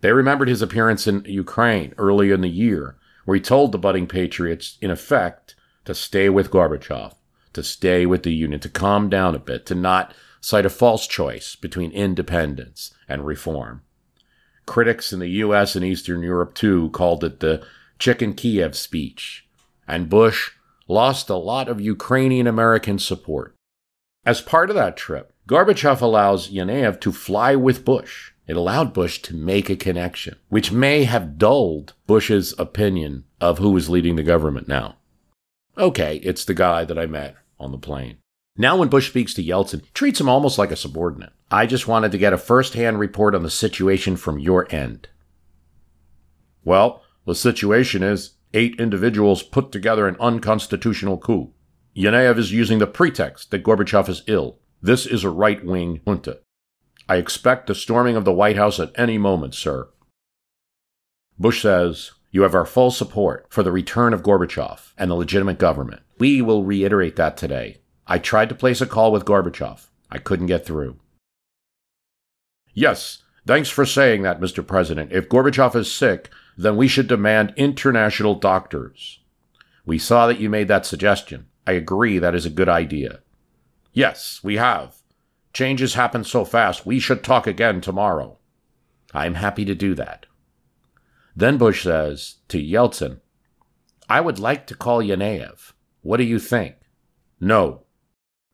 They 0.00 0.12
remembered 0.12 0.48
his 0.48 0.62
appearance 0.62 1.06
in 1.06 1.24
Ukraine 1.26 1.94
earlier 1.98 2.34
in 2.34 2.40
the 2.40 2.48
year, 2.48 2.96
where 3.24 3.34
he 3.34 3.40
told 3.40 3.72
the 3.72 3.78
budding 3.78 4.06
patriots, 4.06 4.78
in 4.80 4.90
effect, 4.90 5.54
to 5.84 5.94
stay 5.94 6.28
with 6.28 6.50
Gorbachev, 6.50 7.14
to 7.52 7.62
stay 7.62 8.06
with 8.06 8.22
the 8.22 8.32
Union, 8.32 8.60
to 8.60 8.68
calm 8.68 9.08
down 9.08 9.34
a 9.34 9.38
bit, 9.38 9.66
to 9.66 9.74
not 9.74 10.14
cite 10.40 10.66
a 10.66 10.70
false 10.70 11.06
choice 11.06 11.56
between 11.56 11.90
independence 11.90 12.94
and 13.08 13.26
reform. 13.26 13.82
Critics 14.66 15.12
in 15.12 15.18
the 15.18 15.28
US 15.28 15.74
and 15.74 15.84
Eastern 15.84 16.22
Europe, 16.22 16.54
too, 16.54 16.90
called 16.90 17.24
it 17.24 17.40
the 17.40 17.66
Chicken 17.98 18.34
Kiev 18.34 18.76
speech, 18.76 19.48
and 19.88 20.08
Bush 20.08 20.52
lost 20.86 21.28
a 21.28 21.36
lot 21.36 21.68
of 21.68 21.80
Ukrainian 21.80 22.46
American 22.46 22.98
support. 22.98 23.56
As 24.24 24.40
part 24.40 24.70
of 24.70 24.76
that 24.76 24.96
trip, 24.96 25.32
Gorbachev 25.48 26.00
allows 26.00 26.50
Yanayev 26.50 27.00
to 27.00 27.12
fly 27.12 27.56
with 27.56 27.84
Bush 27.84 28.32
it 28.48 28.56
allowed 28.56 28.94
Bush 28.94 29.20
to 29.22 29.36
make 29.36 29.68
a 29.68 29.76
connection, 29.76 30.36
which 30.48 30.72
may 30.72 31.04
have 31.04 31.38
dulled 31.38 31.92
Bush's 32.06 32.54
opinion 32.58 33.24
of 33.40 33.58
who 33.58 33.76
is 33.76 33.90
leading 33.90 34.16
the 34.16 34.22
government 34.22 34.66
now. 34.66 34.96
Okay, 35.76 36.16
it's 36.24 36.44
the 36.44 36.54
guy 36.54 36.84
that 36.84 36.98
I 36.98 37.06
met 37.06 37.36
on 37.60 37.70
the 37.70 37.78
plane. 37.78 38.16
Now, 38.56 38.76
when 38.76 38.88
Bush 38.88 39.10
speaks 39.10 39.34
to 39.34 39.44
Yeltsin, 39.44 39.82
treats 39.94 40.20
him 40.20 40.28
almost 40.28 40.58
like 40.58 40.72
a 40.72 40.76
subordinate. 40.76 41.32
I 41.50 41.66
just 41.66 41.86
wanted 41.86 42.10
to 42.10 42.18
get 42.18 42.32
a 42.32 42.38
first 42.38 42.74
hand 42.74 42.98
report 42.98 43.34
on 43.34 43.44
the 43.44 43.50
situation 43.50 44.16
from 44.16 44.40
your 44.40 44.66
end. 44.74 45.08
Well, 46.64 47.02
the 47.26 47.36
situation 47.36 48.02
is 48.02 48.32
eight 48.54 48.80
individuals 48.80 49.42
put 49.42 49.70
together 49.70 50.08
an 50.08 50.16
unconstitutional 50.18 51.18
coup. 51.18 51.52
Yanayev 51.96 52.38
is 52.38 52.50
using 52.50 52.78
the 52.78 52.86
pretext 52.86 53.50
that 53.50 53.62
Gorbachev 53.62 54.08
is 54.08 54.22
ill. 54.26 54.58
This 54.82 55.06
is 55.06 55.22
a 55.22 55.30
right 55.30 55.64
wing 55.64 56.00
junta. 56.06 56.40
I 57.08 57.16
expect 57.16 57.66
the 57.66 57.74
storming 57.74 58.16
of 58.16 58.24
the 58.26 58.32
White 58.32 58.56
House 58.56 58.78
at 58.78 58.92
any 58.94 59.16
moment, 59.16 59.54
sir. 59.54 59.88
Bush 61.38 61.62
says, 61.62 62.12
You 62.30 62.42
have 62.42 62.54
our 62.54 62.66
full 62.66 62.90
support 62.90 63.46
for 63.48 63.62
the 63.62 63.72
return 63.72 64.12
of 64.12 64.22
Gorbachev 64.22 64.92
and 64.98 65.10
the 65.10 65.14
legitimate 65.14 65.58
government. 65.58 66.02
We 66.18 66.42
will 66.42 66.64
reiterate 66.64 67.16
that 67.16 67.36
today. 67.36 67.78
I 68.06 68.18
tried 68.18 68.50
to 68.50 68.54
place 68.54 68.80
a 68.80 68.86
call 68.86 69.10
with 69.10 69.24
Gorbachev. 69.24 69.88
I 70.10 70.18
couldn't 70.18 70.46
get 70.46 70.66
through. 70.66 70.98
Yes, 72.74 73.22
thanks 73.46 73.70
for 73.70 73.86
saying 73.86 74.22
that, 74.22 74.40
Mr. 74.40 74.66
President. 74.66 75.10
If 75.12 75.28
Gorbachev 75.28 75.74
is 75.76 75.90
sick, 75.90 76.28
then 76.58 76.76
we 76.76 76.88
should 76.88 77.06
demand 77.06 77.54
international 77.56 78.34
doctors. 78.34 79.20
We 79.86 79.98
saw 79.98 80.26
that 80.26 80.40
you 80.40 80.50
made 80.50 80.68
that 80.68 80.84
suggestion. 80.84 81.46
I 81.66 81.72
agree 81.72 82.18
that 82.18 82.34
is 82.34 82.44
a 82.44 82.50
good 82.50 82.68
idea. 82.68 83.20
Yes, 83.94 84.40
we 84.42 84.56
have. 84.56 84.97
Changes 85.52 85.94
happen 85.94 86.24
so 86.24 86.44
fast, 86.44 86.86
we 86.86 86.98
should 86.98 87.24
talk 87.24 87.46
again 87.46 87.80
tomorrow. 87.80 88.38
I'm 89.14 89.34
happy 89.34 89.64
to 89.64 89.74
do 89.74 89.94
that. 89.94 90.26
Then 91.34 91.56
Bush 91.56 91.84
says 91.84 92.36
to 92.48 92.58
Yeltsin, 92.58 93.20
I 94.08 94.20
would 94.20 94.38
like 94.38 94.66
to 94.68 94.76
call 94.76 95.02
Yanayev. 95.02 95.72
What 96.02 96.16
do 96.16 96.24
you 96.24 96.38
think? 96.38 96.76
No, 97.40 97.84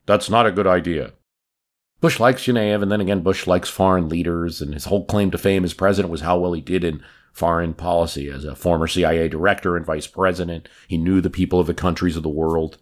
that's 0.06 0.28
not 0.28 0.46
a 0.46 0.52
good 0.52 0.66
idea. 0.66 1.12
Bush 2.00 2.20
likes 2.20 2.44
Yanayev, 2.44 2.82
and 2.82 2.92
then 2.92 3.00
again, 3.00 3.22
Bush 3.22 3.46
likes 3.46 3.70
foreign 3.70 4.08
leaders, 4.08 4.60
and 4.60 4.74
his 4.74 4.84
whole 4.84 5.06
claim 5.06 5.30
to 5.30 5.38
fame 5.38 5.64
as 5.64 5.72
president 5.72 6.12
was 6.12 6.20
how 6.20 6.38
well 6.38 6.52
he 6.52 6.60
did 6.60 6.84
in 6.84 7.02
foreign 7.32 7.72
policy. 7.72 8.28
As 8.28 8.44
a 8.44 8.54
former 8.54 8.86
CIA 8.86 9.28
director 9.28 9.76
and 9.76 9.86
vice 9.86 10.06
president, 10.06 10.68
he 10.88 10.98
knew 10.98 11.20
the 11.20 11.30
people 11.30 11.60
of 11.60 11.66
the 11.66 11.74
countries 11.74 12.16
of 12.16 12.22
the 12.22 12.28
world. 12.28 12.76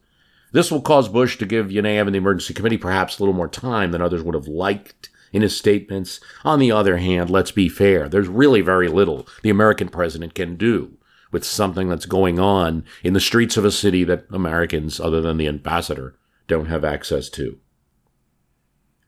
This 0.53 0.70
will 0.70 0.82
cause 0.82 1.09
Bush 1.09 1.38
to 1.38 1.46
give 1.46 1.68
Yanayev 1.68 2.07
and 2.07 2.14
the 2.14 2.18
Emergency 2.18 2.55
Committee 2.55 2.78
perhaps 2.78 3.18
a 3.18 3.22
little 3.22 3.34
more 3.34 3.48
time 3.48 3.90
than 3.90 4.03
others 4.03 4.22
would 4.22 4.34
have 4.34 4.46
liked 4.46 5.09
in 5.32 5.42
his 5.42 5.57
statements. 5.57 6.20
On 6.44 6.59
the 6.59 6.70
other 6.70 6.98
hand, 6.98 7.30
let's 7.30 7.50
be 7.50 7.68
fair, 7.68 8.09
there's 8.09 8.28
really 8.28 8.61
very 8.61 8.88
little 8.88 9.26
the 9.42 9.50
American 9.50 9.88
president 9.88 10.34
can 10.34 10.57
do 10.57 10.98
with 11.30 11.44
something 11.44 11.88
that's 11.88 12.05
going 12.05 12.38
on 12.38 12.84
in 13.03 13.14
the 13.14 13.20
streets 13.20 13.57
of 13.57 13.64
a 13.64 13.70
city 13.70 14.05
that 14.05 14.26
Americans, 14.30 15.00
other 15.00 15.22
than 15.22 15.38
the 15.38 15.48
ambassador, 15.48 16.18
don't 16.46 16.66
have 16.66 16.84
access 16.84 17.30
to. 17.30 17.59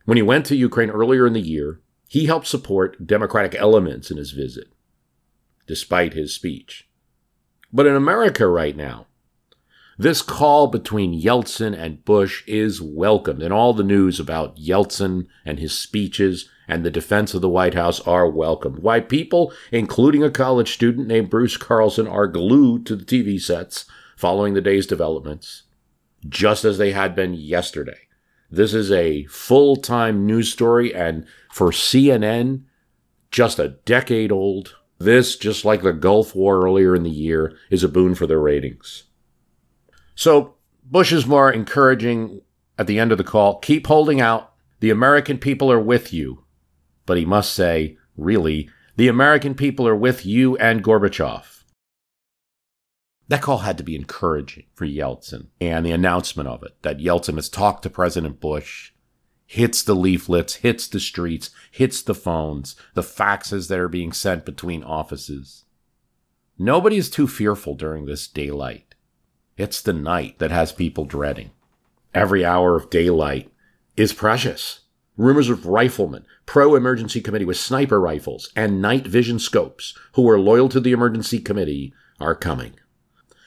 When 0.06 0.16
he 0.16 0.22
went 0.22 0.46
to 0.46 0.56
Ukraine 0.56 0.90
earlier 0.90 1.26
in 1.26 1.34
the 1.34 1.40
year, 1.40 1.80
he 2.08 2.26
helped 2.26 2.46
support 2.46 3.06
democratic 3.06 3.54
elements 3.54 4.10
in 4.10 4.16
his 4.16 4.32
visit, 4.32 4.68
despite 5.66 6.14
his 6.14 6.34
speech. 6.34 6.88
But 7.72 7.86
in 7.86 7.94
America 7.94 8.46
right 8.46 8.76
now, 8.76 9.06
this 9.98 10.22
call 10.22 10.66
between 10.66 11.20
Yeltsin 11.20 11.76
and 11.76 12.04
Bush 12.04 12.42
is 12.46 12.82
welcomed, 12.82 13.42
and 13.42 13.52
all 13.52 13.72
the 13.72 13.84
news 13.84 14.18
about 14.18 14.56
Yeltsin 14.56 15.26
and 15.44 15.58
his 15.58 15.76
speeches 15.76 16.48
and 16.66 16.84
the 16.84 16.90
defense 16.90 17.34
of 17.34 17.42
the 17.42 17.48
White 17.48 17.74
House 17.74 18.00
are 18.00 18.28
welcomed. 18.28 18.78
Why 18.78 19.00
people, 19.00 19.52
including 19.70 20.22
a 20.22 20.30
college 20.30 20.72
student 20.72 21.06
named 21.06 21.30
Bruce 21.30 21.56
Carlson, 21.56 22.08
are 22.08 22.26
glued 22.26 22.86
to 22.86 22.96
the 22.96 23.04
TV 23.04 23.40
sets 23.40 23.84
following 24.16 24.54
the 24.54 24.60
day's 24.60 24.86
developments, 24.86 25.64
just 26.28 26.64
as 26.64 26.78
they 26.78 26.92
had 26.92 27.14
been 27.14 27.34
yesterday. 27.34 27.98
This 28.50 28.72
is 28.72 28.90
a 28.90 29.24
full 29.24 29.76
time 29.76 30.26
news 30.26 30.52
story, 30.52 30.94
and 30.94 31.26
for 31.52 31.70
CNN, 31.70 32.64
just 33.30 33.58
a 33.58 33.68
decade 33.84 34.32
old. 34.32 34.76
This, 34.98 35.36
just 35.36 35.64
like 35.64 35.82
the 35.82 35.92
Gulf 35.92 36.34
War 36.34 36.64
earlier 36.64 36.94
in 36.94 37.02
the 37.02 37.10
year, 37.10 37.56
is 37.70 37.84
a 37.84 37.88
boon 37.88 38.14
for 38.14 38.26
their 38.26 38.40
ratings. 38.40 39.04
So, 40.14 40.54
Bush 40.84 41.12
is 41.12 41.26
more 41.26 41.50
encouraging 41.50 42.42
at 42.78 42.86
the 42.86 42.98
end 42.98 43.12
of 43.12 43.18
the 43.18 43.24
call 43.24 43.58
keep 43.58 43.86
holding 43.86 44.20
out. 44.20 44.52
The 44.80 44.90
American 44.90 45.38
people 45.38 45.72
are 45.72 45.80
with 45.80 46.12
you. 46.12 46.44
But 47.06 47.16
he 47.16 47.24
must 47.24 47.54
say, 47.54 47.96
really, 48.16 48.68
the 48.96 49.08
American 49.08 49.54
people 49.54 49.86
are 49.88 49.96
with 49.96 50.24
you 50.24 50.56
and 50.58 50.84
Gorbachev. 50.84 51.64
That 53.28 53.42
call 53.42 53.58
had 53.58 53.78
to 53.78 53.84
be 53.84 53.96
encouraging 53.96 54.66
for 54.74 54.86
Yeltsin 54.86 55.48
and 55.60 55.84
the 55.84 55.92
announcement 55.92 56.48
of 56.48 56.62
it 56.62 56.76
that 56.82 56.98
Yeltsin 56.98 57.36
has 57.36 57.48
talked 57.48 57.82
to 57.84 57.90
President 57.90 58.38
Bush, 58.38 58.92
hits 59.46 59.82
the 59.82 59.94
leaflets, 59.94 60.56
hits 60.56 60.86
the 60.86 61.00
streets, 61.00 61.50
hits 61.70 62.02
the 62.02 62.14
phones, 62.14 62.76
the 62.92 63.02
faxes 63.02 63.68
that 63.68 63.78
are 63.78 63.88
being 63.88 64.12
sent 64.12 64.44
between 64.44 64.82
offices. 64.82 65.64
Nobody 66.58 66.96
is 66.96 67.10
too 67.10 67.26
fearful 67.26 67.74
during 67.74 68.04
this 68.04 68.28
daylight. 68.28 68.93
It's 69.56 69.80
the 69.80 69.92
night 69.92 70.38
that 70.40 70.50
has 70.50 70.72
people 70.72 71.04
dreading. 71.04 71.50
Every 72.12 72.44
hour 72.44 72.76
of 72.76 72.90
daylight 72.90 73.52
is 73.96 74.12
precious. 74.12 74.80
Rumors 75.16 75.48
of 75.48 75.66
riflemen, 75.66 76.26
pro 76.44 76.74
emergency 76.74 77.20
committee 77.20 77.44
with 77.44 77.56
sniper 77.56 78.00
rifles, 78.00 78.50
and 78.56 78.82
night 78.82 79.06
vision 79.06 79.38
scopes 79.38 79.96
who 80.14 80.28
are 80.28 80.40
loyal 80.40 80.68
to 80.70 80.80
the 80.80 80.90
emergency 80.90 81.38
committee 81.38 81.94
are 82.18 82.34
coming. 82.34 82.74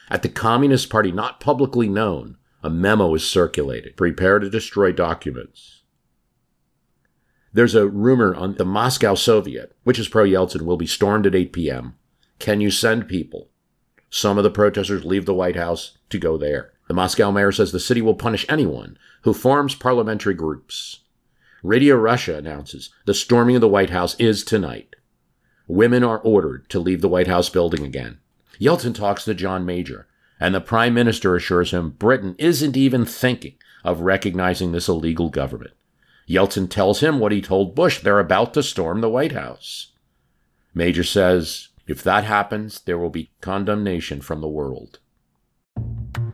At 0.10 0.22
the 0.22 0.30
Communist 0.30 0.90
Party, 0.90 1.12
not 1.12 1.42
publicly 1.42 1.90
known, 1.90 2.38
a 2.64 2.70
memo 2.70 3.14
is 3.16 3.30
circulated. 3.30 3.98
Prepare 3.98 4.40
to 4.40 4.50
destroy 4.50 4.94
documents. 4.94 5.82
There's 7.52 7.76
a 7.76 7.88
rumor 7.88 8.34
on 8.34 8.56
the 8.56 8.66
Moscow 8.66 9.16
Soviet, 9.16 9.76
which 9.84 10.00
is 10.00 10.08
pro 10.08 10.24
Yeltsin, 10.24 10.62
will 10.62 10.78
be 10.78 10.88
stormed 10.88 11.26
at 11.26 11.36
8 11.36 11.52
p.m. 11.52 11.96
Can 12.40 12.62
you 12.62 12.72
send 12.72 13.10
people? 13.10 13.50
Some 14.10 14.38
of 14.38 14.46
the 14.46 14.52
protesters 14.52 15.04
leave 15.04 15.26
the 15.26 15.34
White 15.34 15.56
House 15.58 15.97
to 16.10 16.20
go 16.20 16.38
there. 16.38 16.74
The 16.88 16.94
Moscow 16.94 17.32
mayor 17.32 17.52
says 17.52 17.72
the 17.72 17.80
city 17.80 18.02
will 18.02 18.16
punish 18.16 18.46
anyone 18.48 18.98
who 19.24 19.34
forms 19.34 19.76
parliamentary 19.76 20.34
groups. 20.34 21.02
Radio 21.64 21.96
Russia 21.96 22.38
announces 22.38 22.92
the 23.06 23.14
storming 23.14 23.56
of 23.56 23.62
the 23.62 23.68
White 23.68 23.90
House 23.90 24.16
is 24.20 24.44
tonight. 24.44 24.96
Women 25.68 26.04
are 26.04 26.20
ordered 26.20 26.70
to 26.70 26.80
leave 26.80 27.02
the 27.02 27.10
White 27.10 27.28
House 27.28 27.50
building 27.50 27.84
again. 27.84 28.20
Yeltsin 28.60 28.96
talks 28.96 29.26
to 29.26 29.34
John 29.34 29.66
Major, 29.66 30.08
and 30.40 30.56
the 30.56 30.62
prime 30.62 30.94
minister 30.94 31.36
assures 31.36 31.72
him 31.72 31.90
Britain 31.90 32.36
isn't 32.38 32.78
even 32.78 33.06
thinking 33.06 33.56
of 33.84 34.02
recognizing 34.02 34.72
this 34.72 34.88
illegal 34.88 35.30
government. 35.30 35.74
Yeltsin 36.30 36.70
tells 36.70 37.02
him 37.02 37.20
what 37.20 37.32
he 37.32 37.42
told 37.42 37.76
Bush 37.76 38.00
they're 38.00 38.20
about 38.20 38.54
to 38.54 38.64
storm 38.64 39.02
the 39.02 39.10
White 39.10 39.32
House. 39.32 39.92
Major 40.74 41.04
says, 41.04 41.70
if 41.88 42.04
that 42.04 42.26
happens, 42.26 42.82
there 42.82 42.98
will 42.98 43.10
be 43.10 43.32
condemnation 43.42 44.22
from 44.22 44.42
the 44.42 44.48
world. 44.48 45.00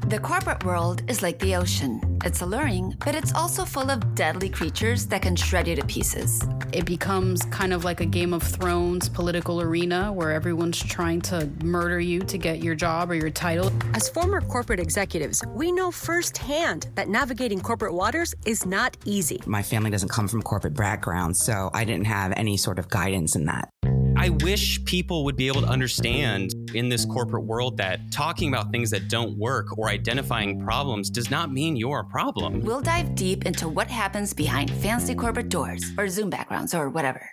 The 0.07 0.19
corporate 0.19 0.63
world 0.65 1.01
is 1.09 1.23
like 1.23 1.39
the 1.39 1.55
ocean. 1.55 2.19
It's 2.25 2.41
alluring, 2.41 2.95
but 3.03 3.15
it's 3.15 3.33
also 3.33 3.65
full 3.65 3.89
of 3.89 4.15
deadly 4.15 4.49
creatures 4.49 5.07
that 5.07 5.21
can 5.21 5.35
shred 5.35 5.67
you 5.67 5.75
to 5.75 5.85
pieces. 5.85 6.45
It 6.71 6.85
becomes 6.85 7.43
kind 7.45 7.73
of 7.73 7.83
like 7.83 8.01
a 8.01 8.05
Game 8.05 8.33
of 8.33 8.43
Thrones 8.43 9.09
political 9.09 9.61
arena 9.61 10.11
where 10.11 10.31
everyone's 10.31 10.77
trying 10.77 11.21
to 11.21 11.49
murder 11.63 11.99
you 11.99 12.19
to 12.19 12.37
get 12.37 12.61
your 12.61 12.75
job 12.75 13.11
or 13.11 13.15
your 13.15 13.29
title. 13.29 13.71
As 13.93 14.09
former 14.09 14.41
corporate 14.41 14.79
executives, 14.79 15.41
we 15.49 15.71
know 15.71 15.89
firsthand 15.89 16.89
that 16.95 17.07
navigating 17.07 17.59
corporate 17.59 17.93
waters 17.93 18.35
is 18.45 18.65
not 18.65 18.97
easy. 19.05 19.41
My 19.45 19.63
family 19.63 19.89
doesn't 19.89 20.09
come 20.09 20.27
from 20.27 20.41
corporate 20.41 20.75
background, 20.75 21.37
so 21.37 21.71
I 21.73 21.85
didn't 21.85 22.05
have 22.07 22.33
any 22.35 22.57
sort 22.57 22.77
of 22.77 22.89
guidance 22.89 23.35
in 23.35 23.45
that. 23.45 23.69
I 24.15 24.29
wish 24.29 24.83
people 24.85 25.25
would 25.25 25.35
be 25.35 25.47
able 25.47 25.61
to 25.61 25.67
understand 25.67 26.52
in 26.73 26.89
this 26.89 27.05
corporate 27.05 27.43
world 27.43 27.77
that 27.77 27.99
talking 28.11 28.49
about 28.49 28.71
things 28.71 28.89
that 28.91 29.09
don't 29.09 29.37
work 29.37 29.77
or 29.77 29.89
identifying 29.89 30.63
problems 30.63 31.09
does 31.09 31.29
not 31.29 31.51
mean 31.51 31.75
you're 31.75 31.99
a 31.99 32.05
problem. 32.05 32.61
We'll 32.61 32.81
dive 32.81 33.15
deep 33.15 33.45
into 33.45 33.69
what 33.69 33.87
happens 33.87 34.33
behind 34.33 34.71
fancy 34.71 35.15
corporate 35.15 35.49
doors 35.49 35.83
or 35.97 36.07
Zoom 36.07 36.29
backgrounds 36.29 36.73
or 36.73 36.89
whatever. 36.89 37.29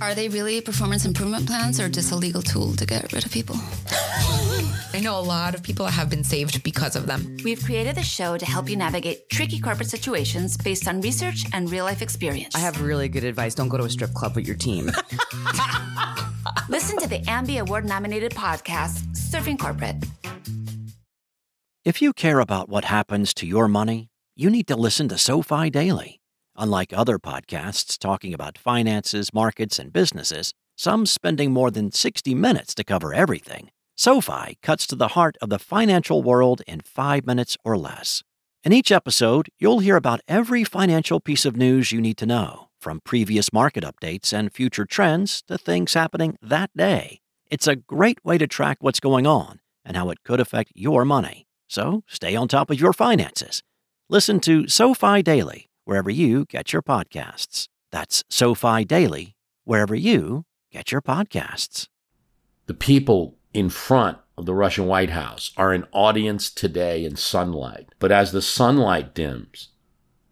Are 0.00 0.14
they 0.14 0.28
really 0.28 0.60
performance 0.60 1.04
improvement 1.04 1.46
plans 1.46 1.80
or 1.80 1.88
just 1.88 2.12
a 2.12 2.16
legal 2.16 2.42
tool 2.42 2.74
to 2.76 2.86
get 2.86 3.12
rid 3.12 3.24
of 3.24 3.32
people? 3.32 3.56
I 4.94 5.00
know 5.00 5.18
a 5.18 5.20
lot 5.20 5.54
of 5.54 5.62
people 5.62 5.86
have 5.86 6.08
been 6.08 6.24
saved 6.24 6.62
because 6.62 6.96
of 6.96 7.06
them. 7.06 7.36
We've 7.44 7.62
created 7.62 7.98
a 7.98 8.02
show 8.02 8.36
to 8.38 8.46
help 8.46 8.68
you 8.70 8.76
navigate 8.76 9.28
tricky 9.28 9.60
corporate 9.60 9.90
situations 9.90 10.56
based 10.56 10.88
on 10.88 11.00
research 11.00 11.44
and 11.52 11.70
real 11.70 11.84
life 11.84 12.02
experience. 12.02 12.54
I 12.54 12.60
have 12.60 12.80
really 12.80 13.08
good 13.08 13.24
advice. 13.24 13.54
Don't 13.54 13.68
go 13.68 13.76
to 13.76 13.84
a 13.84 13.90
strip 13.90 14.14
club 14.14 14.34
with 14.34 14.46
your 14.46 14.56
team. 14.56 14.90
Listen 16.68 16.98
to 16.98 17.08
the 17.08 17.18
Ambie 17.26 17.60
Award 17.60 17.84
nominated 17.84 18.32
podcast, 18.32 19.04
Surfing 19.14 19.58
Corporate. 19.58 19.96
If 21.84 22.02
you 22.02 22.12
care 22.12 22.40
about 22.40 22.68
what 22.68 22.86
happens 22.86 23.32
to 23.34 23.46
your 23.46 23.68
money, 23.68 24.08
you 24.34 24.50
need 24.50 24.66
to 24.66 24.76
listen 24.76 25.08
to 25.08 25.18
SoFi 25.18 25.70
Daily. 25.70 26.20
Unlike 26.56 26.92
other 26.92 27.18
podcasts 27.18 27.98
talking 27.98 28.34
about 28.34 28.58
finances, 28.58 29.32
markets, 29.32 29.78
and 29.78 29.92
businesses, 29.92 30.52
some 30.76 31.06
spending 31.06 31.52
more 31.52 31.70
than 31.70 31.92
60 31.92 32.34
minutes 32.34 32.74
to 32.74 32.84
cover 32.84 33.14
everything, 33.14 33.70
SoFi 33.98 34.58
cuts 34.62 34.86
to 34.88 34.94
the 34.94 35.08
heart 35.08 35.38
of 35.40 35.48
the 35.48 35.58
financial 35.58 36.22
world 36.22 36.60
in 36.66 36.82
five 36.82 37.24
minutes 37.24 37.56
or 37.64 37.78
less. 37.78 38.22
In 38.62 38.74
each 38.74 38.92
episode, 38.92 39.48
you'll 39.58 39.78
hear 39.78 39.96
about 39.96 40.20
every 40.28 40.64
financial 40.64 41.18
piece 41.18 41.46
of 41.46 41.56
news 41.56 41.92
you 41.92 42.02
need 42.02 42.18
to 42.18 42.26
know, 42.26 42.68
from 42.78 43.00
previous 43.00 43.54
market 43.54 43.84
updates 43.84 44.34
and 44.34 44.52
future 44.52 44.84
trends 44.84 45.40
to 45.48 45.56
things 45.56 45.94
happening 45.94 46.36
that 46.42 46.70
day. 46.76 47.20
It's 47.50 47.66
a 47.66 47.76
great 47.76 48.22
way 48.22 48.36
to 48.36 48.46
track 48.46 48.76
what's 48.80 49.00
going 49.00 49.26
on 49.26 49.60
and 49.82 49.96
how 49.96 50.10
it 50.10 50.22
could 50.24 50.40
affect 50.40 50.72
your 50.74 51.06
money. 51.06 51.46
So 51.66 52.02
stay 52.06 52.36
on 52.36 52.48
top 52.48 52.70
of 52.70 52.78
your 52.78 52.92
finances. 52.92 53.62
Listen 54.10 54.40
to 54.40 54.68
SoFi 54.68 55.22
Daily 55.22 55.70
wherever 55.86 56.10
you 56.10 56.44
get 56.44 56.70
your 56.70 56.82
podcasts. 56.82 57.68
That's 57.92 58.24
SoFi 58.28 58.84
Daily, 58.84 59.36
wherever 59.64 59.94
you 59.94 60.44
get 60.70 60.92
your 60.92 61.00
podcasts. 61.00 61.86
The 62.66 62.74
people 62.74 63.38
in 63.56 63.70
front 63.70 64.18
of 64.36 64.44
the 64.44 64.54
Russian 64.54 64.86
White 64.86 65.08
House 65.08 65.50
are 65.56 65.72
an 65.72 65.86
audience 65.90 66.50
today 66.50 67.06
in 67.06 67.16
sunlight. 67.16 67.88
But 67.98 68.12
as 68.12 68.30
the 68.30 68.42
sunlight 68.42 69.14
dims, 69.14 69.70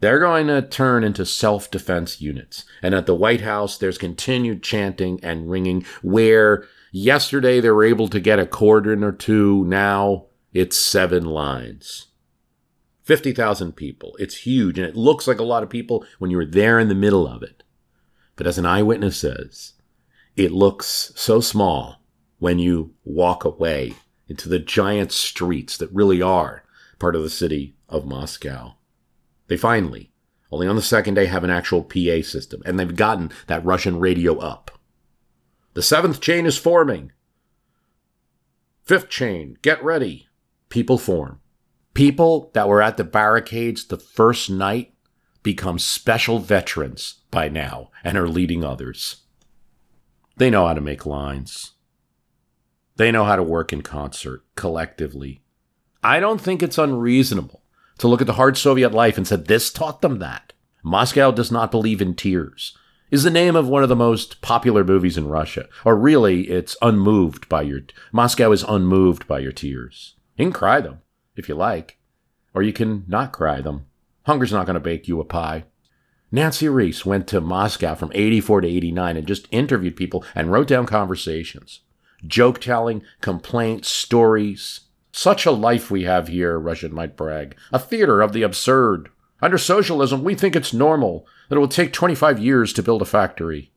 they're 0.01 0.20
going 0.20 0.49
to 0.49 0.61
turn 0.61 1.03
into 1.03 1.25
self 1.25 1.70
defense 1.70 2.20
units. 2.20 2.66
And 2.83 2.95
at 2.95 3.07
the 3.07 3.14
White 3.14 3.41
House, 3.41 3.79
there's 3.79 3.97
continued 3.97 4.62
chanting 4.62 5.18
and 5.22 5.51
ringing 5.51 5.87
where 6.03 6.66
yesterday 6.93 7.61
they 7.61 7.70
were 7.70 7.85
able 7.85 8.09
to 8.09 8.20
get 8.20 8.39
a 8.39 8.45
cordon 8.45 9.03
or 9.03 9.12
two. 9.12 9.64
Now 9.64 10.27
it's 10.53 10.77
seven 10.77 11.25
lines. 11.25 12.09
50,000 13.05 13.72
people. 13.72 14.16
It's 14.18 14.37
huge 14.37 14.79
and 14.79 14.87
it 14.87 14.97
looks 14.97 15.27
like 15.27 15.39
a 15.39 15.45
lot 15.45 15.62
of 15.62 15.70
people 15.70 16.05
when 16.18 16.31
you're 16.31 16.45
there 16.45 16.79
in 16.79 16.89
the 16.89 16.95
middle 16.95 17.27
of 17.27 17.43
it. 17.43 17.62
But 18.37 18.47
as 18.47 18.59
an 18.59 18.66
eyewitness 18.66 19.16
says, 19.16 19.72
it 20.37 20.53
looks 20.53 21.12
so 21.16 21.41
small 21.41 22.04
when 22.45 22.59
you 22.59 22.92
walk 23.05 23.42
away 23.42 23.95
into 24.28 24.51
the 24.51 24.59
giant 24.59 25.11
streets 25.11 25.78
that 25.78 25.90
really 25.90 26.20
are 26.20 26.62
part 26.99 27.16
of 27.16 27.22
the 27.22 27.30
city 27.30 27.74
of 27.88 28.05
Moscow. 28.05 28.74
They 29.47 29.57
finally, 29.57 30.12
only 30.53 30.68
on 30.68 30.76
the 30.76 30.82
second 30.82 31.14
day, 31.14 31.24
have 31.24 31.42
an 31.42 31.49
actual 31.49 31.82
PA 31.82 32.20
system, 32.20 32.61
and 32.66 32.78
they've 32.78 32.95
gotten 32.95 33.32
that 33.47 33.64
Russian 33.64 33.99
radio 33.99 34.36
up. 34.36 34.70
The 35.72 35.82
seventh 35.82 36.20
chain 36.20 36.45
is 36.45 36.59
forming. 36.59 37.12
Fifth 38.82 39.09
chain, 39.09 39.57
get 39.62 39.82
ready. 39.82 40.28
People 40.68 40.99
form. 40.99 41.40
People 41.95 42.51
that 42.53 42.68
were 42.68 42.82
at 42.82 42.99
the 42.99 43.05
barricades 43.05 43.86
the 43.86 43.97
first 43.97 44.51
night 44.51 44.92
become 45.42 45.78
special 45.78 46.40
veterans 46.40 47.22
by 47.30 47.49
now 47.49 47.90
and 48.05 48.18
are 48.18 48.28
leading 48.28 48.62
others. 48.62 49.22
They 50.36 50.51
know 50.51 50.66
how 50.66 50.74
to 50.74 50.82
make 50.82 51.07
lines. 51.07 51.74
They 52.97 53.11
know 53.11 53.24
how 53.24 53.36
to 53.36 53.42
work 53.42 53.72
in 53.72 53.82
concert, 53.82 54.45
collectively. 54.55 55.42
I 56.03 56.20
don't 56.20 56.40
think 56.40 56.62
it's 56.62 56.78
unreasonable 56.78 57.62
to 57.99 58.09
look 58.09 58.20
at 58.20 58.26
the 58.26 58.34
hard 58.34 58.57
Soviet 58.57 58.92
life 58.92 59.16
and 59.16 59.26
said 59.26 59.47
this 59.47 59.72
taught 59.72 60.01
them 60.01 60.18
that. 60.18 60.53
Moscow 60.82 61.30
does 61.30 61.51
not 61.51 61.70
believe 61.70 62.03
in 62.03 62.14
tears 62.14 62.76
is 63.14 63.22
the 63.22 63.30
name 63.30 63.55
of 63.55 63.68
one 63.68 63.84
of 63.84 63.88
the 63.88 63.95
most 63.95 64.40
popular 64.40 64.82
movies 64.82 65.16
in 65.16 65.28
Russia. 65.28 65.68
Or 65.84 65.97
really, 65.97 66.51
it's 66.51 66.76
unmoved 66.82 67.49
by 67.49 67.62
your 67.62 67.80
Moscow 68.11 68.51
is 68.51 68.64
unmoved 68.64 69.28
by 69.28 69.38
your 69.38 69.53
tears. 69.53 70.16
You 70.36 70.47
can 70.47 70.53
cry 70.53 70.80
them 70.80 70.99
if 71.36 71.49
you 71.49 71.55
like, 71.55 71.99
or 72.55 72.62
you 72.62 72.72
can 72.72 73.05
not 73.07 73.32
cry 73.32 73.61
them. 73.61 73.86
Hunger's 74.24 74.53
not 74.53 74.66
going 74.66 74.74
to 74.74 74.80
bake 74.80 75.07
you 75.07 75.20
a 75.20 75.24
pie. 75.24 75.64
Nancy 76.32 76.68
Ries 76.68 77.07
went 77.07 77.28
to 77.28 77.40
Moscow 77.40 77.95
from 77.95 78.11
84 78.14 78.62
to 78.62 78.68
89 78.68 79.16
and 79.16 79.26
just 79.28 79.47
interviewed 79.53 79.95
people 79.95 80.24
and 80.34 80.51
wrote 80.51 80.66
down 80.66 80.84
conversations, 80.84 81.82
joke 82.27 82.61
telling, 82.61 83.03
complaints, 83.20 83.89
stories. 83.89 84.81
Such 85.12 85.47
a 85.47 85.51
life 85.51 85.91
we 85.91 86.05
have 86.05 86.29
here, 86.29 86.59
Russian 86.59 86.95
might 86.95 87.16
brag. 87.16 87.57
A 87.72 87.79
theater 87.79 88.20
of 88.20 88.33
the 88.33 88.43
absurd. 88.43 89.11
Under 89.41 89.59
socialism, 89.59 90.25
we 90.25 90.35
think 90.35 90.57
it's 90.57 90.72
normal 90.72 91.27
that 91.49 91.57
it 91.57 91.59
will 91.59 91.68
take 91.68 91.93
25 91.93 92.39
years 92.39 92.72
to 92.72 92.83
build 92.83 93.03
a 93.03 93.05
factory. 93.05 93.70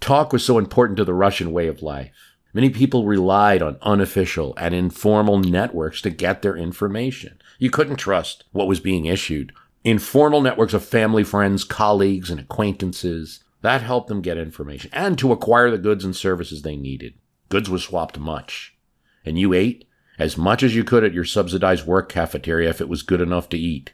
Talk 0.00 0.32
was 0.32 0.44
so 0.44 0.58
important 0.58 0.96
to 0.98 1.04
the 1.04 1.14
Russian 1.14 1.52
way 1.52 1.66
of 1.68 1.82
life. 1.82 2.36
Many 2.52 2.70
people 2.70 3.04
relied 3.04 3.62
on 3.62 3.78
unofficial 3.82 4.54
and 4.56 4.74
informal 4.74 5.38
networks 5.38 6.00
to 6.02 6.10
get 6.10 6.42
their 6.42 6.56
information. 6.56 7.38
You 7.58 7.70
couldn't 7.70 7.96
trust 7.96 8.44
what 8.52 8.66
was 8.66 8.80
being 8.80 9.06
issued. 9.06 9.52
Informal 9.84 10.40
networks 10.40 10.74
of 10.74 10.84
family, 10.84 11.22
friends, 11.22 11.64
colleagues, 11.64 12.30
and 12.30 12.40
acquaintances. 12.40 13.44
That 13.62 13.82
helped 13.82 14.08
them 14.08 14.20
get 14.22 14.38
information 14.38 14.90
and 14.92 15.18
to 15.18 15.32
acquire 15.32 15.70
the 15.70 15.78
goods 15.78 16.04
and 16.04 16.16
services 16.16 16.62
they 16.62 16.76
needed. 16.76 17.14
Goods 17.48 17.70
were 17.70 17.78
swapped 17.78 18.18
much. 18.18 18.76
And 19.24 19.38
you 19.38 19.52
ate 19.52 19.86
as 20.18 20.36
much 20.36 20.62
as 20.62 20.74
you 20.74 20.84
could 20.84 21.04
at 21.04 21.12
your 21.12 21.24
subsidized 21.24 21.86
work 21.86 22.08
cafeteria 22.08 22.70
if 22.70 22.80
it 22.80 22.88
was 22.88 23.02
good 23.02 23.20
enough 23.20 23.48
to 23.50 23.58
eat. 23.58 23.92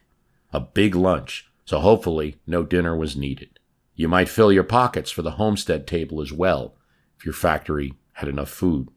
A 0.52 0.60
big 0.60 0.94
lunch, 0.94 1.50
so 1.64 1.80
hopefully 1.80 2.36
no 2.46 2.62
dinner 2.62 2.96
was 2.96 3.16
needed. 3.16 3.58
You 3.94 4.08
might 4.08 4.28
fill 4.28 4.52
your 4.52 4.64
pockets 4.64 5.10
for 5.10 5.22
the 5.22 5.32
homestead 5.32 5.86
table 5.86 6.20
as 6.20 6.32
well, 6.32 6.74
if 7.18 7.24
your 7.24 7.34
factory 7.34 7.94
had 8.14 8.28
enough 8.28 8.50
food. 8.50 8.88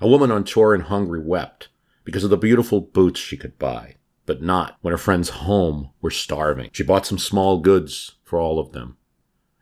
A 0.00 0.08
woman 0.08 0.30
on 0.30 0.44
tour 0.44 0.74
in 0.74 0.82
Hungary 0.82 1.22
wept 1.22 1.68
because 2.04 2.24
of 2.24 2.30
the 2.30 2.36
beautiful 2.36 2.80
boots 2.80 3.20
she 3.20 3.36
could 3.36 3.58
buy, 3.58 3.96
but 4.26 4.42
not 4.42 4.76
when 4.80 4.92
her 4.92 4.98
friends 4.98 5.28
home 5.28 5.90
were 6.00 6.10
starving. 6.10 6.70
She 6.72 6.82
bought 6.82 7.06
some 7.06 7.18
small 7.18 7.60
goods 7.60 8.12
for 8.24 8.38
all 8.38 8.58
of 8.58 8.72
them 8.72 8.96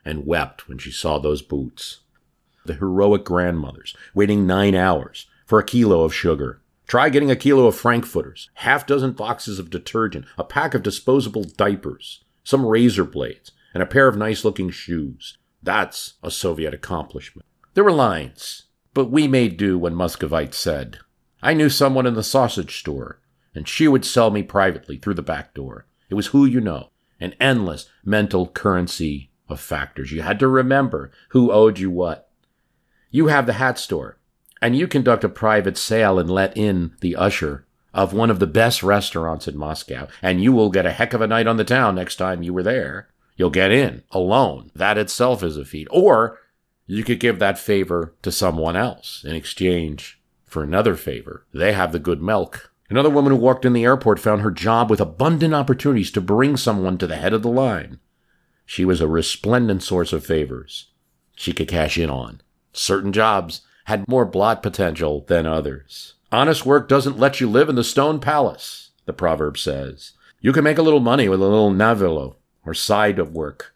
and 0.04 0.26
wept 0.26 0.68
when 0.68 0.78
she 0.78 0.90
saw 0.90 1.18
those 1.18 1.42
boots. 1.42 2.00
The 2.64 2.74
heroic 2.74 3.24
grandmothers 3.24 3.96
waiting 4.14 4.46
nine 4.46 4.74
hours 4.74 5.26
for 5.46 5.58
a 5.58 5.64
kilo 5.64 6.02
of 6.02 6.14
sugar 6.14 6.60
Try 6.90 7.08
getting 7.08 7.30
a 7.30 7.36
kilo 7.36 7.68
of 7.68 7.76
frankfurters, 7.76 8.50
half 8.54 8.84
dozen 8.84 9.12
boxes 9.12 9.60
of 9.60 9.70
detergent, 9.70 10.24
a 10.36 10.42
pack 10.42 10.74
of 10.74 10.82
disposable 10.82 11.44
diapers, 11.44 12.24
some 12.42 12.66
razor 12.66 13.04
blades, 13.04 13.52
and 13.72 13.80
a 13.80 13.86
pair 13.86 14.08
of 14.08 14.16
nice 14.16 14.44
looking 14.44 14.70
shoes. 14.70 15.38
That's 15.62 16.14
a 16.20 16.32
Soviet 16.32 16.74
accomplishment. 16.74 17.46
There 17.74 17.84
were 17.84 17.92
lines, 17.92 18.64
but 18.92 19.08
we 19.08 19.28
made 19.28 19.56
do 19.56 19.78
when 19.78 19.94
Muscovite 19.94 20.52
said. 20.52 20.98
I 21.40 21.54
knew 21.54 21.68
someone 21.68 22.06
in 22.06 22.14
the 22.14 22.24
sausage 22.24 22.80
store, 22.80 23.20
and 23.54 23.68
she 23.68 23.86
would 23.86 24.04
sell 24.04 24.32
me 24.32 24.42
privately 24.42 24.96
through 24.96 25.14
the 25.14 25.22
back 25.22 25.54
door. 25.54 25.86
It 26.08 26.14
was 26.14 26.26
who 26.26 26.44
you 26.44 26.60
know, 26.60 26.90
an 27.20 27.36
endless 27.38 27.88
mental 28.04 28.48
currency 28.48 29.30
of 29.48 29.60
factors. 29.60 30.10
You 30.10 30.22
had 30.22 30.40
to 30.40 30.48
remember 30.48 31.12
who 31.28 31.52
owed 31.52 31.78
you 31.78 31.88
what. 31.88 32.29
You 33.10 33.26
have 33.26 33.46
the 33.46 33.54
hat 33.54 33.78
store 33.78 34.18
and 34.62 34.76
you 34.76 34.86
conduct 34.86 35.24
a 35.24 35.28
private 35.28 35.76
sale 35.76 36.18
and 36.18 36.30
let 36.30 36.56
in 36.56 36.92
the 37.00 37.16
usher 37.16 37.66
of 37.92 38.12
one 38.12 38.30
of 38.30 38.38
the 38.38 38.46
best 38.46 38.82
restaurants 38.82 39.48
in 39.48 39.56
Moscow, 39.56 40.06
and 40.22 40.42
you 40.42 40.52
will 40.52 40.70
get 40.70 40.86
a 40.86 40.92
heck 40.92 41.12
of 41.12 41.20
a 41.20 41.26
night 41.26 41.48
on 41.48 41.56
the 41.56 41.64
town 41.64 41.96
next 41.96 42.16
time 42.16 42.42
you 42.42 42.54
were 42.54 42.62
there. 42.62 43.08
You'll 43.36 43.50
get 43.50 43.72
in 43.72 44.04
alone. 44.12 44.70
That 44.74 44.98
itself 44.98 45.42
is 45.42 45.56
a 45.56 45.64
feat. 45.64 45.88
Or 45.90 46.38
you 46.86 47.02
could 47.02 47.20
give 47.20 47.38
that 47.38 47.58
favor 47.58 48.14
to 48.22 48.30
someone 48.30 48.76
else 48.76 49.24
in 49.26 49.34
exchange 49.34 50.20
for 50.44 50.62
another 50.62 50.94
favor. 50.94 51.46
They 51.52 51.72
have 51.72 51.92
the 51.92 51.98
good 51.98 52.20
milk. 52.20 52.72
Another 52.88 53.10
woman 53.10 53.32
who 53.32 53.38
walked 53.38 53.64
in 53.64 53.72
the 53.72 53.84
airport 53.84 54.18
found 54.20 54.42
her 54.42 54.50
job 54.50 54.90
with 54.90 55.00
abundant 55.00 55.54
opportunities 55.54 56.10
to 56.12 56.20
bring 56.20 56.56
someone 56.56 56.98
to 56.98 57.06
the 57.06 57.16
head 57.16 57.32
of 57.32 57.42
the 57.42 57.48
line. 57.48 57.98
She 58.66 58.84
was 58.84 59.00
a 59.00 59.08
resplendent 59.08 59.82
source 59.82 60.12
of 60.12 60.26
favors 60.26 60.88
she 61.34 61.52
could 61.52 61.68
cash 61.68 61.96
in 61.96 62.10
on. 62.10 62.42
Certain 62.72 63.12
jobs 63.12 63.62
had 63.84 64.06
more 64.06 64.24
blat 64.24 64.62
potential 64.62 65.24
than 65.26 65.46
others. 65.46 66.14
Honest 66.32 66.64
work 66.64 66.88
doesn't 66.88 67.18
let 67.18 67.40
you 67.40 67.50
live 67.50 67.68
in 67.68 67.74
the 67.74 67.82
stone 67.82 68.20
palace, 68.20 68.90
the 69.04 69.12
proverb 69.12 69.58
says. 69.58 70.12
You 70.40 70.52
can 70.52 70.64
make 70.64 70.78
a 70.78 70.82
little 70.82 71.00
money 71.00 71.28
with 71.28 71.40
a 71.40 71.44
little 71.44 71.72
nalevo, 71.72 72.36
or 72.64 72.72
side 72.72 73.18
of 73.18 73.34
work, 73.34 73.74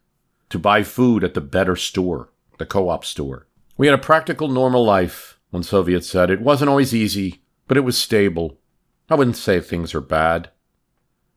to 0.50 0.58
buy 0.58 0.82
food 0.82 1.24
at 1.24 1.34
the 1.34 1.40
better 1.40 1.76
store, 1.76 2.30
the 2.58 2.66
co-op 2.66 3.04
store. 3.04 3.46
We 3.76 3.88
had 3.88 3.94
a 3.94 4.02
practical, 4.02 4.48
normal 4.48 4.84
life, 4.84 5.40
one 5.50 5.64
Soviet 5.64 6.04
said. 6.04 6.30
It 6.30 6.40
wasn't 6.40 6.70
always 6.70 6.94
easy, 6.94 7.42
but 7.66 7.76
it 7.76 7.82
was 7.82 7.98
stable. 7.98 8.58
I 9.10 9.16
wouldn't 9.16 9.36
say 9.36 9.60
things 9.60 9.94
are 9.94 10.00
bad. 10.00 10.50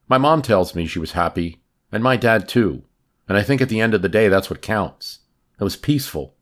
My 0.07 0.17
mom 0.17 0.41
tells 0.41 0.75
me 0.75 0.85
she 0.85 0.99
was 0.99 1.13
happy, 1.13 1.61
and 1.91 2.03
my 2.03 2.15
dad 2.15 2.47
too. 2.47 2.83
And 3.27 3.37
I 3.37 3.43
think 3.43 3.59
at 3.59 3.69
the 3.69 3.81
end 3.81 3.93
of 3.93 4.01
the 4.01 4.09
day, 4.09 4.29
that's 4.29 4.49
what 4.49 4.61
counts. 4.61 5.19
It 5.59 5.63
was 5.63 5.75
peaceful. 5.75 6.35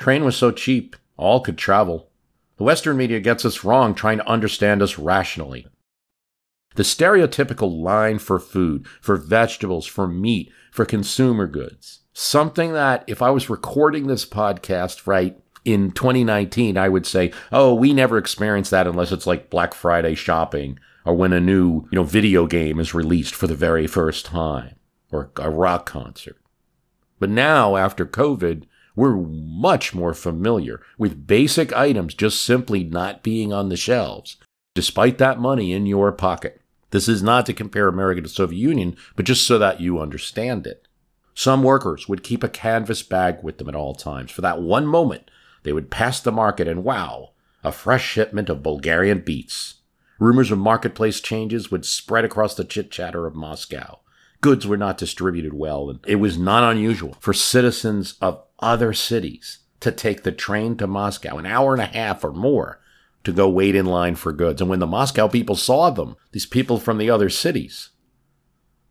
Train 0.00 0.24
was 0.24 0.34
so 0.34 0.50
cheap, 0.50 0.96
all 1.18 1.40
could 1.40 1.58
travel. 1.58 2.08
The 2.56 2.64
Western 2.64 2.96
media 2.96 3.20
gets 3.20 3.44
us 3.44 3.64
wrong 3.64 3.94
trying 3.94 4.16
to 4.16 4.26
understand 4.26 4.80
us 4.80 4.98
rationally. 4.98 5.66
The 6.74 6.84
stereotypical 6.84 7.82
line 7.82 8.18
for 8.18 8.38
food, 8.38 8.86
for 9.02 9.16
vegetables, 9.16 9.84
for 9.84 10.08
meat, 10.08 10.50
for 10.72 10.86
consumer 10.86 11.46
goods. 11.46 12.00
Something 12.14 12.72
that, 12.72 13.04
if 13.06 13.20
I 13.20 13.28
was 13.28 13.50
recording 13.50 14.06
this 14.06 14.24
podcast 14.24 15.06
right 15.06 15.38
in 15.66 15.90
2019, 15.90 16.78
I 16.78 16.88
would 16.88 17.04
say, 17.04 17.30
oh, 17.52 17.74
we 17.74 17.92
never 17.92 18.16
experience 18.16 18.70
that 18.70 18.86
unless 18.86 19.12
it's 19.12 19.26
like 19.26 19.50
Black 19.50 19.74
Friday 19.74 20.14
shopping 20.14 20.78
or 21.04 21.14
when 21.14 21.34
a 21.34 21.40
new, 21.40 21.86
you 21.90 21.96
know, 21.96 22.04
video 22.04 22.46
game 22.46 22.80
is 22.80 22.94
released 22.94 23.34
for 23.34 23.46
the 23.46 23.54
very 23.54 23.86
first 23.86 24.24
time 24.24 24.76
or 25.12 25.30
a 25.36 25.50
rock 25.50 25.84
concert. 25.84 26.38
But 27.18 27.28
now, 27.28 27.76
after 27.76 28.06
COVID, 28.06 28.64
we're 28.96 29.16
much 29.16 29.94
more 29.94 30.14
familiar 30.14 30.80
with 30.98 31.26
basic 31.26 31.72
items 31.72 32.14
just 32.14 32.44
simply 32.44 32.84
not 32.84 33.22
being 33.22 33.52
on 33.52 33.68
the 33.68 33.76
shelves, 33.76 34.36
despite 34.74 35.18
that 35.18 35.40
money 35.40 35.72
in 35.72 35.86
your 35.86 36.12
pocket. 36.12 36.60
This 36.90 37.08
is 37.08 37.22
not 37.22 37.46
to 37.46 37.52
compare 37.52 37.88
America 37.88 38.20
to 38.22 38.28
Soviet 38.28 38.58
Union, 38.58 38.96
but 39.16 39.24
just 39.24 39.46
so 39.46 39.58
that 39.58 39.80
you 39.80 40.00
understand 40.00 40.66
it. 40.66 40.86
Some 41.34 41.62
workers 41.62 42.08
would 42.08 42.24
keep 42.24 42.42
a 42.42 42.48
canvas 42.48 43.02
bag 43.02 43.38
with 43.42 43.58
them 43.58 43.68
at 43.68 43.74
all 43.74 43.94
times. 43.94 44.30
For 44.30 44.40
that 44.42 44.60
one 44.60 44.86
moment, 44.86 45.30
they 45.62 45.72
would 45.72 45.90
pass 45.90 46.20
the 46.20 46.32
market 46.32 46.66
and 46.66 46.84
wow, 46.84 47.30
a 47.62 47.72
fresh 47.72 48.04
shipment 48.04 48.48
of 48.48 48.62
Bulgarian 48.62 49.20
beets. 49.20 49.74
Rumors 50.18 50.50
of 50.50 50.58
marketplace 50.58 51.20
changes 51.20 51.70
would 51.70 51.84
spread 51.84 52.24
across 52.24 52.54
the 52.54 52.64
chit 52.64 52.90
chatter 52.90 53.26
of 53.26 53.34
Moscow. 53.34 54.00
Goods 54.40 54.66
were 54.66 54.76
not 54.76 54.98
distributed 54.98 55.52
well, 55.52 55.90
and 55.90 56.00
it 56.06 56.16
was 56.16 56.38
not 56.38 56.70
unusual 56.70 57.16
for 57.20 57.32
citizens 57.32 58.14
of 58.20 58.42
other 58.60 58.92
cities 58.92 59.58
to 59.80 59.90
take 59.90 60.22
the 60.22 60.32
train 60.32 60.76
to 60.76 60.86
Moscow, 60.86 61.38
an 61.38 61.46
hour 61.46 61.72
and 61.72 61.82
a 61.82 61.86
half 61.86 62.22
or 62.22 62.32
more, 62.32 62.80
to 63.24 63.32
go 63.32 63.48
wait 63.48 63.74
in 63.74 63.86
line 63.86 64.14
for 64.14 64.32
goods. 64.32 64.60
And 64.60 64.70
when 64.70 64.78
the 64.78 64.86
Moscow 64.86 65.28
people 65.28 65.56
saw 65.56 65.90
them, 65.90 66.16
these 66.32 66.46
people 66.46 66.78
from 66.78 66.98
the 66.98 67.10
other 67.10 67.28
cities, 67.28 67.90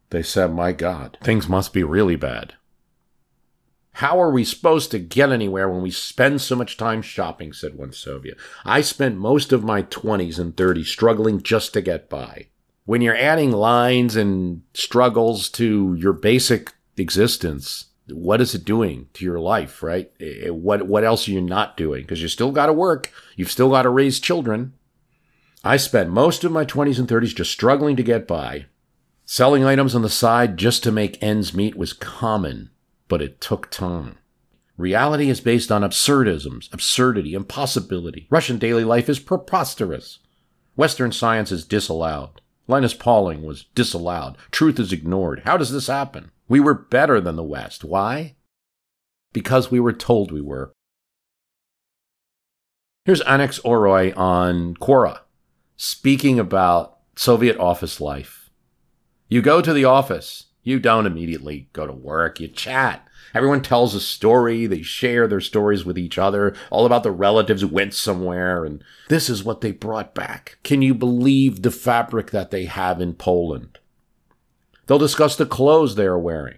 they 0.09 0.23
said, 0.23 0.53
My 0.53 0.71
God, 0.71 1.17
things 1.21 1.47
must 1.47 1.73
be 1.73 1.83
really 1.83 2.15
bad. 2.15 2.55
How 3.93 4.21
are 4.21 4.31
we 4.31 4.43
supposed 4.43 4.91
to 4.91 4.99
get 4.99 5.31
anywhere 5.31 5.67
when 5.67 5.81
we 5.81 5.91
spend 5.91 6.41
so 6.41 6.55
much 6.55 6.77
time 6.77 7.01
shopping? 7.01 7.51
said 7.51 7.75
one 7.75 7.91
Soviet. 7.91 8.37
I 8.63 8.81
spent 8.81 9.17
most 9.17 9.51
of 9.51 9.63
my 9.63 9.83
20s 9.83 10.39
and 10.39 10.55
30s 10.55 10.85
struggling 10.85 11.41
just 11.41 11.73
to 11.73 11.81
get 11.81 12.09
by. 12.09 12.47
When 12.85 13.01
you're 13.01 13.15
adding 13.15 13.51
lines 13.51 14.15
and 14.15 14.61
struggles 14.73 15.49
to 15.49 15.95
your 15.99 16.13
basic 16.13 16.73
existence, 16.97 17.88
what 18.11 18.41
is 18.41 18.55
it 18.55 18.65
doing 18.65 19.07
to 19.13 19.25
your 19.25 19.39
life, 19.39 19.83
right? 19.83 20.11
Eh, 20.19 20.47
eh, 20.47 20.49
what 20.49 20.87
what 20.87 21.03
else 21.03 21.27
are 21.27 21.31
you 21.31 21.41
not 21.41 21.77
doing? 21.77 22.03
Because 22.03 22.21
you 22.21 22.27
still 22.27 22.51
got 22.51 22.67
to 22.67 22.73
work, 22.73 23.11
you've 23.35 23.51
still 23.51 23.69
got 23.69 23.83
to 23.83 23.89
raise 23.89 24.19
children. 24.19 24.73
I 25.63 25.77
spent 25.77 26.09
most 26.09 26.43
of 26.43 26.51
my 26.51 26.63
20s 26.63 26.99
and 26.99 27.07
30s 27.07 27.35
just 27.35 27.51
struggling 27.51 27.95
to 27.97 28.03
get 28.03 28.27
by. 28.27 28.67
Selling 29.25 29.63
items 29.63 29.93
on 29.93 30.01
the 30.01 30.09
side 30.09 30.57
just 30.57 30.83
to 30.83 30.91
make 30.91 31.21
ends 31.21 31.53
meet 31.53 31.75
was 31.75 31.93
common, 31.93 32.69
but 33.07 33.21
it 33.21 33.41
took 33.41 33.69
time. 33.69 34.17
Reality 34.77 35.29
is 35.29 35.41
based 35.41 35.71
on 35.71 35.81
absurdisms, 35.81 36.73
absurdity, 36.73 37.33
impossibility. 37.33 38.27
Russian 38.31 38.57
daily 38.57 38.85
life 38.85 39.09
is 39.09 39.19
preposterous. 39.19 40.19
Western 40.77 41.11
science 41.11 41.51
is 41.51 41.65
disallowed. 41.65 42.39
Linus 42.65 42.93
Pauling 42.93 43.43
was 43.43 43.65
disallowed. 43.75 44.37
Truth 44.51 44.79
is 44.79 44.93
ignored. 44.93 45.41
How 45.43 45.57
does 45.57 45.73
this 45.73 45.87
happen? 45.87 46.31
We 46.49 46.59
were 46.59 46.73
better 46.73 47.21
than 47.21 47.35
the 47.35 47.43
West. 47.43 47.83
Why? 47.83 48.35
Because 49.31 49.69
we 49.69 49.79
were 49.79 49.93
told 49.93 50.31
we 50.31 50.41
were. 50.41 50.73
Here's 53.05 53.21
Annex 53.21 53.59
Oroy 53.59 54.17
on 54.17 54.73
Quora, 54.75 55.19
speaking 55.77 56.39
about 56.39 56.97
Soviet 57.15 57.57
office 57.57 58.01
life. 58.01 58.49
You 59.27 59.43
go 59.43 59.61
to 59.61 59.73
the 59.73 59.85
office. 59.85 60.47
You 60.63 60.79
don't 60.79 61.05
immediately 61.05 61.69
go 61.71 61.85
to 61.85 61.93
work. 61.93 62.39
You 62.39 62.47
chat. 62.47 63.07
Everyone 63.35 63.61
tells 63.61 63.93
a 63.93 63.99
story. 63.99 64.65
They 64.65 64.81
share 64.81 65.27
their 65.27 65.41
stories 65.41 65.85
with 65.85 65.99
each 65.99 66.17
other, 66.17 66.55
all 66.71 66.87
about 66.87 67.03
the 67.03 67.11
relatives 67.11 67.61
who 67.61 67.67
went 67.67 67.93
somewhere. 67.93 68.65
And 68.65 68.83
this 69.07 69.29
is 69.29 69.43
what 69.43 69.61
they 69.61 69.71
brought 69.71 70.15
back. 70.15 70.57
Can 70.63 70.81
you 70.81 70.95
believe 70.95 71.61
the 71.61 71.71
fabric 71.71 72.31
that 72.31 72.49
they 72.49 72.65
have 72.65 72.99
in 72.99 73.13
Poland? 73.13 73.77
They'll 74.89 74.97
discuss 74.97 75.35
the 75.35 75.45
clothes 75.45 75.93
they 75.93 76.07
are 76.07 76.17
wearing. 76.17 76.57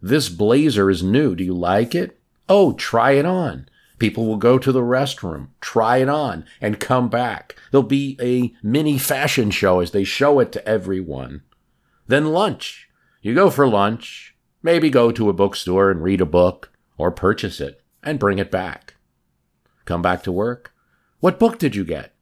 This 0.00 0.28
blazer 0.28 0.90
is 0.90 1.02
new. 1.02 1.34
Do 1.34 1.42
you 1.42 1.54
like 1.54 1.92
it? 1.92 2.20
Oh, 2.48 2.72
try 2.74 3.12
it 3.12 3.26
on. 3.26 3.68
People 3.98 4.26
will 4.26 4.36
go 4.36 4.58
to 4.58 4.70
the 4.70 4.80
restroom, 4.80 5.48
try 5.60 5.96
it 5.96 6.08
on, 6.08 6.44
and 6.60 6.78
come 6.78 7.08
back. 7.08 7.56
There'll 7.72 7.82
be 7.82 8.16
a 8.22 8.54
mini 8.64 8.96
fashion 8.96 9.50
show 9.50 9.80
as 9.80 9.90
they 9.90 10.04
show 10.04 10.38
it 10.38 10.52
to 10.52 10.64
everyone. 10.68 11.42
Then 12.06 12.26
lunch. 12.26 12.88
You 13.22 13.34
go 13.34 13.50
for 13.50 13.66
lunch, 13.66 14.36
maybe 14.62 14.88
go 14.88 15.10
to 15.10 15.28
a 15.28 15.32
bookstore 15.32 15.90
and 15.90 16.00
read 16.00 16.20
a 16.20 16.26
book, 16.26 16.70
or 16.96 17.10
purchase 17.10 17.60
it 17.60 17.82
and 18.04 18.20
bring 18.20 18.38
it 18.38 18.52
back. 18.52 18.94
Come 19.84 20.00
back 20.00 20.22
to 20.22 20.30
work. 20.30 20.72
What 21.18 21.40
book 21.40 21.58
did 21.58 21.74
you 21.74 21.84
get? 21.84 22.14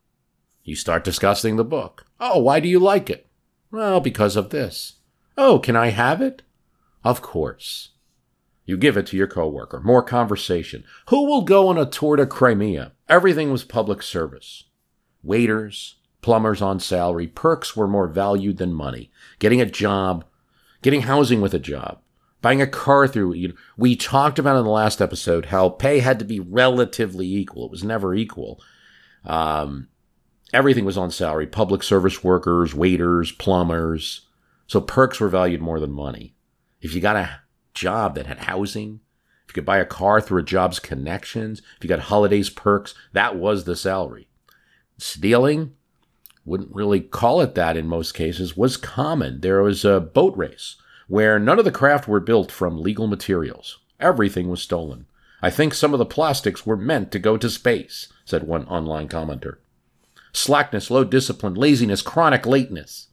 You 0.64 0.76
start 0.76 1.04
discussing 1.04 1.56
the 1.56 1.62
book. 1.62 2.06
Oh, 2.18 2.38
why 2.38 2.58
do 2.58 2.70
you 2.70 2.78
like 2.78 3.10
it? 3.10 3.26
Well, 3.70 4.00
because 4.00 4.34
of 4.34 4.48
this. 4.48 4.94
Oh, 5.36 5.58
can 5.58 5.76
I 5.76 5.88
have 5.88 6.20
it? 6.20 6.42
Of 7.04 7.22
course. 7.22 7.90
You 8.64 8.76
give 8.76 8.96
it 8.96 9.06
to 9.08 9.16
your 9.16 9.26
coworker. 9.26 9.80
More 9.80 10.02
conversation. 10.02 10.84
Who 11.08 11.26
will 11.26 11.42
go 11.42 11.68
on 11.68 11.78
a 11.78 11.86
tour 11.86 12.16
to 12.16 12.26
Crimea? 12.26 12.92
Everything 13.08 13.50
was 13.50 13.64
public 13.64 14.02
service. 14.02 14.64
Waiters, 15.22 15.96
plumbers 16.20 16.62
on 16.62 16.80
salary, 16.80 17.26
perks 17.26 17.76
were 17.76 17.88
more 17.88 18.08
valued 18.08 18.58
than 18.58 18.72
money. 18.72 19.10
Getting 19.38 19.60
a 19.60 19.66
job, 19.66 20.24
getting 20.80 21.02
housing 21.02 21.40
with 21.40 21.54
a 21.54 21.58
job, 21.58 22.00
buying 22.40 22.62
a 22.62 22.66
car 22.66 23.08
through. 23.08 23.34
You 23.34 23.48
know, 23.48 23.54
we 23.76 23.96
talked 23.96 24.38
about 24.38 24.56
in 24.56 24.64
the 24.64 24.70
last 24.70 25.02
episode 25.02 25.46
how 25.46 25.68
pay 25.68 25.98
had 25.98 26.18
to 26.20 26.24
be 26.24 26.40
relatively 26.40 27.26
equal. 27.26 27.66
It 27.66 27.70
was 27.70 27.84
never 27.84 28.14
equal. 28.14 28.60
Um, 29.24 29.88
everything 30.52 30.84
was 30.84 30.96
on 30.96 31.10
salary. 31.10 31.46
Public 31.46 31.82
service 31.82 32.22
workers, 32.22 32.74
waiters, 32.74 33.32
plumbers. 33.32 34.22
So 34.66 34.80
perks 34.80 35.20
were 35.20 35.28
valued 35.28 35.60
more 35.60 35.80
than 35.80 35.92
money. 35.92 36.34
If 36.80 36.94
you 36.94 37.00
got 37.00 37.16
a 37.16 37.40
job 37.74 38.14
that 38.14 38.26
had 38.26 38.38
housing, 38.40 39.00
if 39.44 39.50
you 39.50 39.54
could 39.54 39.64
buy 39.64 39.78
a 39.78 39.84
car 39.84 40.20
through 40.20 40.40
a 40.40 40.44
job's 40.44 40.78
connections, 40.78 41.60
if 41.76 41.84
you 41.84 41.88
got 41.88 42.00
holidays 42.00 42.50
perks, 42.50 42.94
that 43.12 43.36
was 43.36 43.64
the 43.64 43.76
salary. 43.76 44.28
Stealing, 44.98 45.74
wouldn't 46.44 46.74
really 46.74 47.00
call 47.00 47.40
it 47.40 47.54
that 47.54 47.76
in 47.76 47.86
most 47.86 48.12
cases, 48.12 48.56
was 48.56 48.76
common. 48.76 49.40
There 49.40 49.62
was 49.62 49.84
a 49.84 50.00
boat 50.00 50.36
race 50.36 50.76
where 51.06 51.38
none 51.38 51.58
of 51.58 51.64
the 51.64 51.70
craft 51.70 52.08
were 52.08 52.20
built 52.20 52.50
from 52.50 52.80
legal 52.80 53.06
materials. 53.06 53.78
Everything 54.00 54.48
was 54.48 54.62
stolen. 54.62 55.06
I 55.40 55.50
think 55.50 55.74
some 55.74 55.92
of 55.92 55.98
the 55.98 56.06
plastics 56.06 56.64
were 56.64 56.76
meant 56.76 57.12
to 57.12 57.18
go 57.18 57.36
to 57.36 57.50
space, 57.50 58.12
said 58.24 58.44
one 58.44 58.64
online 58.66 59.08
commenter. 59.08 59.58
Slackness, 60.32 60.90
low 60.90 61.04
discipline, 61.04 61.54
laziness, 61.54 62.00
chronic 62.00 62.46
lateness 62.46 63.08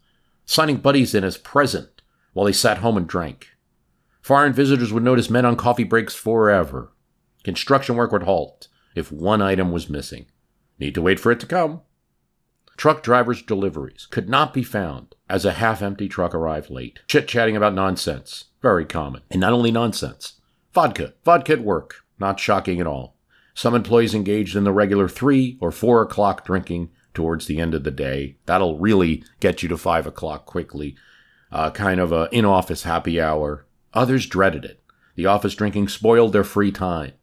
signing 0.49 0.77
buddies 0.77 1.13
in 1.13 1.23
as 1.23 1.37
present 1.37 2.01
while 2.33 2.47
they 2.47 2.51
sat 2.51 2.79
home 2.79 2.97
and 2.97 3.07
drank. 3.07 3.49
Foreign 4.19 4.51
visitors 4.51 4.91
would 4.91 5.03
notice 5.03 5.29
men 5.29 5.45
on 5.45 5.55
coffee 5.55 5.83
breaks 5.83 6.15
forever. 6.15 6.91
Construction 7.43 7.95
work 7.95 8.11
would 8.11 8.23
halt 8.23 8.67
if 8.95 9.11
one 9.11 9.43
item 9.43 9.71
was 9.71 9.91
missing. 9.91 10.25
Need 10.79 10.95
to 10.95 11.03
wait 11.03 11.19
for 11.19 11.31
it 11.31 11.39
to 11.41 11.45
come. 11.45 11.81
Truck 12.77 13.03
drivers' 13.03 13.43
deliveries 13.43 14.07
could 14.09 14.27
not 14.27 14.51
be 14.51 14.63
found 14.63 15.13
as 15.29 15.45
a 15.45 15.53
half 15.53 15.83
empty 15.83 16.09
truck 16.09 16.33
arrived 16.33 16.71
late. 16.71 16.99
Chit 17.07 17.27
chatting 17.27 17.55
about 17.55 17.75
nonsense. 17.75 18.45
Very 18.59 18.85
common. 18.85 19.21
And 19.29 19.41
not 19.41 19.53
only 19.53 19.69
nonsense. 19.71 20.41
Vodka. 20.73 21.13
Vodka 21.23 21.53
at 21.53 21.63
work. 21.63 21.97
Not 22.17 22.39
shocking 22.39 22.79
at 22.79 22.87
all. 22.87 23.17
Some 23.53 23.75
employees 23.75 24.15
engaged 24.15 24.55
in 24.55 24.63
the 24.63 24.73
regular 24.73 25.07
three 25.07 25.59
or 25.61 25.71
four 25.71 26.01
o'clock 26.01 26.43
drinking 26.43 26.89
towards 27.13 27.45
the 27.45 27.59
end 27.59 27.73
of 27.73 27.83
the 27.83 27.91
day. 27.91 28.37
That'll 28.45 28.77
really 28.77 29.23
get 29.39 29.63
you 29.63 29.69
to 29.69 29.77
five 29.77 30.05
o'clock 30.05 30.45
quickly. 30.45 30.95
Uh, 31.51 31.71
kind 31.71 31.99
of 31.99 32.11
a 32.11 32.29
in 32.31 32.45
office 32.45 32.83
happy 32.83 33.19
hour. 33.19 33.65
Others 33.93 34.27
dreaded 34.27 34.65
it. 34.65 34.83
The 35.15 35.25
office 35.25 35.55
drinking 35.55 35.87
spoiled 35.89 36.31
their 36.31 36.43
free 36.43 36.71
time, 36.71 37.13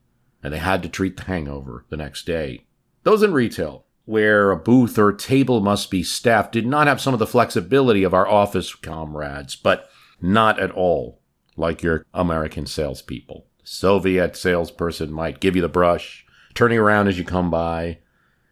and 0.43 0.53
they 0.53 0.59
had 0.59 0.83
to 0.83 0.89
treat 0.89 1.17
the 1.17 1.25
hangover 1.25 1.85
the 1.89 1.97
next 1.97 2.27
day. 2.27 2.67
Those 3.05 3.23
in 3.23 3.33
retail, 3.33 3.87
where 4.05 4.51
a 4.51 4.57
booth 4.57 4.99
or 4.99 5.13
table 5.13 5.61
must 5.61 5.91
be 5.91 6.03
staffed, 6.03 6.53
did 6.53 6.67
not 6.67 6.89
have 6.89 7.01
some 7.01 7.15
of 7.15 7.21
the 7.21 7.27
flexibility 7.27 8.03
of 8.03 8.13
our 8.13 8.27
office 8.27 8.75
comrades, 8.75 9.57
but 9.57 9.89
not 10.21 10.59
at 10.59 10.73
all 10.73 11.21
like 11.57 11.83
your 11.83 12.05
American 12.13 12.67
salespeople. 12.67 13.47
Soviet 13.63 14.37
salesperson 14.37 15.13
might 15.13 15.41
give 15.41 15.57
you 15.57 15.63
the 15.63 15.69
brush, 15.69 16.27
turning 16.55 16.79
around 16.79 17.09
as 17.09 17.19
you 17.19 17.25
come 17.25 17.51
by, 17.51 17.99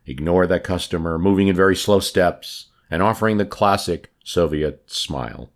ignore 0.07 0.47
that 0.47 0.65
customer, 0.65 1.19
moving 1.19 1.49
in 1.49 1.57
very 1.57 1.77
slow 1.77 2.01
steps, 2.01 2.67
and 2.91 3.03
offering 3.03 3.39
the 3.39 3.47
classic 3.47 4.13
Soviet 4.25 4.83
smile, 4.91 5.51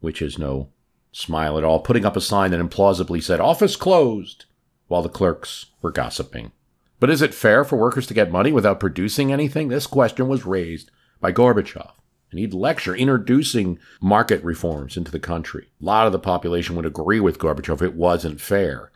which 0.00 0.20
is 0.22 0.38
no 0.38 0.68
smile 1.12 1.58
at 1.58 1.64
all, 1.64 1.80
putting 1.80 2.04
up 2.04 2.16
a 2.16 2.20
sign 2.20 2.50
that 2.50 2.60
implausibly 2.60 3.22
said, 3.22 3.40
Office 3.40 3.76
closed, 3.76 4.46
while 4.88 5.02
the 5.02 5.08
clerks 5.08 5.66
were 5.80 5.92
gossiping. 5.92 6.52
But 7.00 7.10
is 7.10 7.22
it 7.22 7.34
fair 7.34 7.64
for 7.64 7.76
workers 7.76 8.06
to 8.06 8.14
get 8.14 8.30
money 8.30 8.52
without 8.52 8.80
producing 8.80 9.32
anything? 9.32 9.68
This 9.68 9.86
question 9.86 10.28
was 10.28 10.46
raised 10.46 10.90
by 11.20 11.32
Gorbachev. 11.32 11.90
And 12.30 12.38
he'd 12.38 12.54
lecture 12.54 12.94
introducing 12.94 13.78
market 14.00 14.42
reforms 14.42 14.96
into 14.96 15.10
the 15.10 15.18
country. 15.18 15.68
A 15.80 15.84
lot 15.84 16.06
of 16.06 16.12
the 16.12 16.18
population 16.18 16.76
would 16.76 16.86
agree 16.86 17.20
with 17.20 17.38
Gorbachev. 17.38 17.82
It 17.82 17.94
wasn't 17.94 18.40
fair. 18.40 18.90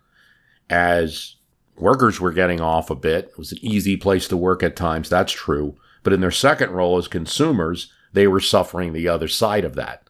As 0.70 1.36
Workers 1.78 2.20
were 2.20 2.32
getting 2.32 2.60
off 2.60 2.90
a 2.90 2.94
bit. 2.94 3.26
It 3.26 3.38
was 3.38 3.52
an 3.52 3.58
easy 3.60 3.96
place 3.96 4.26
to 4.28 4.36
work 4.36 4.62
at 4.62 4.76
times, 4.76 5.08
that's 5.08 5.32
true. 5.32 5.76
But 6.02 6.12
in 6.12 6.20
their 6.20 6.30
second 6.30 6.70
role 6.70 6.96
as 6.96 7.08
consumers, 7.08 7.92
they 8.12 8.26
were 8.26 8.40
suffering 8.40 8.92
the 8.92 9.08
other 9.08 9.28
side 9.28 9.64
of 9.64 9.74
that. 9.74 10.08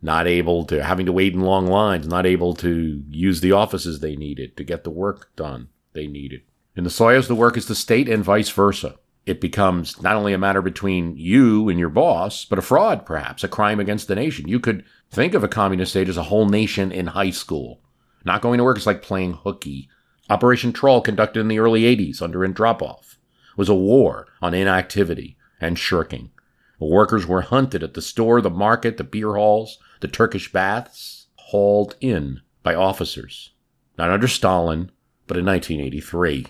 Not 0.00 0.28
able 0.28 0.64
to, 0.66 0.84
having 0.84 1.06
to 1.06 1.12
wait 1.12 1.34
in 1.34 1.40
long 1.40 1.66
lines, 1.66 2.06
not 2.06 2.24
able 2.24 2.54
to 2.56 3.02
use 3.08 3.40
the 3.40 3.52
offices 3.52 3.98
they 3.98 4.14
needed 4.14 4.56
to 4.56 4.64
get 4.64 4.84
the 4.84 4.90
work 4.90 5.34
done 5.34 5.68
they 5.92 6.06
needed. 6.06 6.42
In 6.76 6.84
the 6.84 6.90
Soyuz, 6.90 7.26
the 7.26 7.34
work 7.34 7.56
is 7.56 7.66
the 7.66 7.74
state 7.74 8.08
and 8.08 8.22
vice 8.22 8.50
versa. 8.50 8.96
It 9.26 9.40
becomes 9.40 10.00
not 10.00 10.14
only 10.14 10.32
a 10.32 10.38
matter 10.38 10.62
between 10.62 11.16
you 11.16 11.68
and 11.68 11.78
your 11.78 11.88
boss, 11.88 12.44
but 12.44 12.58
a 12.58 12.62
fraud, 12.62 13.04
perhaps, 13.04 13.42
a 13.42 13.48
crime 13.48 13.80
against 13.80 14.06
the 14.06 14.14
nation. 14.14 14.46
You 14.46 14.60
could 14.60 14.84
think 15.10 15.34
of 15.34 15.42
a 15.42 15.48
communist 15.48 15.90
state 15.90 16.08
as 16.08 16.16
a 16.16 16.22
whole 16.22 16.48
nation 16.48 16.92
in 16.92 17.08
high 17.08 17.30
school. 17.30 17.80
Not 18.24 18.40
going 18.40 18.58
to 18.58 18.64
work 18.64 18.78
is 18.78 18.86
like 18.86 19.02
playing 19.02 19.32
hooky 19.32 19.88
Operation 20.30 20.72
Troll, 20.72 21.00
conducted 21.00 21.40
in 21.40 21.48
the 21.48 21.58
early 21.58 21.82
80s 21.82 22.20
under 22.20 22.40
Andropov, 22.40 23.16
was 23.56 23.68
a 23.68 23.74
war 23.74 24.26
on 24.42 24.54
inactivity 24.54 25.36
and 25.60 25.78
shirking. 25.78 26.30
The 26.78 26.86
Workers 26.86 27.26
were 27.26 27.40
hunted 27.40 27.82
at 27.82 27.94
the 27.94 28.02
store, 28.02 28.40
the 28.40 28.50
market, 28.50 28.98
the 28.98 29.04
beer 29.04 29.34
halls, 29.34 29.78
the 30.00 30.08
Turkish 30.08 30.52
baths, 30.52 31.26
hauled 31.36 31.96
in 32.00 32.40
by 32.62 32.74
officers. 32.74 33.52
Not 33.96 34.10
under 34.10 34.28
Stalin, 34.28 34.92
but 35.26 35.36
in 35.36 35.44
1983. 35.46 36.46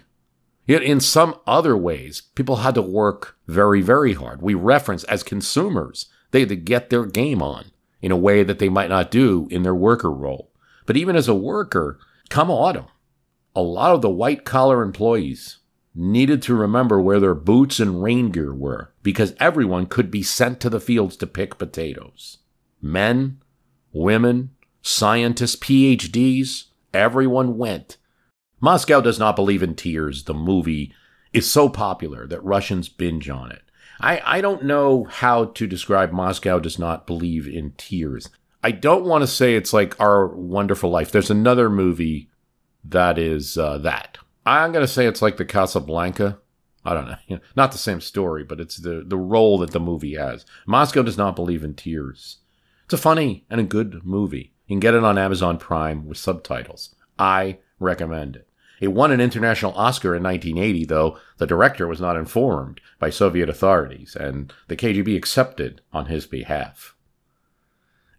Yet 0.67 0.83
in 0.83 1.01
some 1.01 1.37
other 1.47 1.77
ways, 1.77 2.21
people 2.35 2.57
had 2.57 2.75
to 2.75 2.83
work 2.83 3.39
very, 3.47 3.81
very 3.81 4.13
hard. 4.13 4.43
We 4.43 4.53
reference 4.53 5.05
as 5.05 5.23
consumers, 5.23 6.07
they 6.31 6.41
had 6.41 6.51
to 6.51 6.57
get 6.57 6.91
their 6.91 7.07
game 7.07 7.43
on 7.43 7.71
in 8.03 8.13
a 8.13 8.17
way 8.17 8.43
that 8.43 8.59
they 8.59 8.69
might 8.69 8.91
not 8.91 9.11
do 9.11 9.49
in 9.51 9.63
their 9.63 9.75
worker 9.75 10.11
role. 10.11 10.51
But 10.85 10.97
even 10.97 11.17
as 11.17 11.27
a 11.27 11.35
worker, 11.35 11.99
come 12.29 12.51
autumn, 12.51 12.87
a 13.59 13.63
lot 13.63 13.93
of 13.93 14.03
the 14.03 14.09
white 14.09 14.45
collar 14.45 14.83
employees 14.83 15.59
needed 15.93 16.41
to 16.41 16.55
remember 16.55 17.01
where 17.01 17.19
their 17.19 17.35
boots 17.35 17.81
and 17.81 18.01
rain 18.01 18.31
gear 18.31 18.55
were 18.55 18.95
because 19.03 19.35
everyone 19.41 19.85
could 19.85 20.13
be 20.13 20.23
sent 20.23 20.61
to 20.61 20.71
the 20.71 20.79
fields 20.79 21.17
to 21.17 21.27
pick 21.27 21.59
potatoes. 21.59 22.39
Men, 22.81 23.43
women, 23.93 24.51
scientists, 24.81 25.57
PhDs, 25.57 26.67
everyone 26.95 27.59
went. 27.59 27.97
Moscow 28.61 29.01
does 29.01 29.19
not 29.19 29.35
believe 29.35 29.65
in 29.65 29.75
tears. 29.75 30.23
The 30.23 30.35
movie 30.35 30.95
is 31.33 31.51
so 31.51 31.69
popular 31.69 32.29
that 32.29 32.45
Russians 32.45 32.89
binge 32.89 33.29
on 33.29 33.51
it. 33.51 33.63
I, 34.01 34.23
I 34.25 34.41
don't 34.41 34.63
know 34.63 35.03
how 35.03 35.47
to 35.47 35.67
describe 35.67 36.13
Moscow 36.13 36.61
does 36.61 36.79
not 36.79 37.09
believe 37.09 37.49
in 37.49 37.73
tears. 37.77 38.29
I 38.63 38.71
don't 38.71 39.05
want 39.05 39.23
to 39.23 39.27
say 39.27 39.57
it's 39.57 39.73
like 39.73 40.01
Our 40.01 40.29
Wonderful 40.29 40.91
Life. 40.91 41.11
There's 41.11 41.31
another 41.31 41.69
movie 41.69 42.31
that 42.85 43.19
is 43.19 43.59
uh, 43.59 43.79
that. 43.79 44.19
I'm 44.47 44.73
going 44.73 44.85
to 44.85 44.93
say 44.93 45.07
it's 45.07 45.23
like 45.23 45.37
the 45.37 45.45
Casablanca. 45.45 46.39
I 46.85 46.95
don't 46.95 47.09
know. 47.31 47.41
Not 47.55 47.73
the 47.73 47.79
same 47.79 48.01
story, 48.01 48.45
but 48.45 48.61
it's 48.61 48.77
the, 48.77 49.05
the 49.07 49.17
role 49.17 49.59
that 49.59 49.73
the 49.73 49.81
movie 49.81 50.15
has. 50.15 50.47
Moscow 50.67 51.03
does 51.03 51.19
not 51.19 51.37
believe 51.37 51.65
in 51.65 51.75
tears. 51.75 52.39
It's 52.85 52.95
a 52.95 52.99
funny 52.99 53.45
and 53.51 53.61
a 53.61 53.65
good 53.65 54.05
movie. 54.05 54.53
You 54.67 54.75
can 54.75 54.81
get 54.81 54.95
it 54.95 55.05
on 55.05 55.19
Amazon 55.19 55.59
Prime 55.59 56.07
with 56.07 56.19
subtitles. 56.19 56.95
I 57.19 57.59
recommend 57.79 58.37
it. 58.37 58.49
It 58.81 58.89
won 58.89 59.11
an 59.11 59.21
international 59.21 59.73
Oscar 59.73 60.15
in 60.15 60.23
1980, 60.23 60.85
though 60.85 61.19
the 61.39 61.47
director 61.47 61.87
was 61.87 62.01
not 62.01 62.17
informed 62.17 62.81
by 62.99 63.11
Soviet 63.11 63.49
authorities, 63.49 64.15
and 64.15 64.53
the 64.69 64.77
KGB 64.77 65.17
accepted 65.17 65.81
on 65.93 66.07
his 66.07 66.27
behalf. 66.27 66.95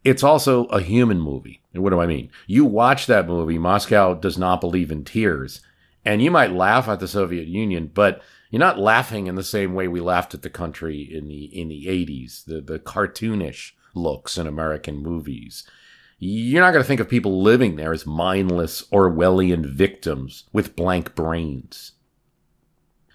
It's 0.03 0.23
also 0.23 0.65
a 0.65 0.81
human 0.81 1.19
movie. 1.19 1.58
And 1.73 1.83
what 1.83 1.91
do 1.91 2.01
I 2.01 2.07
mean? 2.07 2.31
You 2.47 2.65
watch 2.65 3.05
that 3.05 3.27
movie, 3.27 3.59
Moscow 3.59 4.15
does 4.15 4.37
not 4.37 4.61
believe 4.61 4.91
in 4.91 5.03
tears, 5.03 5.61
and 6.03 6.21
you 6.21 6.31
might 6.31 6.51
laugh 6.51 6.87
at 6.87 6.99
the 6.99 7.07
Soviet 7.07 7.47
Union, 7.47 7.91
but 7.93 8.21
you're 8.49 8.59
not 8.59 8.79
laughing 8.79 9.27
in 9.27 9.35
the 9.35 9.43
same 9.43 9.75
way 9.75 9.87
we 9.87 9.99
laughed 9.99 10.33
at 10.33 10.41
the 10.41 10.49
country 10.49 11.01
in 11.01 11.27
the 11.27 11.45
in 11.45 11.67
the 11.67 11.85
80s, 11.85 12.45
the, 12.45 12.61
the 12.61 12.79
cartoonish 12.79 13.73
looks 13.93 14.37
in 14.37 14.47
American 14.47 14.97
movies. 14.97 15.63
You're 16.17 16.61
not 16.61 16.71
going 16.71 16.83
to 16.83 16.87
think 16.87 16.99
of 16.99 17.07
people 17.07 17.41
living 17.41 17.75
there 17.75 17.93
as 17.93 18.05
mindless 18.05 18.83
Orwellian 18.91 19.65
victims 19.65 20.43
with 20.51 20.75
blank 20.75 21.15
brains. 21.15 21.93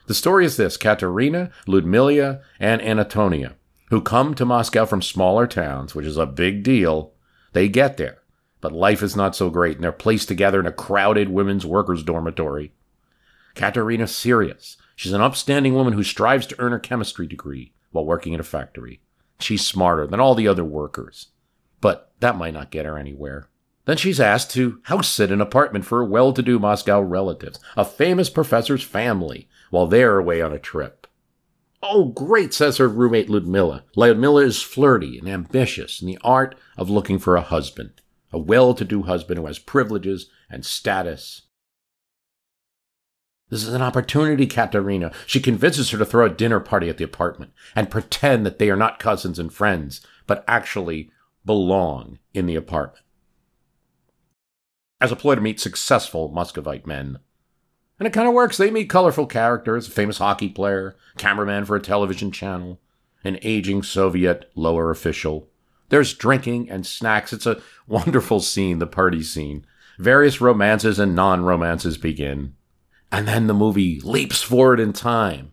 The 0.06 0.14
story 0.14 0.46
is 0.46 0.56
this 0.56 0.76
Katerina, 0.76 1.50
Ludmilla, 1.66 2.40
and 2.58 2.80
Antonia, 2.80 3.56
who 3.90 4.00
come 4.00 4.34
to 4.34 4.44
Moscow 4.44 4.86
from 4.86 5.02
smaller 5.02 5.46
towns, 5.46 5.94
which 5.94 6.06
is 6.06 6.16
a 6.16 6.26
big 6.26 6.62
deal, 6.62 7.12
they 7.52 7.68
get 7.68 7.96
there. 7.96 8.18
But 8.64 8.72
life 8.72 9.02
is 9.02 9.14
not 9.14 9.36
so 9.36 9.50
great, 9.50 9.74
and 9.76 9.84
they're 9.84 9.92
placed 9.92 10.26
together 10.26 10.58
in 10.58 10.64
a 10.64 10.72
crowded 10.72 11.28
women's 11.28 11.66
workers' 11.66 12.02
dormitory. 12.02 12.72
Katerina 13.54 14.06
serious. 14.06 14.78
She's 14.96 15.12
an 15.12 15.20
upstanding 15.20 15.74
woman 15.74 15.92
who 15.92 16.02
strives 16.02 16.46
to 16.46 16.58
earn 16.58 16.72
her 16.72 16.78
chemistry 16.78 17.26
degree 17.26 17.74
while 17.90 18.06
working 18.06 18.32
in 18.32 18.40
a 18.40 18.42
factory. 18.42 19.02
She's 19.38 19.66
smarter 19.66 20.06
than 20.06 20.18
all 20.18 20.34
the 20.34 20.48
other 20.48 20.64
workers. 20.64 21.26
But 21.82 22.10
that 22.20 22.38
might 22.38 22.54
not 22.54 22.70
get 22.70 22.86
her 22.86 22.96
anywhere. 22.96 23.50
Then 23.84 23.98
she's 23.98 24.18
asked 24.18 24.50
to 24.52 24.80
house 24.84 25.08
sit 25.08 25.30
an 25.30 25.42
apartment 25.42 25.84
for 25.84 25.98
her 25.98 26.04
well 26.06 26.32
to 26.32 26.40
do 26.40 26.58
Moscow 26.58 27.02
relatives, 27.02 27.60
a 27.76 27.84
famous 27.84 28.30
professor's 28.30 28.82
family, 28.82 29.46
while 29.68 29.86
they're 29.86 30.18
away 30.18 30.40
on 30.40 30.54
a 30.54 30.58
trip. 30.58 31.06
Oh, 31.82 32.06
great, 32.06 32.54
says 32.54 32.78
her 32.78 32.88
roommate 32.88 33.28
Ludmila. 33.28 33.84
Ludmila 33.94 34.40
is 34.40 34.62
flirty 34.62 35.18
and 35.18 35.28
ambitious 35.28 36.00
in 36.00 36.06
the 36.06 36.18
art 36.24 36.54
of 36.78 36.88
looking 36.88 37.18
for 37.18 37.36
a 37.36 37.42
husband, 37.42 38.00
a 38.34 38.38
well 38.38 38.74
to 38.74 38.84
do 38.84 39.04
husband 39.04 39.38
who 39.38 39.46
has 39.46 39.60
privileges 39.60 40.28
and 40.50 40.66
status. 40.66 41.42
This 43.48 43.62
is 43.62 43.72
an 43.72 43.82
opportunity, 43.82 44.46
Katerina. 44.46 45.12
She 45.24 45.38
convinces 45.38 45.90
her 45.90 45.98
to 45.98 46.04
throw 46.04 46.26
a 46.26 46.30
dinner 46.30 46.58
party 46.58 46.88
at 46.88 46.98
the 46.98 47.04
apartment 47.04 47.52
and 47.76 47.90
pretend 47.90 48.44
that 48.44 48.58
they 48.58 48.70
are 48.70 48.76
not 48.76 48.98
cousins 48.98 49.38
and 49.38 49.52
friends, 49.52 50.04
but 50.26 50.44
actually 50.48 51.10
belong 51.44 52.18
in 52.32 52.46
the 52.46 52.56
apartment. 52.56 53.04
As 55.00 55.12
a 55.12 55.16
ploy 55.16 55.36
to 55.36 55.40
meet 55.40 55.60
successful 55.60 56.28
Muscovite 56.28 56.86
men. 56.86 57.20
And 58.00 58.08
it 58.08 58.12
kind 58.12 58.26
of 58.26 58.34
works. 58.34 58.56
They 58.56 58.72
meet 58.72 58.90
colorful 58.90 59.26
characters 59.26 59.86
a 59.86 59.92
famous 59.92 60.18
hockey 60.18 60.48
player, 60.48 60.96
cameraman 61.18 61.66
for 61.66 61.76
a 61.76 61.80
television 61.80 62.32
channel, 62.32 62.80
an 63.22 63.38
aging 63.42 63.84
Soviet 63.84 64.50
lower 64.56 64.90
official. 64.90 65.48
There's 65.88 66.14
drinking 66.14 66.70
and 66.70 66.86
snacks. 66.86 67.32
It's 67.32 67.46
a 67.46 67.60
wonderful 67.86 68.40
scene, 68.40 68.78
the 68.78 68.86
party 68.86 69.22
scene. 69.22 69.66
Various 69.98 70.40
romances 70.40 70.98
and 70.98 71.14
non 71.14 71.44
romances 71.44 71.98
begin. 71.98 72.54
And 73.12 73.28
then 73.28 73.46
the 73.46 73.54
movie 73.54 74.00
leaps 74.00 74.42
forward 74.42 74.80
in 74.80 74.92
time 74.92 75.52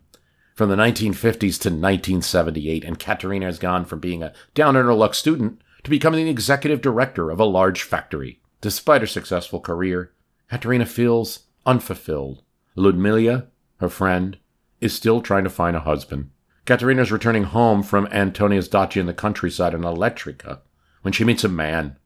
from 0.54 0.68
the 0.68 0.76
1950s 0.76 1.38
to 1.60 1.70
1978, 1.70 2.84
and 2.84 2.98
Katerina 2.98 3.46
has 3.46 3.58
gone 3.58 3.84
from 3.84 4.00
being 4.00 4.22
a 4.22 4.32
down 4.54 4.76
on 4.76 4.84
her 4.84 4.94
luck 4.94 5.14
student 5.14 5.60
to 5.84 5.90
becoming 5.90 6.24
the 6.24 6.30
executive 6.30 6.80
director 6.80 7.30
of 7.30 7.40
a 7.40 7.44
large 7.44 7.82
factory. 7.82 8.40
Despite 8.60 9.00
her 9.00 9.06
successful 9.06 9.60
career, 9.60 10.12
Katerina 10.50 10.86
feels 10.86 11.40
unfulfilled. 11.66 12.42
Ludmila, 12.76 13.46
her 13.78 13.88
friend, 13.88 14.38
is 14.80 14.94
still 14.94 15.20
trying 15.20 15.44
to 15.44 15.50
find 15.50 15.76
a 15.76 15.80
husband. 15.80 16.30
Katerina 16.64 17.02
is 17.02 17.12
returning 17.12 17.44
home 17.44 17.82
from 17.82 18.06
Antonia's 18.08 18.68
dacha 18.68 19.00
in 19.00 19.06
the 19.06 19.14
countryside 19.14 19.74
in 19.74 19.80
Electrica 19.80 20.60
when 21.02 21.12
she 21.12 21.24
meets 21.24 21.44
a 21.44 21.48
man, 21.48 21.96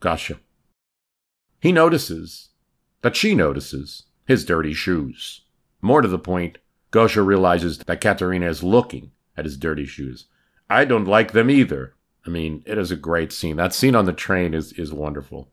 Gosha. 0.00 0.38
He 1.60 1.72
notices 1.72 2.50
that 3.02 3.16
she 3.16 3.34
notices 3.34 4.04
his 4.26 4.44
dirty 4.44 4.72
shoes. 4.72 5.42
More 5.82 6.02
to 6.02 6.08
the 6.08 6.18
point, 6.18 6.58
Gosha 6.92 7.24
realizes 7.24 7.78
that 7.78 8.00
Katerina 8.00 8.46
is 8.46 8.62
looking 8.62 9.10
at 9.36 9.44
his 9.44 9.56
dirty 9.56 9.86
shoes. 9.86 10.26
I 10.68 10.84
don't 10.84 11.06
like 11.06 11.32
them 11.32 11.50
either, 11.50 11.94
I 12.26 12.30
mean, 12.30 12.62
it 12.66 12.78
is 12.78 12.90
a 12.90 12.96
great 12.96 13.32
scene. 13.32 13.56
That 13.56 13.72
scene 13.72 13.94
on 13.94 14.04
the 14.04 14.12
train 14.12 14.54
is, 14.54 14.72
is 14.74 14.92
wonderful. 14.92 15.50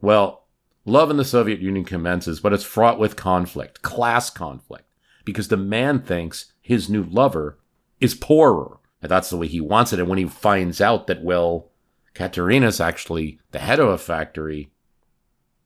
Well, 0.00 0.46
love 0.84 1.10
in 1.10 1.16
the 1.16 1.24
Soviet 1.24 1.60
Union 1.60 1.84
commences, 1.84 2.40
but 2.40 2.52
it's 2.52 2.64
fraught 2.64 2.98
with 2.98 3.16
conflict, 3.16 3.82
class 3.82 4.28
conflict, 4.28 4.84
because 5.26 5.48
the 5.48 5.58
man 5.58 6.00
thinks 6.00 6.54
his 6.62 6.88
new 6.88 7.02
lover 7.02 7.58
is 8.00 8.14
poorer. 8.14 8.78
And 9.02 9.10
that's 9.10 9.28
the 9.28 9.36
way 9.36 9.46
he 9.46 9.60
wants 9.60 9.92
it. 9.92 10.00
And 10.00 10.08
when 10.08 10.16
he 10.16 10.24
finds 10.24 10.80
out 10.80 11.06
that, 11.06 11.22
well, 11.22 11.70
Katerina's 12.14 12.80
actually 12.80 13.38
the 13.50 13.58
head 13.58 13.78
of 13.78 13.88
a 13.88 13.98
factory, 13.98 14.70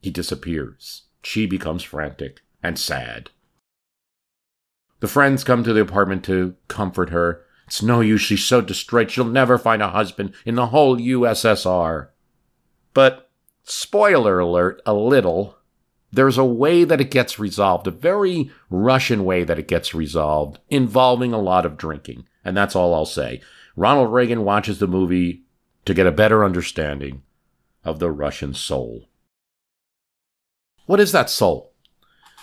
he 0.00 0.10
disappears. 0.10 1.02
She 1.22 1.46
becomes 1.46 1.84
frantic 1.84 2.40
and 2.60 2.76
sad. 2.76 3.30
The 4.98 5.06
friends 5.06 5.44
come 5.44 5.62
to 5.62 5.72
the 5.72 5.80
apartment 5.80 6.24
to 6.24 6.56
comfort 6.66 7.10
her 7.10 7.44
it's 7.70 7.84
no 7.84 8.00
use, 8.00 8.20
she's 8.20 8.44
so 8.44 8.60
distraught 8.60 9.12
she'll 9.12 9.24
never 9.24 9.56
find 9.56 9.80
a 9.80 9.90
husband 9.90 10.34
in 10.44 10.56
the 10.56 10.66
whole 10.66 10.96
USSR. 10.96 12.08
But, 12.94 13.30
spoiler 13.62 14.40
alert, 14.40 14.82
a 14.84 14.92
little, 14.92 15.56
there's 16.12 16.38
a 16.38 16.44
way 16.44 16.84
that 16.84 17.00
it 17.00 17.10
gets 17.10 17.38
resolved, 17.38 17.86
a 17.86 17.92
very 17.92 18.50
Russian 18.68 19.24
way 19.24 19.44
that 19.44 19.58
it 19.58 19.68
gets 19.68 19.94
resolved, 19.94 20.58
involving 20.68 21.32
a 21.32 21.40
lot 21.40 21.64
of 21.64 21.76
drinking. 21.76 22.26
And 22.44 22.56
that's 22.56 22.74
all 22.74 22.94
I'll 22.94 23.06
say. 23.06 23.40
Ronald 23.76 24.12
Reagan 24.12 24.44
watches 24.44 24.78
the 24.78 24.86
movie 24.86 25.42
to 25.84 25.94
get 25.94 26.06
a 26.06 26.12
better 26.12 26.44
understanding 26.44 27.22
of 27.84 27.98
the 27.98 28.10
Russian 28.10 28.54
soul. 28.54 29.08
What 30.86 31.00
is 31.00 31.12
that 31.12 31.30
soul? 31.30 31.72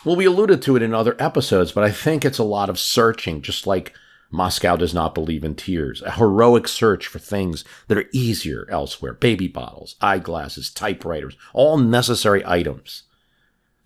Well, 0.05 0.15
we 0.15 0.25
alluded 0.25 0.61
to 0.61 0.75
it 0.75 0.81
in 0.81 0.93
other 0.93 1.15
episodes, 1.19 1.71
but 1.71 1.83
I 1.83 1.91
think 1.91 2.23
it's 2.23 2.37
a 2.37 2.43
lot 2.43 2.69
of 2.69 2.79
searching, 2.79 3.41
just 3.41 3.67
like 3.67 3.93
Moscow 4.31 4.75
does 4.75 4.93
not 4.93 5.13
believe 5.13 5.43
in 5.43 5.55
tears. 5.55 6.01
A 6.01 6.11
heroic 6.11 6.67
search 6.67 7.07
for 7.07 7.19
things 7.19 7.65
that 7.87 7.97
are 7.97 8.09
easier 8.13 8.67
elsewhere 8.69 9.13
baby 9.13 9.47
bottles, 9.47 9.95
eyeglasses, 9.99 10.69
typewriters, 10.69 11.35
all 11.53 11.77
necessary 11.77 12.41
items. 12.45 13.03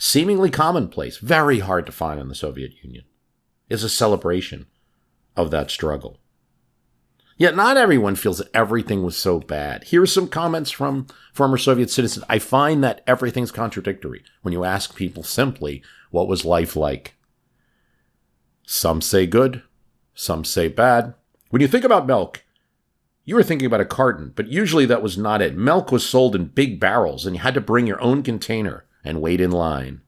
Seemingly 0.03 0.49
commonplace, 0.49 1.19
very 1.19 1.59
hard 1.59 1.85
to 1.85 1.91
find 1.91 2.19
in 2.19 2.27
the 2.27 2.33
Soviet 2.33 2.71
Union, 2.81 3.03
is 3.69 3.83
a 3.83 3.87
celebration 3.87 4.65
of 5.37 5.51
that 5.51 5.69
struggle. 5.69 6.17
Yet 7.37 7.55
not 7.55 7.77
everyone 7.77 8.15
feels 8.15 8.39
that 8.39 8.49
everything 8.51 9.03
was 9.03 9.15
so 9.15 9.39
bad. 9.39 9.83
Here 9.83 10.01
are 10.01 10.07
some 10.07 10.27
comments 10.27 10.71
from 10.71 11.05
former 11.33 11.55
Soviet 11.55 11.91
citizens. 11.91 12.25
I 12.27 12.39
find 12.39 12.83
that 12.83 13.03
everything's 13.05 13.51
contradictory 13.51 14.23
when 14.41 14.53
you 14.53 14.63
ask 14.63 14.95
people 14.95 15.21
simply, 15.21 15.83
what 16.09 16.27
was 16.27 16.45
life 16.45 16.75
like? 16.75 17.13
Some 18.65 19.01
say 19.01 19.27
good, 19.27 19.61
some 20.15 20.43
say 20.43 20.67
bad. 20.67 21.13
When 21.51 21.61
you 21.61 21.67
think 21.67 21.85
about 21.85 22.07
milk, 22.07 22.43
you 23.23 23.35
were 23.35 23.43
thinking 23.43 23.67
about 23.67 23.81
a 23.81 23.85
carton, 23.85 24.33
but 24.35 24.47
usually 24.47 24.87
that 24.87 25.03
was 25.03 25.15
not 25.15 25.43
it. 25.43 25.55
Milk 25.55 25.91
was 25.91 26.03
sold 26.03 26.35
in 26.35 26.45
big 26.45 26.79
barrels, 26.79 27.27
and 27.27 27.35
you 27.35 27.43
had 27.43 27.53
to 27.53 27.61
bring 27.61 27.85
your 27.85 28.01
own 28.01 28.23
container 28.23 28.85
and 29.03 29.21
wait 29.21 29.41
in 29.41 29.51
line. 29.51 30.01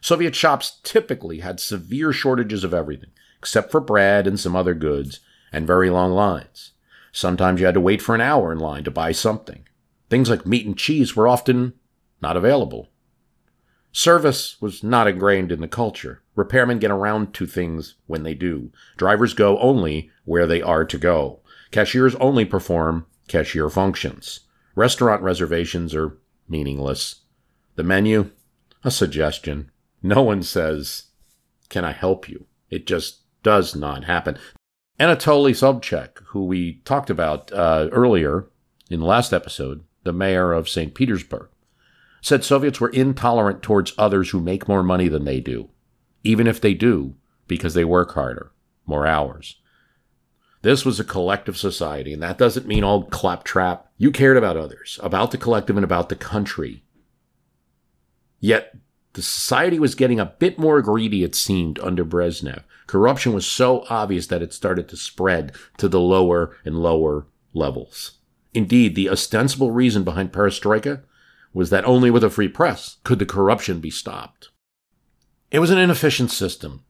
Soviet 0.00 0.34
shops 0.34 0.80
typically 0.82 1.40
had 1.40 1.58
severe 1.58 2.12
shortages 2.12 2.64
of 2.64 2.74
everything, 2.74 3.10
except 3.38 3.70
for 3.70 3.80
bread 3.80 4.26
and 4.26 4.38
some 4.38 4.54
other 4.54 4.74
goods, 4.74 5.20
and 5.52 5.66
very 5.66 5.90
long 5.90 6.12
lines. 6.12 6.72
Sometimes 7.12 7.60
you 7.60 7.66
had 7.66 7.74
to 7.74 7.80
wait 7.80 8.02
for 8.02 8.14
an 8.14 8.20
hour 8.20 8.52
in 8.52 8.58
line 8.58 8.84
to 8.84 8.90
buy 8.90 9.12
something. 9.12 9.66
Things 10.10 10.30
like 10.30 10.46
meat 10.46 10.66
and 10.66 10.76
cheese 10.76 11.16
were 11.16 11.26
often 11.26 11.72
not 12.20 12.36
available. 12.36 12.90
Service 13.90 14.60
was 14.60 14.84
not 14.84 15.08
ingrained 15.08 15.50
in 15.50 15.62
the 15.62 15.68
culture. 15.68 16.22
Repairmen 16.36 16.78
get 16.78 16.90
around 16.90 17.32
to 17.32 17.46
things 17.46 17.94
when 18.06 18.22
they 18.22 18.34
do. 18.34 18.70
Drivers 18.98 19.32
go 19.32 19.58
only 19.58 20.10
where 20.26 20.46
they 20.46 20.60
are 20.60 20.84
to 20.84 20.98
go. 20.98 21.40
Cashiers 21.70 22.14
only 22.16 22.44
perform 22.44 23.06
cashier 23.26 23.70
functions. 23.70 24.40
Restaurant 24.74 25.22
reservations 25.22 25.94
are 25.94 26.18
meaningless. 26.46 27.22
The 27.76 27.84
menu? 27.84 28.30
A 28.84 28.90
suggestion. 28.90 29.70
No 30.02 30.22
one 30.22 30.42
says, 30.42 31.04
Can 31.68 31.84
I 31.84 31.92
help 31.92 32.28
you? 32.28 32.46
It 32.70 32.86
just 32.86 33.20
does 33.42 33.76
not 33.76 34.04
happen. 34.04 34.38
Anatoly 34.98 35.52
Sobchak, 35.52 36.18
who 36.28 36.46
we 36.46 36.80
talked 36.84 37.10
about 37.10 37.52
uh, 37.52 37.88
earlier 37.92 38.46
in 38.90 39.00
the 39.00 39.06
last 39.06 39.32
episode, 39.34 39.84
the 40.04 40.12
mayor 40.12 40.52
of 40.52 40.68
St. 40.70 40.94
Petersburg, 40.94 41.48
said 42.22 42.44
Soviets 42.44 42.80
were 42.80 42.88
intolerant 42.88 43.62
towards 43.62 43.92
others 43.98 44.30
who 44.30 44.40
make 44.40 44.68
more 44.68 44.82
money 44.82 45.08
than 45.08 45.24
they 45.24 45.40
do, 45.40 45.68
even 46.24 46.46
if 46.46 46.60
they 46.60 46.72
do, 46.72 47.14
because 47.46 47.74
they 47.74 47.84
work 47.84 48.14
harder, 48.14 48.52
more 48.86 49.06
hours. 49.06 49.56
This 50.62 50.84
was 50.84 50.98
a 50.98 51.04
collective 51.04 51.58
society, 51.58 52.14
and 52.14 52.22
that 52.22 52.38
doesn't 52.38 52.66
mean 52.66 52.82
all 52.82 53.04
claptrap. 53.04 53.86
You 53.98 54.10
cared 54.10 54.38
about 54.38 54.56
others, 54.56 54.98
about 55.02 55.30
the 55.30 55.38
collective, 55.38 55.76
and 55.76 55.84
about 55.84 56.08
the 56.08 56.16
country. 56.16 56.82
Yet 58.40 58.76
the 59.14 59.22
society 59.22 59.78
was 59.78 59.94
getting 59.94 60.20
a 60.20 60.34
bit 60.38 60.58
more 60.58 60.82
greedy, 60.82 61.24
it 61.24 61.34
seemed, 61.34 61.78
under 61.78 62.04
Brezhnev. 62.04 62.64
Corruption 62.86 63.32
was 63.32 63.46
so 63.46 63.84
obvious 63.88 64.26
that 64.26 64.42
it 64.42 64.52
started 64.52 64.88
to 64.90 64.96
spread 64.96 65.52
to 65.78 65.88
the 65.88 66.00
lower 66.00 66.54
and 66.64 66.78
lower 66.78 67.26
levels. 67.54 68.18
Indeed, 68.52 68.94
the 68.94 69.08
ostensible 69.08 69.70
reason 69.70 70.04
behind 70.04 70.32
perestroika 70.32 71.02
was 71.52 71.70
that 71.70 71.86
only 71.86 72.10
with 72.10 72.22
a 72.22 72.30
free 72.30 72.48
press 72.48 72.98
could 73.04 73.18
the 73.18 73.26
corruption 73.26 73.80
be 73.80 73.90
stopped. 73.90 74.50
It 75.50 75.58
was 75.58 75.70
an 75.70 75.78
inefficient 75.78 76.30
system. 76.30 76.84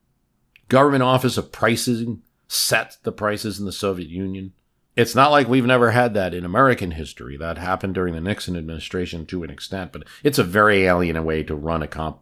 Government 0.68 1.04
office 1.04 1.36
of 1.38 1.52
pricing 1.52 2.22
set 2.48 2.96
the 3.04 3.12
prices 3.12 3.60
in 3.60 3.66
the 3.66 3.72
Soviet 3.72 4.08
Union. 4.08 4.52
It's 4.96 5.14
not 5.14 5.30
like 5.30 5.46
we've 5.46 5.66
never 5.66 5.90
had 5.90 6.14
that 6.14 6.32
in 6.32 6.46
American 6.46 6.92
history. 6.92 7.36
That 7.36 7.58
happened 7.58 7.94
during 7.94 8.14
the 8.14 8.20
Nixon 8.20 8.56
administration 8.56 9.26
to 9.26 9.42
an 9.42 9.50
extent, 9.50 9.92
but 9.92 10.04
it's 10.24 10.38
a 10.38 10.44
very 10.44 10.86
alien 10.86 11.22
way 11.22 11.42
to 11.42 11.54
run 11.54 11.82
a 11.82 11.86
comp 11.86 12.20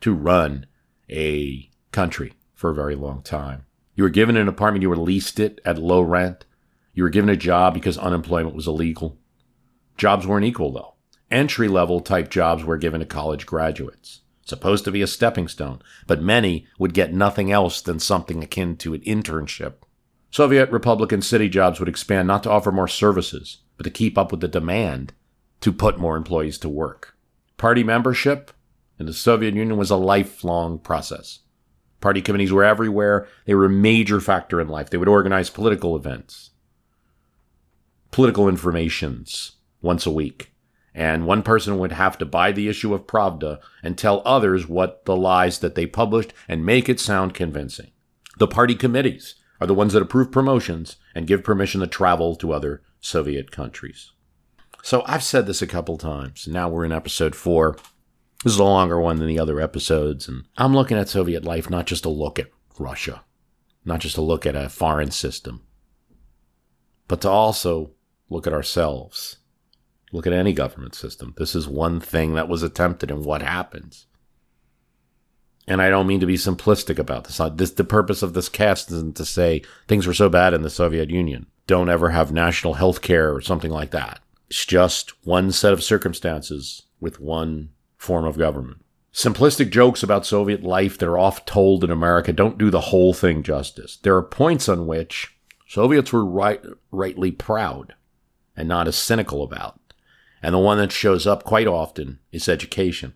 to 0.00 0.14
run 0.14 0.64
a 1.10 1.70
country 1.92 2.32
for 2.54 2.70
a 2.70 2.74
very 2.74 2.94
long 2.96 3.20
time. 3.20 3.66
You 3.94 4.04
were 4.04 4.10
given 4.10 4.38
an 4.38 4.48
apartment, 4.48 4.80
you 4.80 4.88
were 4.88 4.96
leased 4.96 5.38
it 5.38 5.60
at 5.66 5.78
low 5.78 6.00
rent. 6.00 6.46
You 6.94 7.02
were 7.02 7.10
given 7.10 7.28
a 7.28 7.36
job 7.36 7.74
because 7.74 7.98
unemployment 7.98 8.56
was 8.56 8.66
illegal. 8.66 9.18
Jobs 9.98 10.26
weren't 10.26 10.46
equal 10.46 10.72
though. 10.72 10.94
Entry 11.30 11.68
level 11.68 12.00
type 12.00 12.30
jobs 12.30 12.64
were 12.64 12.78
given 12.78 13.00
to 13.00 13.06
college 13.06 13.44
graduates, 13.44 14.22
supposed 14.46 14.84
to 14.86 14.90
be 14.90 15.02
a 15.02 15.06
stepping 15.06 15.46
stone, 15.46 15.82
but 16.06 16.22
many 16.22 16.66
would 16.78 16.94
get 16.94 17.12
nothing 17.12 17.52
else 17.52 17.82
than 17.82 17.98
something 17.98 18.42
akin 18.42 18.78
to 18.78 18.94
an 18.94 19.02
internship 19.02 19.74
Soviet 20.34 20.68
Republican 20.72 21.22
city 21.22 21.48
jobs 21.48 21.78
would 21.78 21.88
expand 21.88 22.26
not 22.26 22.42
to 22.42 22.50
offer 22.50 22.72
more 22.72 22.88
services, 22.88 23.58
but 23.76 23.84
to 23.84 23.90
keep 23.90 24.18
up 24.18 24.32
with 24.32 24.40
the 24.40 24.48
demand 24.48 25.12
to 25.60 25.72
put 25.72 25.96
more 25.96 26.16
employees 26.16 26.58
to 26.58 26.68
work. 26.68 27.16
Party 27.56 27.84
membership 27.84 28.50
in 28.98 29.06
the 29.06 29.12
Soviet 29.12 29.54
Union 29.54 29.76
was 29.76 29.92
a 29.92 29.96
lifelong 29.96 30.80
process. 30.80 31.38
Party 32.00 32.20
committees 32.20 32.50
were 32.50 32.64
everywhere. 32.64 33.28
They 33.44 33.54
were 33.54 33.66
a 33.66 33.70
major 33.70 34.20
factor 34.20 34.60
in 34.60 34.66
life. 34.66 34.90
They 34.90 34.96
would 34.96 35.06
organize 35.06 35.50
political 35.50 35.94
events, 35.94 36.50
political 38.10 38.48
informations 38.48 39.52
once 39.82 40.04
a 40.04 40.10
week. 40.10 40.52
And 40.92 41.28
one 41.28 41.44
person 41.44 41.78
would 41.78 41.92
have 41.92 42.18
to 42.18 42.26
buy 42.26 42.50
the 42.50 42.66
issue 42.66 42.92
of 42.92 43.06
Pravda 43.06 43.60
and 43.84 43.96
tell 43.96 44.20
others 44.24 44.66
what 44.66 45.04
the 45.04 45.14
lies 45.14 45.60
that 45.60 45.76
they 45.76 45.86
published 45.86 46.32
and 46.48 46.66
make 46.66 46.88
it 46.88 46.98
sound 46.98 47.34
convincing. 47.34 47.92
The 48.38 48.48
party 48.48 48.74
committees 48.74 49.36
are 49.60 49.66
the 49.66 49.74
ones 49.74 49.92
that 49.92 50.02
approve 50.02 50.32
promotions 50.32 50.96
and 51.14 51.26
give 51.26 51.44
permission 51.44 51.80
to 51.80 51.86
travel 51.86 52.36
to 52.36 52.52
other 52.52 52.82
Soviet 53.00 53.50
countries. 53.50 54.12
So 54.82 55.02
I've 55.06 55.22
said 55.22 55.46
this 55.46 55.62
a 55.62 55.66
couple 55.66 55.96
times. 55.96 56.46
Now 56.46 56.68
we're 56.68 56.84
in 56.84 56.92
episode 56.92 57.34
four. 57.34 57.76
This 58.42 58.52
is 58.52 58.58
a 58.58 58.64
longer 58.64 59.00
one 59.00 59.18
than 59.18 59.28
the 59.28 59.38
other 59.38 59.60
episodes, 59.60 60.28
and 60.28 60.44
I'm 60.58 60.74
looking 60.74 60.98
at 60.98 61.08
Soviet 61.08 61.44
life 61.44 61.70
not 61.70 61.86
just 61.86 62.02
to 62.02 62.10
look 62.10 62.38
at 62.38 62.50
Russia, 62.78 63.24
not 63.84 64.00
just 64.00 64.16
to 64.16 64.20
look 64.20 64.44
at 64.44 64.56
a 64.56 64.68
foreign 64.68 65.10
system, 65.10 65.62
but 67.08 67.22
to 67.22 67.30
also 67.30 67.92
look 68.28 68.46
at 68.46 68.52
ourselves. 68.52 69.38
Look 70.12 70.26
at 70.26 70.32
any 70.32 70.52
government 70.52 70.94
system. 70.94 71.34
This 71.38 71.54
is 71.54 71.66
one 71.66 72.00
thing 72.00 72.34
that 72.34 72.48
was 72.48 72.62
attempted, 72.62 73.10
and 73.10 73.24
what 73.24 73.42
happens 73.42 74.06
and 75.66 75.80
I 75.80 75.88
don't 75.88 76.06
mean 76.06 76.20
to 76.20 76.26
be 76.26 76.36
simplistic 76.36 76.98
about 76.98 77.24
this. 77.24 77.40
Uh, 77.40 77.48
this 77.48 77.70
the 77.72 77.84
purpose 77.84 78.22
of 78.22 78.34
this 78.34 78.48
cast 78.48 78.90
isn't 78.90 79.16
to 79.16 79.24
say 79.24 79.62
things 79.88 80.06
were 80.06 80.14
so 80.14 80.28
bad 80.28 80.54
in 80.54 80.62
the 80.62 80.70
Soviet 80.70 81.10
Union. 81.10 81.46
Don't 81.66 81.88
ever 81.88 82.10
have 82.10 82.32
national 82.32 82.74
health 82.74 83.00
care 83.00 83.34
or 83.34 83.40
something 83.40 83.70
like 83.70 83.90
that. 83.90 84.20
It's 84.48 84.66
just 84.66 85.12
one 85.24 85.50
set 85.52 85.72
of 85.72 85.82
circumstances 85.82 86.82
with 87.00 87.20
one 87.20 87.70
form 87.96 88.24
of 88.24 88.38
government. 88.38 88.84
Simplistic 89.12 89.70
jokes 89.70 90.02
about 90.02 90.26
Soviet 90.26 90.62
life 90.62 90.98
that 90.98 91.08
are 91.08 91.18
oft 91.18 91.46
told 91.46 91.84
in 91.84 91.90
America 91.90 92.32
don't 92.32 92.58
do 92.58 92.68
the 92.68 92.80
whole 92.80 93.14
thing 93.14 93.42
justice. 93.42 93.96
There 93.96 94.16
are 94.16 94.22
points 94.22 94.68
on 94.68 94.86
which 94.86 95.34
Soviets 95.66 96.12
were 96.12 96.24
right, 96.24 96.60
rightly 96.90 97.30
proud 97.30 97.94
and 98.56 98.68
not 98.68 98.88
as 98.88 98.96
cynical 98.96 99.42
about. 99.42 99.80
And 100.42 100.54
the 100.54 100.58
one 100.58 100.78
that 100.78 100.92
shows 100.92 101.26
up 101.26 101.44
quite 101.44 101.66
often 101.66 102.18
is 102.30 102.48
education. 102.48 103.14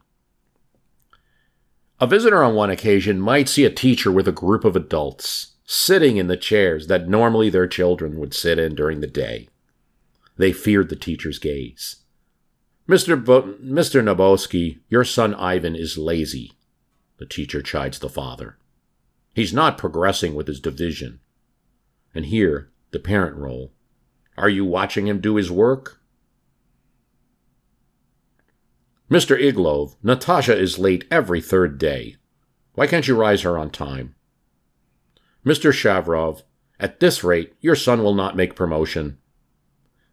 A 2.01 2.07
visitor 2.07 2.45
on 2.45 2.55
one 2.55 2.71
occasion 2.71 3.21
might 3.21 3.49
see 3.49 3.65
a 3.65 3.71
teacher 3.71 4.13
with 4.13 4.29
a 4.29 4.33
group 4.33 4.65
of 4.65 4.77
adults 4.77 5.55
sitting 5.65 6.17
in 6.17 6.29
the 6.29 6.37
chairs 6.37 6.87
that 6.87 7.09
normally 7.09 7.51
their 7.51 7.67
children 7.67 8.19
would 8.19 8.33
sit 8.33 8.59
in 8.59 8.75
during 8.75 9.01
the 9.01 9.07
day. 9.07 9.49
They 10.37 10.53
feared 10.53 10.89
the 10.89 10.97
teacher's 10.97 11.39
gaze. 11.41 11.97
Mr. 12.89 13.23
Bo- 13.23 13.55
Mr. 13.63 14.03
Nabosky, 14.03 14.79
your 14.89 15.05
son 15.05 15.35
Ivan 15.35 15.75
is 15.75 15.99
lazy, 15.99 16.53
the 17.19 17.27
teacher 17.27 17.61
chides 17.61 17.99
the 17.99 18.09
father. 18.09 18.57
He's 19.35 19.53
not 19.53 19.77
progressing 19.77 20.35
with 20.35 20.47
his 20.47 20.61
division. 20.61 21.21
And 22.15 22.27
here, 22.27 22.71
the 22.93 22.99
parent 23.01 23.37
role. 23.37 23.73
Are 24.37 24.49
you 24.49 24.65
watching 24.65 25.09
him 25.09 25.21
do 25.21 25.35
his 25.35 25.51
work? 25.51 26.01
Mr. 29.11 29.41
Iglov, 29.41 29.97
Natasha 30.03 30.55
is 30.55 30.79
late 30.79 31.07
every 31.11 31.41
third 31.41 31.79
day. 31.79 32.17
Why 32.75 32.87
can't 32.87 33.09
you 33.09 33.17
rise 33.17 33.41
her 33.41 33.57
on 33.57 33.71
time? 33.71 34.15
Mr. 35.47 35.73
Shavrov, 35.73 36.43
at 36.79 37.01
this 37.01 37.25
rate, 37.25 37.55
your 37.63 37.75
son 37.75 38.03
will 38.03 38.13
not 38.13 38.37
make 38.37 38.55
promotion. 38.55 39.17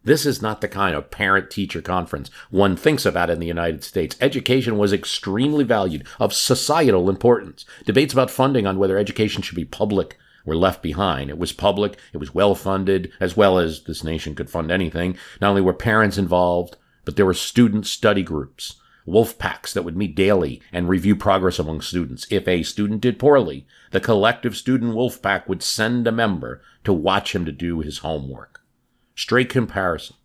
This 0.02 0.24
is 0.24 0.40
not 0.40 0.62
the 0.62 0.68
kind 0.68 0.96
of 0.96 1.10
parent 1.10 1.50
teacher 1.50 1.82
conference 1.82 2.30
one 2.48 2.74
thinks 2.74 3.04
about 3.04 3.28
in 3.28 3.38
the 3.38 3.46
United 3.46 3.84
States. 3.84 4.16
Education 4.18 4.78
was 4.78 4.94
extremely 4.94 5.64
valued, 5.64 6.06
of 6.18 6.32
societal 6.32 7.10
importance. 7.10 7.66
Debates 7.84 8.14
about 8.14 8.30
funding 8.30 8.66
on 8.66 8.78
whether 8.78 8.96
education 8.96 9.42
should 9.42 9.56
be 9.56 9.66
public 9.66 10.16
were 10.46 10.56
left 10.56 10.82
behind. 10.82 11.28
It 11.28 11.36
was 11.38 11.52
public, 11.52 11.98
it 12.14 12.18
was 12.18 12.34
well 12.34 12.54
funded, 12.54 13.12
as 13.20 13.36
well 13.36 13.58
as 13.58 13.82
this 13.82 14.02
nation 14.02 14.34
could 14.34 14.48
fund 14.48 14.70
anything. 14.70 15.18
Not 15.42 15.50
only 15.50 15.60
were 15.60 15.74
parents 15.74 16.16
involved, 16.16 16.78
but 17.04 17.16
there 17.16 17.26
were 17.26 17.34
student 17.34 17.86
study 17.86 18.22
groups 18.22 18.76
wolf 19.06 19.38
packs 19.38 19.72
that 19.72 19.84
would 19.84 19.96
meet 19.96 20.14
daily 20.14 20.60
and 20.72 20.88
review 20.88 21.16
progress 21.16 21.58
among 21.58 21.80
students. 21.80 22.26
If 22.30 22.46
a 22.46 22.62
student 22.62 23.00
did 23.00 23.18
poorly, 23.18 23.66
the 23.92 24.00
collective 24.00 24.56
student 24.56 24.94
wolf 24.94 25.22
pack 25.22 25.48
would 25.48 25.62
send 25.62 26.06
a 26.06 26.12
member 26.12 26.60
to 26.84 26.92
watch 26.92 27.34
him 27.34 27.44
to 27.46 27.52
do 27.52 27.80
his 27.80 27.98
homework. 27.98 28.60
Straight 29.14 29.48
comparison. 29.48 30.16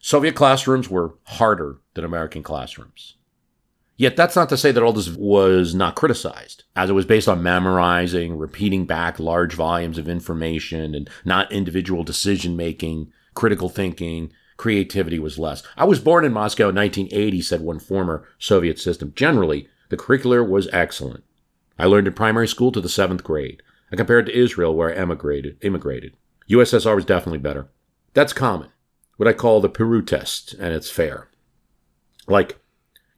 Soviet 0.00 0.34
classrooms 0.34 0.88
were 0.88 1.16
harder 1.24 1.80
than 1.94 2.04
American 2.04 2.42
classrooms. 2.42 3.16
Yet 3.96 4.14
that's 4.14 4.36
not 4.36 4.50
to 4.50 4.56
say 4.56 4.72
that 4.72 4.82
all 4.82 4.92
this 4.92 5.08
was 5.08 5.74
not 5.74 5.96
criticized, 5.96 6.64
as 6.76 6.90
it 6.90 6.92
was 6.92 7.06
based 7.06 7.28
on 7.28 7.42
memorizing, 7.42 8.36
repeating 8.36 8.84
back 8.84 9.18
large 9.18 9.54
volumes 9.54 9.96
of 9.96 10.08
information, 10.08 10.94
and 10.94 11.08
not 11.24 11.50
individual 11.50 12.04
decision 12.04 12.56
making, 12.56 13.10
critical 13.34 13.70
thinking, 13.70 14.32
creativity 14.56 15.18
was 15.18 15.38
less. 15.38 15.62
I 15.76 15.84
was 15.84 16.00
born 16.00 16.24
in 16.24 16.32
Moscow 16.32 16.68
in 16.68 16.74
1980, 16.74 17.42
said 17.42 17.60
one 17.60 17.78
former 17.78 18.26
Soviet 18.38 18.78
system. 18.78 19.12
Generally, 19.14 19.68
the 19.88 19.96
curricular 19.96 20.46
was 20.46 20.68
excellent. 20.72 21.24
I 21.78 21.86
learned 21.86 22.06
in 22.06 22.14
primary 22.14 22.48
school 22.48 22.72
to 22.72 22.80
the 22.80 22.88
seventh 22.88 23.22
grade. 23.22 23.62
I 23.92 23.96
compared 23.96 24.26
to 24.26 24.36
Israel, 24.36 24.74
where 24.74 24.90
I 24.90 24.96
emigrated. 24.96 25.58
immigrated. 25.62 26.16
USSR 26.48 26.94
was 26.94 27.04
definitely 27.04 27.38
better. 27.38 27.68
That's 28.14 28.32
common. 28.32 28.70
What 29.16 29.28
I 29.28 29.32
call 29.32 29.60
the 29.60 29.68
Peru 29.68 30.02
test, 30.02 30.54
and 30.54 30.74
it's 30.74 30.90
fair. 30.90 31.28
Like, 32.26 32.58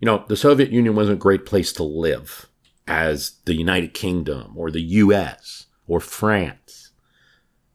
You 0.00 0.06
know, 0.06 0.24
the 0.28 0.36
Soviet 0.36 0.70
Union 0.70 0.94
wasn't 0.94 1.18
a 1.18 1.20
great 1.20 1.44
place 1.44 1.72
to 1.72 1.82
live 1.82 2.48
as 2.86 3.32
the 3.44 3.54
United 3.54 3.94
Kingdom 3.94 4.56
or 4.56 4.70
the 4.70 4.80
US 4.80 5.66
or 5.86 6.00
France. 6.00 6.92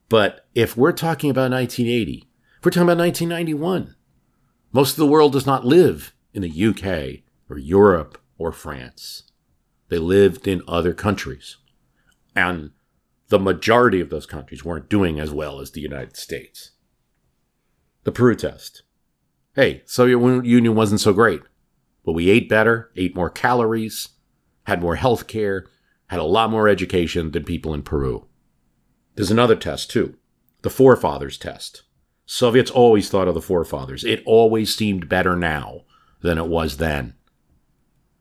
But 0.10 0.46
if 0.56 0.78
we're 0.78 0.92
talking 0.94 1.30
about 1.30 1.52
1980, 1.52 2.24
if 2.24 2.33
we're 2.66 2.72
talking 2.72 2.84
about 2.84 2.98
1991, 2.98 3.96
most 4.72 4.92
of 4.92 4.98
the 4.98 5.08
world 5.08 5.34
does 5.34 5.46
not 5.46 5.66
live 5.66 6.14
in 6.34 6.42
the 6.42 6.66
UK 6.66 7.24
or 7.50 7.58
Europe 7.58 8.20
or 8.38 8.52
France. 8.52 9.24
They 9.90 9.98
lived 9.98 10.48
in 10.48 10.62
other 10.68 10.94
countries. 10.94 11.58
And 12.36 12.72
the 13.28 13.40
majority 13.40 14.02
of 14.02 14.10
those 14.10 14.26
countries 14.26 14.66
weren't 14.66 14.90
doing 14.90 15.20
as 15.20 15.32
well 15.32 15.60
as 15.60 15.72
the 15.72 15.82
United 15.82 16.18
States. 16.18 16.72
The 18.04 18.12
Peru 18.12 18.36
test. 18.36 18.84
Hey, 19.56 19.84
Soviet 19.86 20.46
Union 20.46 20.76
wasn't 20.76 21.02
so 21.02 21.14
great, 21.14 21.42
but 22.06 22.14
we 22.14 22.30
ate 22.30 22.50
better, 22.50 22.92
ate 22.96 23.16
more 23.16 23.30
calories, 23.30 24.10
had 24.64 24.82
more 24.82 24.96
health 24.96 25.28
care, 25.28 25.66
had 26.08 26.20
a 26.20 26.24
lot 26.24 26.50
more 26.50 26.68
education 26.68 27.32
than 27.32 27.44
people 27.44 27.74
in 27.74 27.84
Peru. 27.84 28.28
There's 29.16 29.32
another 29.32 29.56
test, 29.56 29.92
too 29.92 30.16
the 30.64 30.70
forefathers 30.70 31.38
test. 31.38 31.84
Soviets 32.26 32.72
always 32.72 33.10
thought 33.10 33.28
of 33.28 33.34
the 33.34 33.42
forefathers. 33.42 34.04
It 34.04 34.24
always 34.26 34.76
seemed 34.76 35.10
better 35.10 35.36
now 35.36 35.82
than 36.22 36.38
it 36.38 36.48
was 36.48 36.78
then. 36.78 37.16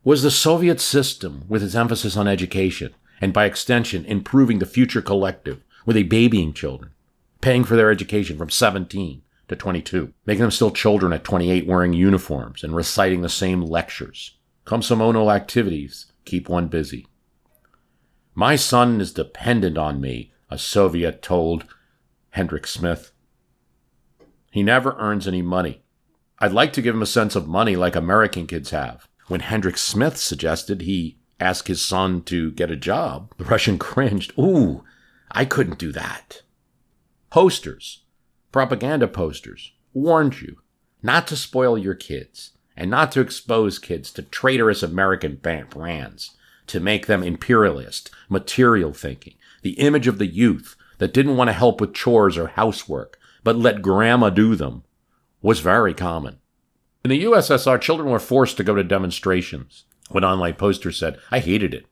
Was 0.03 0.21
the 0.21 0.31
Soviet 0.31 0.81
system, 0.81 1.45
with 1.47 1.63
its 1.63 1.75
emphasis 1.75 2.17
on 2.17 2.27
education, 2.27 2.93
and 3.21 3.31
by 3.31 3.45
extension, 3.45 4.03
improving 4.03 4.59
the 4.59 4.65
future 4.65 5.01
collective, 5.01 5.63
were 5.85 5.93
they 5.93 6.03
babying 6.03 6.53
children, 6.53 6.91
paying 7.39 7.63
for 7.63 7.77
their 7.77 7.89
education 7.89 8.37
from 8.37 8.49
17 8.49 9.21
to 9.47 9.55
22, 9.55 10.13
making 10.25 10.41
them 10.41 10.51
still 10.51 10.71
children 10.71 11.13
at 11.13 11.23
28 11.23 11.65
wearing 11.65 11.93
uniforms 11.93 12.63
and 12.63 12.75
reciting 12.75 13.21
the 13.21 13.29
same 13.29 13.61
lectures? 13.61 14.37
Komsomolno 14.65 15.33
activities 15.33 16.07
keep 16.25 16.49
one 16.49 16.67
busy. 16.67 17.07
My 18.35 18.57
son 18.57 18.99
is 18.99 19.13
dependent 19.13 19.77
on 19.77 20.01
me, 20.01 20.33
a 20.49 20.57
Soviet 20.57 21.21
told 21.21 21.65
Hedrick 22.35 22.67
Smith. 22.67 23.12
He 24.53 24.61
never 24.61 24.95
earns 24.99 25.27
any 25.27 25.41
money. 25.41 25.81
I'd 26.37 26.51
like 26.51 26.73
to 26.73 26.81
give 26.83 26.93
him 26.93 27.01
a 27.01 27.07
sense 27.07 27.35
of 27.35 27.47
money 27.47 27.75
like 27.75 27.95
American 27.95 28.45
kids 28.45 28.69
have. 28.69 29.07
When 29.27 29.41
Hedrick 29.41 29.79
Smith 29.79 30.17
suggested 30.17 30.81
he 30.81 31.17
ask 31.39 31.65
his 31.65 31.81
son 31.81 32.21
to 32.25 32.51
get 32.51 32.69
a 32.69 32.75
job, 32.75 33.33
the 33.39 33.45
Russian 33.45 33.79
cringed. 33.79 34.31
Ooh, 34.37 34.83
I 35.31 35.45
couldn't 35.45 35.79
do 35.79 35.91
that. 35.93 36.43
Posters, 37.31 38.03
propaganda 38.51 39.07
posters, 39.07 39.71
warned 39.91 40.39
you 40.39 40.57
not 41.01 41.25
to 41.29 41.35
spoil 41.35 41.75
your 41.75 41.95
kids 41.95 42.51
and 42.77 42.91
not 42.91 43.11
to 43.13 43.21
expose 43.21 43.79
kids 43.79 44.11
to 44.11 44.21
traitorous 44.21 44.83
American 44.83 45.37
brands 45.37 46.37
to 46.67 46.79
make 46.79 47.07
them 47.07 47.23
imperialist, 47.23 48.11
material 48.29 48.93
thinking, 48.93 49.33
the 49.63 49.79
image 49.79 50.05
of 50.05 50.19
the 50.19 50.27
youth 50.27 50.75
that 50.99 51.11
didn't 51.11 51.37
want 51.37 51.47
to 51.47 51.53
help 51.53 51.81
with 51.81 51.95
chores 51.95 52.37
or 52.37 52.49
housework, 52.49 53.17
but 53.43 53.55
let 53.55 53.81
grandma 53.81 54.29
do 54.29 54.55
them, 54.55 54.83
was 55.41 55.59
very 55.59 55.93
common. 55.93 56.39
In 57.03 57.09
the 57.09 57.23
USSR, 57.25 57.79
children 57.81 58.09
were 58.09 58.19
forced 58.19 58.57
to 58.57 58.63
go 58.63 58.75
to 58.75 58.83
demonstrations. 58.83 59.85
When 60.09 60.23
online 60.23 60.55
posters 60.55 60.97
said, 60.97 61.19
I 61.31 61.39
hated 61.39 61.73
it, 61.73 61.85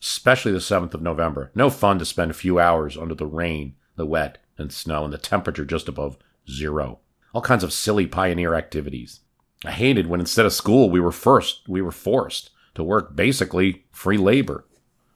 especially 0.00 0.52
the 0.52 0.58
7th 0.58 0.94
of 0.94 1.02
November. 1.02 1.50
No 1.54 1.70
fun 1.70 1.98
to 1.98 2.04
spend 2.04 2.30
a 2.30 2.34
few 2.34 2.58
hours 2.58 2.96
under 2.96 3.14
the 3.14 3.26
rain, 3.26 3.74
the 3.96 4.06
wet, 4.06 4.38
and 4.58 4.72
snow, 4.72 5.04
and 5.04 5.12
the 5.12 5.18
temperature 5.18 5.64
just 5.64 5.88
above 5.88 6.16
zero. 6.48 7.00
All 7.32 7.40
kinds 7.40 7.64
of 7.64 7.72
silly 7.72 8.06
pioneer 8.06 8.54
activities. 8.54 9.20
I 9.64 9.72
hated 9.72 10.06
when 10.06 10.20
instead 10.20 10.46
of 10.46 10.52
school 10.52 10.90
we 10.90 11.00
were 11.00 11.12
first 11.12 11.68
we 11.68 11.80
were 11.80 11.90
forced 11.90 12.50
to 12.74 12.84
work 12.84 13.16
basically 13.16 13.86
free 13.90 14.18
labor. 14.18 14.66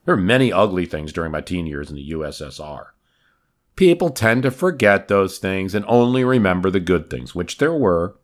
There 0.05 0.15
were 0.15 0.21
many 0.21 0.51
ugly 0.51 0.85
things 0.85 1.13
during 1.13 1.31
my 1.31 1.41
teen 1.41 1.67
years 1.67 1.89
in 1.89 1.95
the 1.95 2.11
USSR. 2.11 2.87
People 3.79 4.09
tend 4.09 4.43
to 4.43 4.51
forget 4.51 5.07
those 5.07 5.37
things 5.37 5.73
and 5.73 5.85
only 5.87 6.25
remember 6.25 6.69
the 6.69 6.81
good 6.81 7.09
things, 7.09 7.33
which 7.33 7.59
there 7.59 7.73
were. 7.73 8.17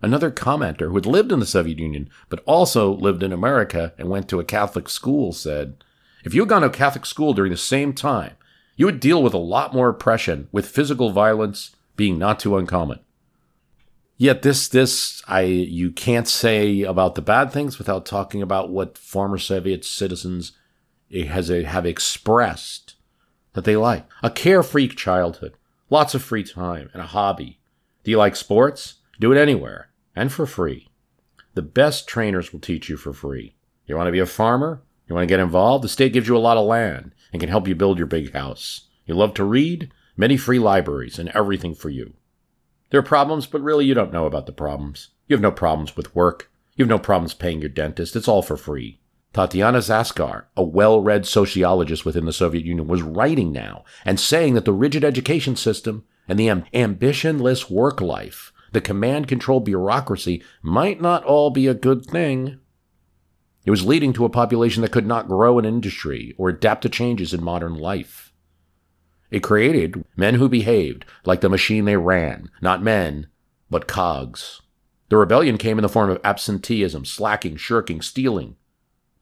Another 0.00 0.30
commenter 0.30 0.86
who 0.86 0.94
had 0.94 1.04
lived 1.04 1.32
in 1.32 1.40
the 1.40 1.46
Soviet 1.46 1.80
Union 1.80 2.08
but 2.28 2.44
also 2.46 2.94
lived 2.94 3.24
in 3.24 3.32
America 3.32 3.92
and 3.98 4.08
went 4.08 4.28
to 4.28 4.38
a 4.38 4.44
Catholic 4.44 4.88
school 4.88 5.32
said, 5.32 5.82
If 6.24 6.32
you 6.32 6.42
had 6.42 6.48
gone 6.48 6.60
to 6.60 6.68
a 6.68 6.70
Catholic 6.70 7.06
school 7.06 7.34
during 7.34 7.50
the 7.50 7.56
same 7.56 7.92
time, 7.92 8.34
you 8.76 8.86
would 8.86 9.00
deal 9.00 9.20
with 9.20 9.34
a 9.34 9.36
lot 9.36 9.74
more 9.74 9.88
oppression, 9.88 10.46
with 10.52 10.68
physical 10.68 11.10
violence 11.10 11.74
being 11.96 12.16
not 12.16 12.38
too 12.38 12.56
uncommon. 12.56 13.00
Yet 14.16 14.42
this 14.42 14.68
this 14.68 15.24
I 15.26 15.40
you 15.40 15.90
can't 15.90 16.28
say 16.28 16.82
about 16.82 17.16
the 17.16 17.20
bad 17.20 17.50
things 17.50 17.78
without 17.78 18.06
talking 18.06 18.42
about 18.42 18.70
what 18.70 18.96
former 18.96 19.38
Soviet 19.38 19.84
citizens 19.84 20.52
eh, 21.12 21.24
has 21.24 21.48
have 21.48 21.84
expressed 21.84 22.83
that 23.54 23.64
they 23.64 23.76
like. 23.76 24.06
A 24.22 24.30
carefree 24.30 24.88
childhood, 24.88 25.54
lots 25.90 26.14
of 26.14 26.22
free 26.22 26.44
time, 26.44 26.90
and 26.92 27.02
a 27.02 27.06
hobby. 27.06 27.58
Do 28.04 28.10
you 28.10 28.18
like 28.18 28.36
sports? 28.36 28.96
Do 29.18 29.32
it 29.32 29.38
anywhere 29.38 29.88
and 30.16 30.32
for 30.32 30.46
free. 30.46 30.88
The 31.54 31.62
best 31.62 32.08
trainers 32.08 32.52
will 32.52 32.60
teach 32.60 32.88
you 32.88 32.96
for 32.96 33.12
free. 33.12 33.54
You 33.86 33.96
want 33.96 34.08
to 34.08 34.12
be 34.12 34.18
a 34.18 34.26
farmer? 34.26 34.82
You 35.08 35.14
want 35.14 35.24
to 35.24 35.32
get 35.32 35.40
involved? 35.40 35.84
The 35.84 35.88
state 35.88 36.12
gives 36.12 36.28
you 36.28 36.36
a 36.36 36.38
lot 36.38 36.56
of 36.56 36.66
land 36.66 37.12
and 37.32 37.40
can 37.40 37.48
help 37.48 37.68
you 37.68 37.74
build 37.74 37.98
your 37.98 38.06
big 38.06 38.32
house. 38.32 38.88
You 39.06 39.14
love 39.14 39.34
to 39.34 39.44
read? 39.44 39.92
Many 40.16 40.36
free 40.36 40.58
libraries 40.58 41.18
and 41.18 41.28
everything 41.30 41.74
for 41.74 41.90
you. 41.90 42.14
There 42.90 43.00
are 43.00 43.04
problems, 43.04 43.46
but 43.46 43.62
really 43.62 43.84
you 43.84 43.94
don't 43.94 44.12
know 44.12 44.26
about 44.26 44.46
the 44.46 44.52
problems. 44.52 45.10
You 45.26 45.34
have 45.34 45.42
no 45.42 45.50
problems 45.50 45.96
with 45.96 46.14
work. 46.14 46.50
You 46.76 46.84
have 46.84 46.90
no 46.90 46.98
problems 46.98 47.34
paying 47.34 47.60
your 47.60 47.68
dentist. 47.68 48.16
It's 48.16 48.28
all 48.28 48.42
for 48.42 48.56
free. 48.56 49.00
Tatiana 49.34 49.78
Zaskar, 49.78 50.44
a 50.56 50.62
well 50.62 51.00
read 51.00 51.26
sociologist 51.26 52.04
within 52.04 52.24
the 52.24 52.32
Soviet 52.32 52.64
Union, 52.64 52.86
was 52.86 53.02
writing 53.02 53.50
now 53.50 53.84
and 54.04 54.20
saying 54.20 54.54
that 54.54 54.64
the 54.64 54.72
rigid 54.72 55.04
education 55.04 55.56
system 55.56 56.04
and 56.28 56.38
the 56.38 56.46
amb- 56.46 56.70
ambitionless 56.72 57.68
work 57.68 58.00
life, 58.00 58.52
the 58.72 58.80
command 58.80 59.26
control 59.26 59.58
bureaucracy, 59.58 60.40
might 60.62 61.00
not 61.00 61.24
all 61.24 61.50
be 61.50 61.66
a 61.66 61.74
good 61.74 62.06
thing. 62.06 62.60
It 63.64 63.72
was 63.72 63.84
leading 63.84 64.12
to 64.12 64.24
a 64.24 64.30
population 64.30 64.82
that 64.82 64.92
could 64.92 65.06
not 65.06 65.26
grow 65.26 65.58
in 65.58 65.64
industry 65.64 66.32
or 66.38 66.48
adapt 66.48 66.82
to 66.82 66.88
changes 66.88 67.34
in 67.34 67.42
modern 67.42 67.74
life. 67.74 68.32
It 69.32 69.42
created 69.42 70.04
men 70.16 70.36
who 70.36 70.48
behaved 70.48 71.04
like 71.24 71.40
the 71.40 71.48
machine 71.48 71.86
they 71.86 71.96
ran, 71.96 72.50
not 72.62 72.84
men, 72.84 73.26
but 73.68 73.88
cogs. 73.88 74.62
The 75.08 75.16
rebellion 75.16 75.58
came 75.58 75.76
in 75.76 75.82
the 75.82 75.88
form 75.88 76.10
of 76.10 76.20
absenteeism, 76.22 77.04
slacking, 77.04 77.56
shirking, 77.56 78.00
stealing, 78.00 78.54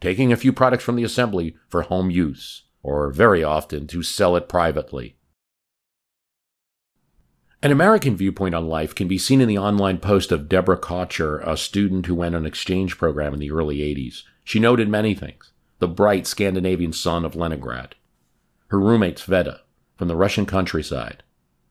taking 0.03 0.33
a 0.33 0.37
few 0.37 0.53
products 0.53 0.83
from 0.83 0.97
the 0.97 1.05
assembly 1.05 1.55
for 1.69 1.83
home 1.83 2.11
use, 2.11 2.65
or 2.83 3.13
very 3.13 3.45
often 3.45 3.87
to 3.87 4.03
sell 4.03 4.35
it 4.35 4.49
privately. 4.49 5.17
An 7.63 7.71
American 7.71 8.17
viewpoint 8.17 8.57
on 8.57 8.67
life 8.67 8.97
can 8.97 9.07
be 9.07 9.17
seen 9.17 9.41
in 9.41 9.47
the 9.47 9.59
online 9.59 9.99
post 9.99 10.33
of 10.33 10.49
Deborah 10.49 10.77
Kocher, 10.77 11.41
a 11.47 11.57
student 11.57 12.07
who 12.07 12.17
went 12.17 12.35
on 12.35 12.43
an 12.43 12.47
exchange 12.47 12.99
program 12.99 13.33
in 13.33 13.39
the 13.39 13.53
early 13.53 13.79
80s. 13.79 14.25
She 14.43 14.59
noted 14.59 14.89
many 14.89 15.15
things 15.15 15.53
the 15.79 15.87
bright 15.87 16.27
Scandinavian 16.27 16.93
sun 16.93 17.25
of 17.25 17.37
Leningrad, 17.37 17.95
her 18.69 18.81
roommate 18.81 19.19
Sveta, 19.19 19.61
from 19.97 20.09
the 20.09 20.17
Russian 20.17 20.47
countryside, 20.47 21.23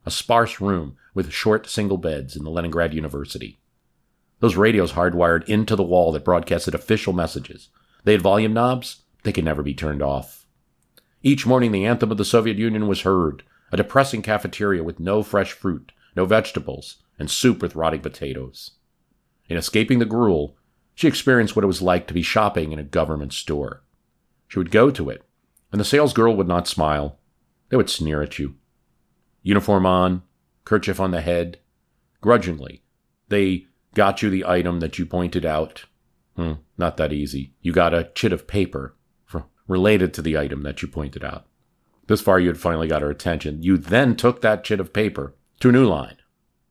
a 0.05 0.11
sparse 0.11 0.61
room 0.61 0.95
with 1.13 1.33
short 1.33 1.67
single 1.67 1.97
beds 1.97 2.37
in 2.37 2.45
the 2.45 2.49
Leningrad 2.49 2.93
University. 2.93 3.59
Those 4.39 4.55
radios 4.55 4.93
hardwired 4.93 5.43
into 5.49 5.75
the 5.75 5.83
wall 5.83 6.13
that 6.13 6.23
broadcasted 6.23 6.73
official 6.73 7.11
messages. 7.11 7.69
They 8.03 8.13
had 8.13 8.21
volume 8.21 8.53
knobs, 8.53 9.03
they 9.23 9.31
could 9.31 9.45
never 9.45 9.63
be 9.63 9.73
turned 9.73 10.01
off. 10.01 10.45
Each 11.23 11.45
morning, 11.45 11.71
the 11.71 11.85
anthem 11.85 12.11
of 12.11 12.17
the 12.17 12.25
Soviet 12.25 12.57
Union 12.57 12.87
was 12.87 13.01
heard 13.01 13.43
a 13.71 13.77
depressing 13.77 14.21
cafeteria 14.21 14.83
with 14.83 14.99
no 14.99 15.23
fresh 15.23 15.53
fruit, 15.53 15.93
no 16.15 16.25
vegetables, 16.25 16.97
and 17.17 17.31
soup 17.31 17.61
with 17.61 17.75
rotting 17.75 18.01
potatoes. 18.01 18.71
In 19.47 19.55
escaping 19.55 19.99
the 19.99 20.05
gruel, 20.05 20.57
she 20.93 21.07
experienced 21.07 21.55
what 21.55 21.63
it 21.63 21.67
was 21.67 21.81
like 21.81 22.07
to 22.07 22.13
be 22.13 22.21
shopping 22.21 22.71
in 22.71 22.79
a 22.79 22.83
government 22.83 23.33
store. 23.33 23.83
She 24.47 24.59
would 24.59 24.71
go 24.71 24.91
to 24.91 25.09
it, 25.09 25.23
and 25.71 25.79
the 25.79 25.85
salesgirl 25.85 26.35
would 26.35 26.47
not 26.47 26.67
smile, 26.67 27.19
they 27.69 27.77
would 27.77 27.89
sneer 27.89 28.21
at 28.21 28.37
you. 28.37 28.55
Uniform 29.41 29.85
on, 29.85 30.23
kerchief 30.65 30.99
on 30.99 31.11
the 31.11 31.21
head. 31.21 31.59
Grudgingly, 32.19 32.83
they 33.29 33.67
got 33.93 34.21
you 34.21 34.29
the 34.29 34.45
item 34.45 34.79
that 34.81 34.99
you 34.99 35.05
pointed 35.05 35.45
out. 35.45 35.85
Hmm, 36.35 36.53
not 36.77 36.97
that 36.97 37.13
easy. 37.13 37.53
You 37.61 37.73
got 37.73 37.93
a 37.93 38.09
chit 38.15 38.33
of 38.33 38.47
paper 38.47 38.95
related 39.71 40.13
to 40.13 40.21
the 40.21 40.37
item 40.37 40.63
that 40.63 40.81
you 40.81 40.87
pointed 40.87 41.23
out. 41.23 41.45
This 42.07 42.21
far, 42.21 42.39
you 42.39 42.49
had 42.49 42.57
finally 42.57 42.87
got 42.87 43.01
her 43.01 43.09
attention. 43.09 43.63
You 43.63 43.77
then 43.77 44.17
took 44.17 44.41
that 44.41 44.65
chit 44.65 44.81
of 44.81 44.91
paper 44.91 45.33
to 45.61 45.69
a 45.69 45.71
new 45.71 45.85
line 45.85 46.17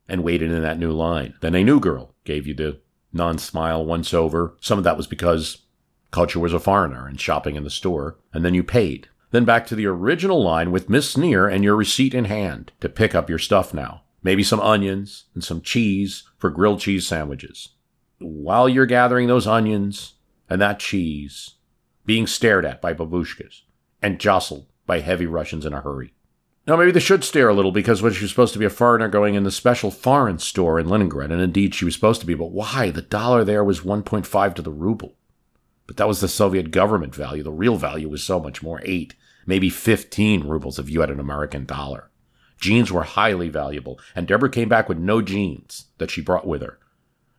and 0.07 0.23
waited 0.23 0.51
in 0.51 0.61
that 0.61 0.77
new 0.77 0.91
line. 0.91 1.33
Then 1.41 1.55
a 1.55 1.63
new 1.63 1.79
girl 1.79 2.13
gave 2.25 2.45
you 2.45 2.53
the 2.53 2.79
non 3.11 3.39
smile 3.39 3.83
once 3.83 4.13
over. 4.13 4.55
Some 4.61 4.77
of 4.77 4.83
that 4.83 4.97
was 4.97 5.07
because 5.07 5.63
Kocher 6.11 6.35
was 6.39 6.53
a 6.53 6.59
foreigner 6.59 7.07
and 7.07 7.19
shopping 7.19 7.55
in 7.55 7.63
the 7.63 7.69
store. 7.69 8.19
And 8.33 8.45
then 8.45 8.53
you 8.53 8.63
paid 8.63 9.09
then 9.31 9.45
back 9.45 9.65
to 9.67 9.75
the 9.75 9.87
original 9.87 10.43
line 10.43 10.71
with 10.71 10.89
Miss 10.89 11.09
Sneer 11.09 11.47
and 11.47 11.63
your 11.63 11.75
receipt 11.75 12.13
in 12.13 12.25
hand 12.25 12.71
to 12.81 12.89
pick 12.89 13.15
up 13.15 13.29
your 13.29 13.39
stuff 13.39 13.73
now. 13.73 14.03
Maybe 14.21 14.43
some 14.43 14.59
onions 14.59 15.25
and 15.33 15.43
some 15.43 15.61
cheese 15.61 16.23
for 16.37 16.51
grilled 16.51 16.81
cheese 16.81 17.07
sandwiches. 17.07 17.69
While 18.21 18.69
you're 18.69 18.85
gathering 18.85 19.27
those 19.27 19.47
onions 19.47 20.13
and 20.49 20.61
that 20.61 20.79
cheese, 20.79 21.55
being 22.05 22.27
stared 22.27 22.65
at 22.65 22.81
by 22.81 22.93
babushkas 22.93 23.61
and 24.01 24.19
jostled 24.19 24.65
by 24.85 24.99
heavy 24.99 25.25
Russians 25.25 25.65
in 25.65 25.73
a 25.73 25.81
hurry. 25.81 26.13
Now, 26.67 26.75
maybe 26.75 26.91
they 26.91 26.99
should 26.99 27.23
stare 27.23 27.49
a 27.49 27.53
little 27.53 27.71
because 27.71 28.01
when 28.01 28.13
she 28.13 28.23
was 28.23 28.29
supposed 28.29 28.53
to 28.53 28.59
be 28.59 28.65
a 28.65 28.69
foreigner 28.69 29.07
going 29.07 29.33
in 29.33 29.43
the 29.43 29.51
special 29.51 29.89
foreign 29.89 30.37
store 30.37 30.79
in 30.79 30.87
Leningrad, 30.87 31.31
and 31.31 31.41
indeed 31.41 31.73
she 31.73 31.85
was 31.85 31.95
supposed 31.95 32.21
to 32.21 32.27
be, 32.27 32.35
but 32.35 32.51
why? 32.51 32.91
The 32.91 33.01
dollar 33.01 33.43
there 33.43 33.63
was 33.63 33.81
1.5 33.81 34.55
to 34.55 34.61
the 34.61 34.71
ruble. 34.71 35.15
But 35.87 35.97
that 35.97 36.07
was 36.07 36.21
the 36.21 36.27
Soviet 36.27 36.69
government 36.71 37.15
value. 37.15 37.41
The 37.41 37.51
real 37.51 37.77
value 37.77 38.09
was 38.09 38.23
so 38.23 38.39
much 38.39 38.61
more 38.61 38.79
8, 38.83 39.15
maybe 39.45 39.69
15 39.69 40.47
rubles 40.47 40.77
if 40.77 40.89
you 40.89 41.01
had 41.01 41.09
an 41.09 41.19
American 41.19 41.65
dollar. 41.65 42.11
Jeans 42.59 42.91
were 42.91 43.03
highly 43.03 43.49
valuable, 43.49 43.99
and 44.15 44.27
Deborah 44.27 44.49
came 44.49 44.69
back 44.69 44.87
with 44.87 44.99
no 44.99 45.21
jeans 45.21 45.85
that 45.97 46.11
she 46.11 46.21
brought 46.21 46.45
with 46.45 46.61
her, 46.61 46.77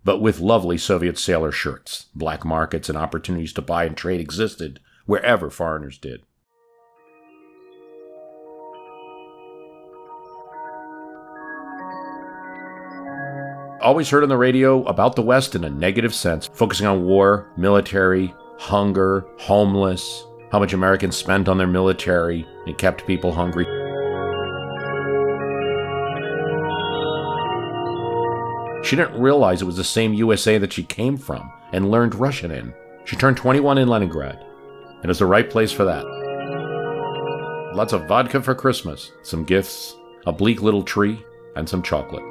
but 0.04 0.20
with 0.20 0.40
lovely 0.40 0.78
Soviet 0.78 1.18
sailor 1.18 1.52
shirts. 1.52 2.06
Black 2.14 2.44
markets 2.44 2.88
and 2.88 2.98
opportunities 2.98 3.52
to 3.54 3.62
buy 3.62 3.84
and 3.84 3.96
trade 3.96 4.20
existed 4.20 4.80
wherever 5.06 5.50
foreigners 5.50 5.98
did. 5.98 6.22
always 13.82 14.08
heard 14.08 14.22
on 14.22 14.28
the 14.28 14.36
radio 14.36 14.84
about 14.84 15.16
the 15.16 15.22
West 15.22 15.54
in 15.54 15.64
a 15.64 15.70
negative 15.70 16.14
sense, 16.14 16.48
focusing 16.54 16.86
on 16.86 17.04
war, 17.04 17.52
military, 17.56 18.34
hunger, 18.58 19.26
homeless, 19.38 20.24
how 20.50 20.58
much 20.58 20.72
Americans 20.72 21.16
spent 21.16 21.48
on 21.48 21.58
their 21.58 21.66
military. 21.66 22.46
It 22.66 22.78
kept 22.78 23.06
people 23.06 23.32
hungry. 23.32 23.81
She 28.82 28.96
didn't 28.96 29.20
realize 29.20 29.62
it 29.62 29.66
was 29.66 29.76
the 29.76 29.84
same 29.84 30.12
USA 30.14 30.58
that 30.58 30.72
she 30.72 30.82
came 30.82 31.16
from 31.16 31.52
and 31.72 31.90
learned 31.90 32.14
Russian 32.14 32.50
in. 32.50 32.74
She 33.04 33.16
turned 33.16 33.36
21 33.36 33.78
in 33.78 33.88
Leningrad, 33.88 34.36
and 34.36 35.04
it 35.04 35.08
was 35.08 35.20
the 35.20 35.26
right 35.26 35.48
place 35.48 35.72
for 35.72 35.84
that. 35.84 36.04
Lots 37.74 37.92
of 37.92 38.06
vodka 38.06 38.42
for 38.42 38.54
Christmas, 38.54 39.12
some 39.22 39.44
gifts, 39.44 39.96
a 40.26 40.32
bleak 40.32 40.62
little 40.62 40.82
tree, 40.82 41.24
and 41.56 41.68
some 41.68 41.82
chocolate. 41.82 42.24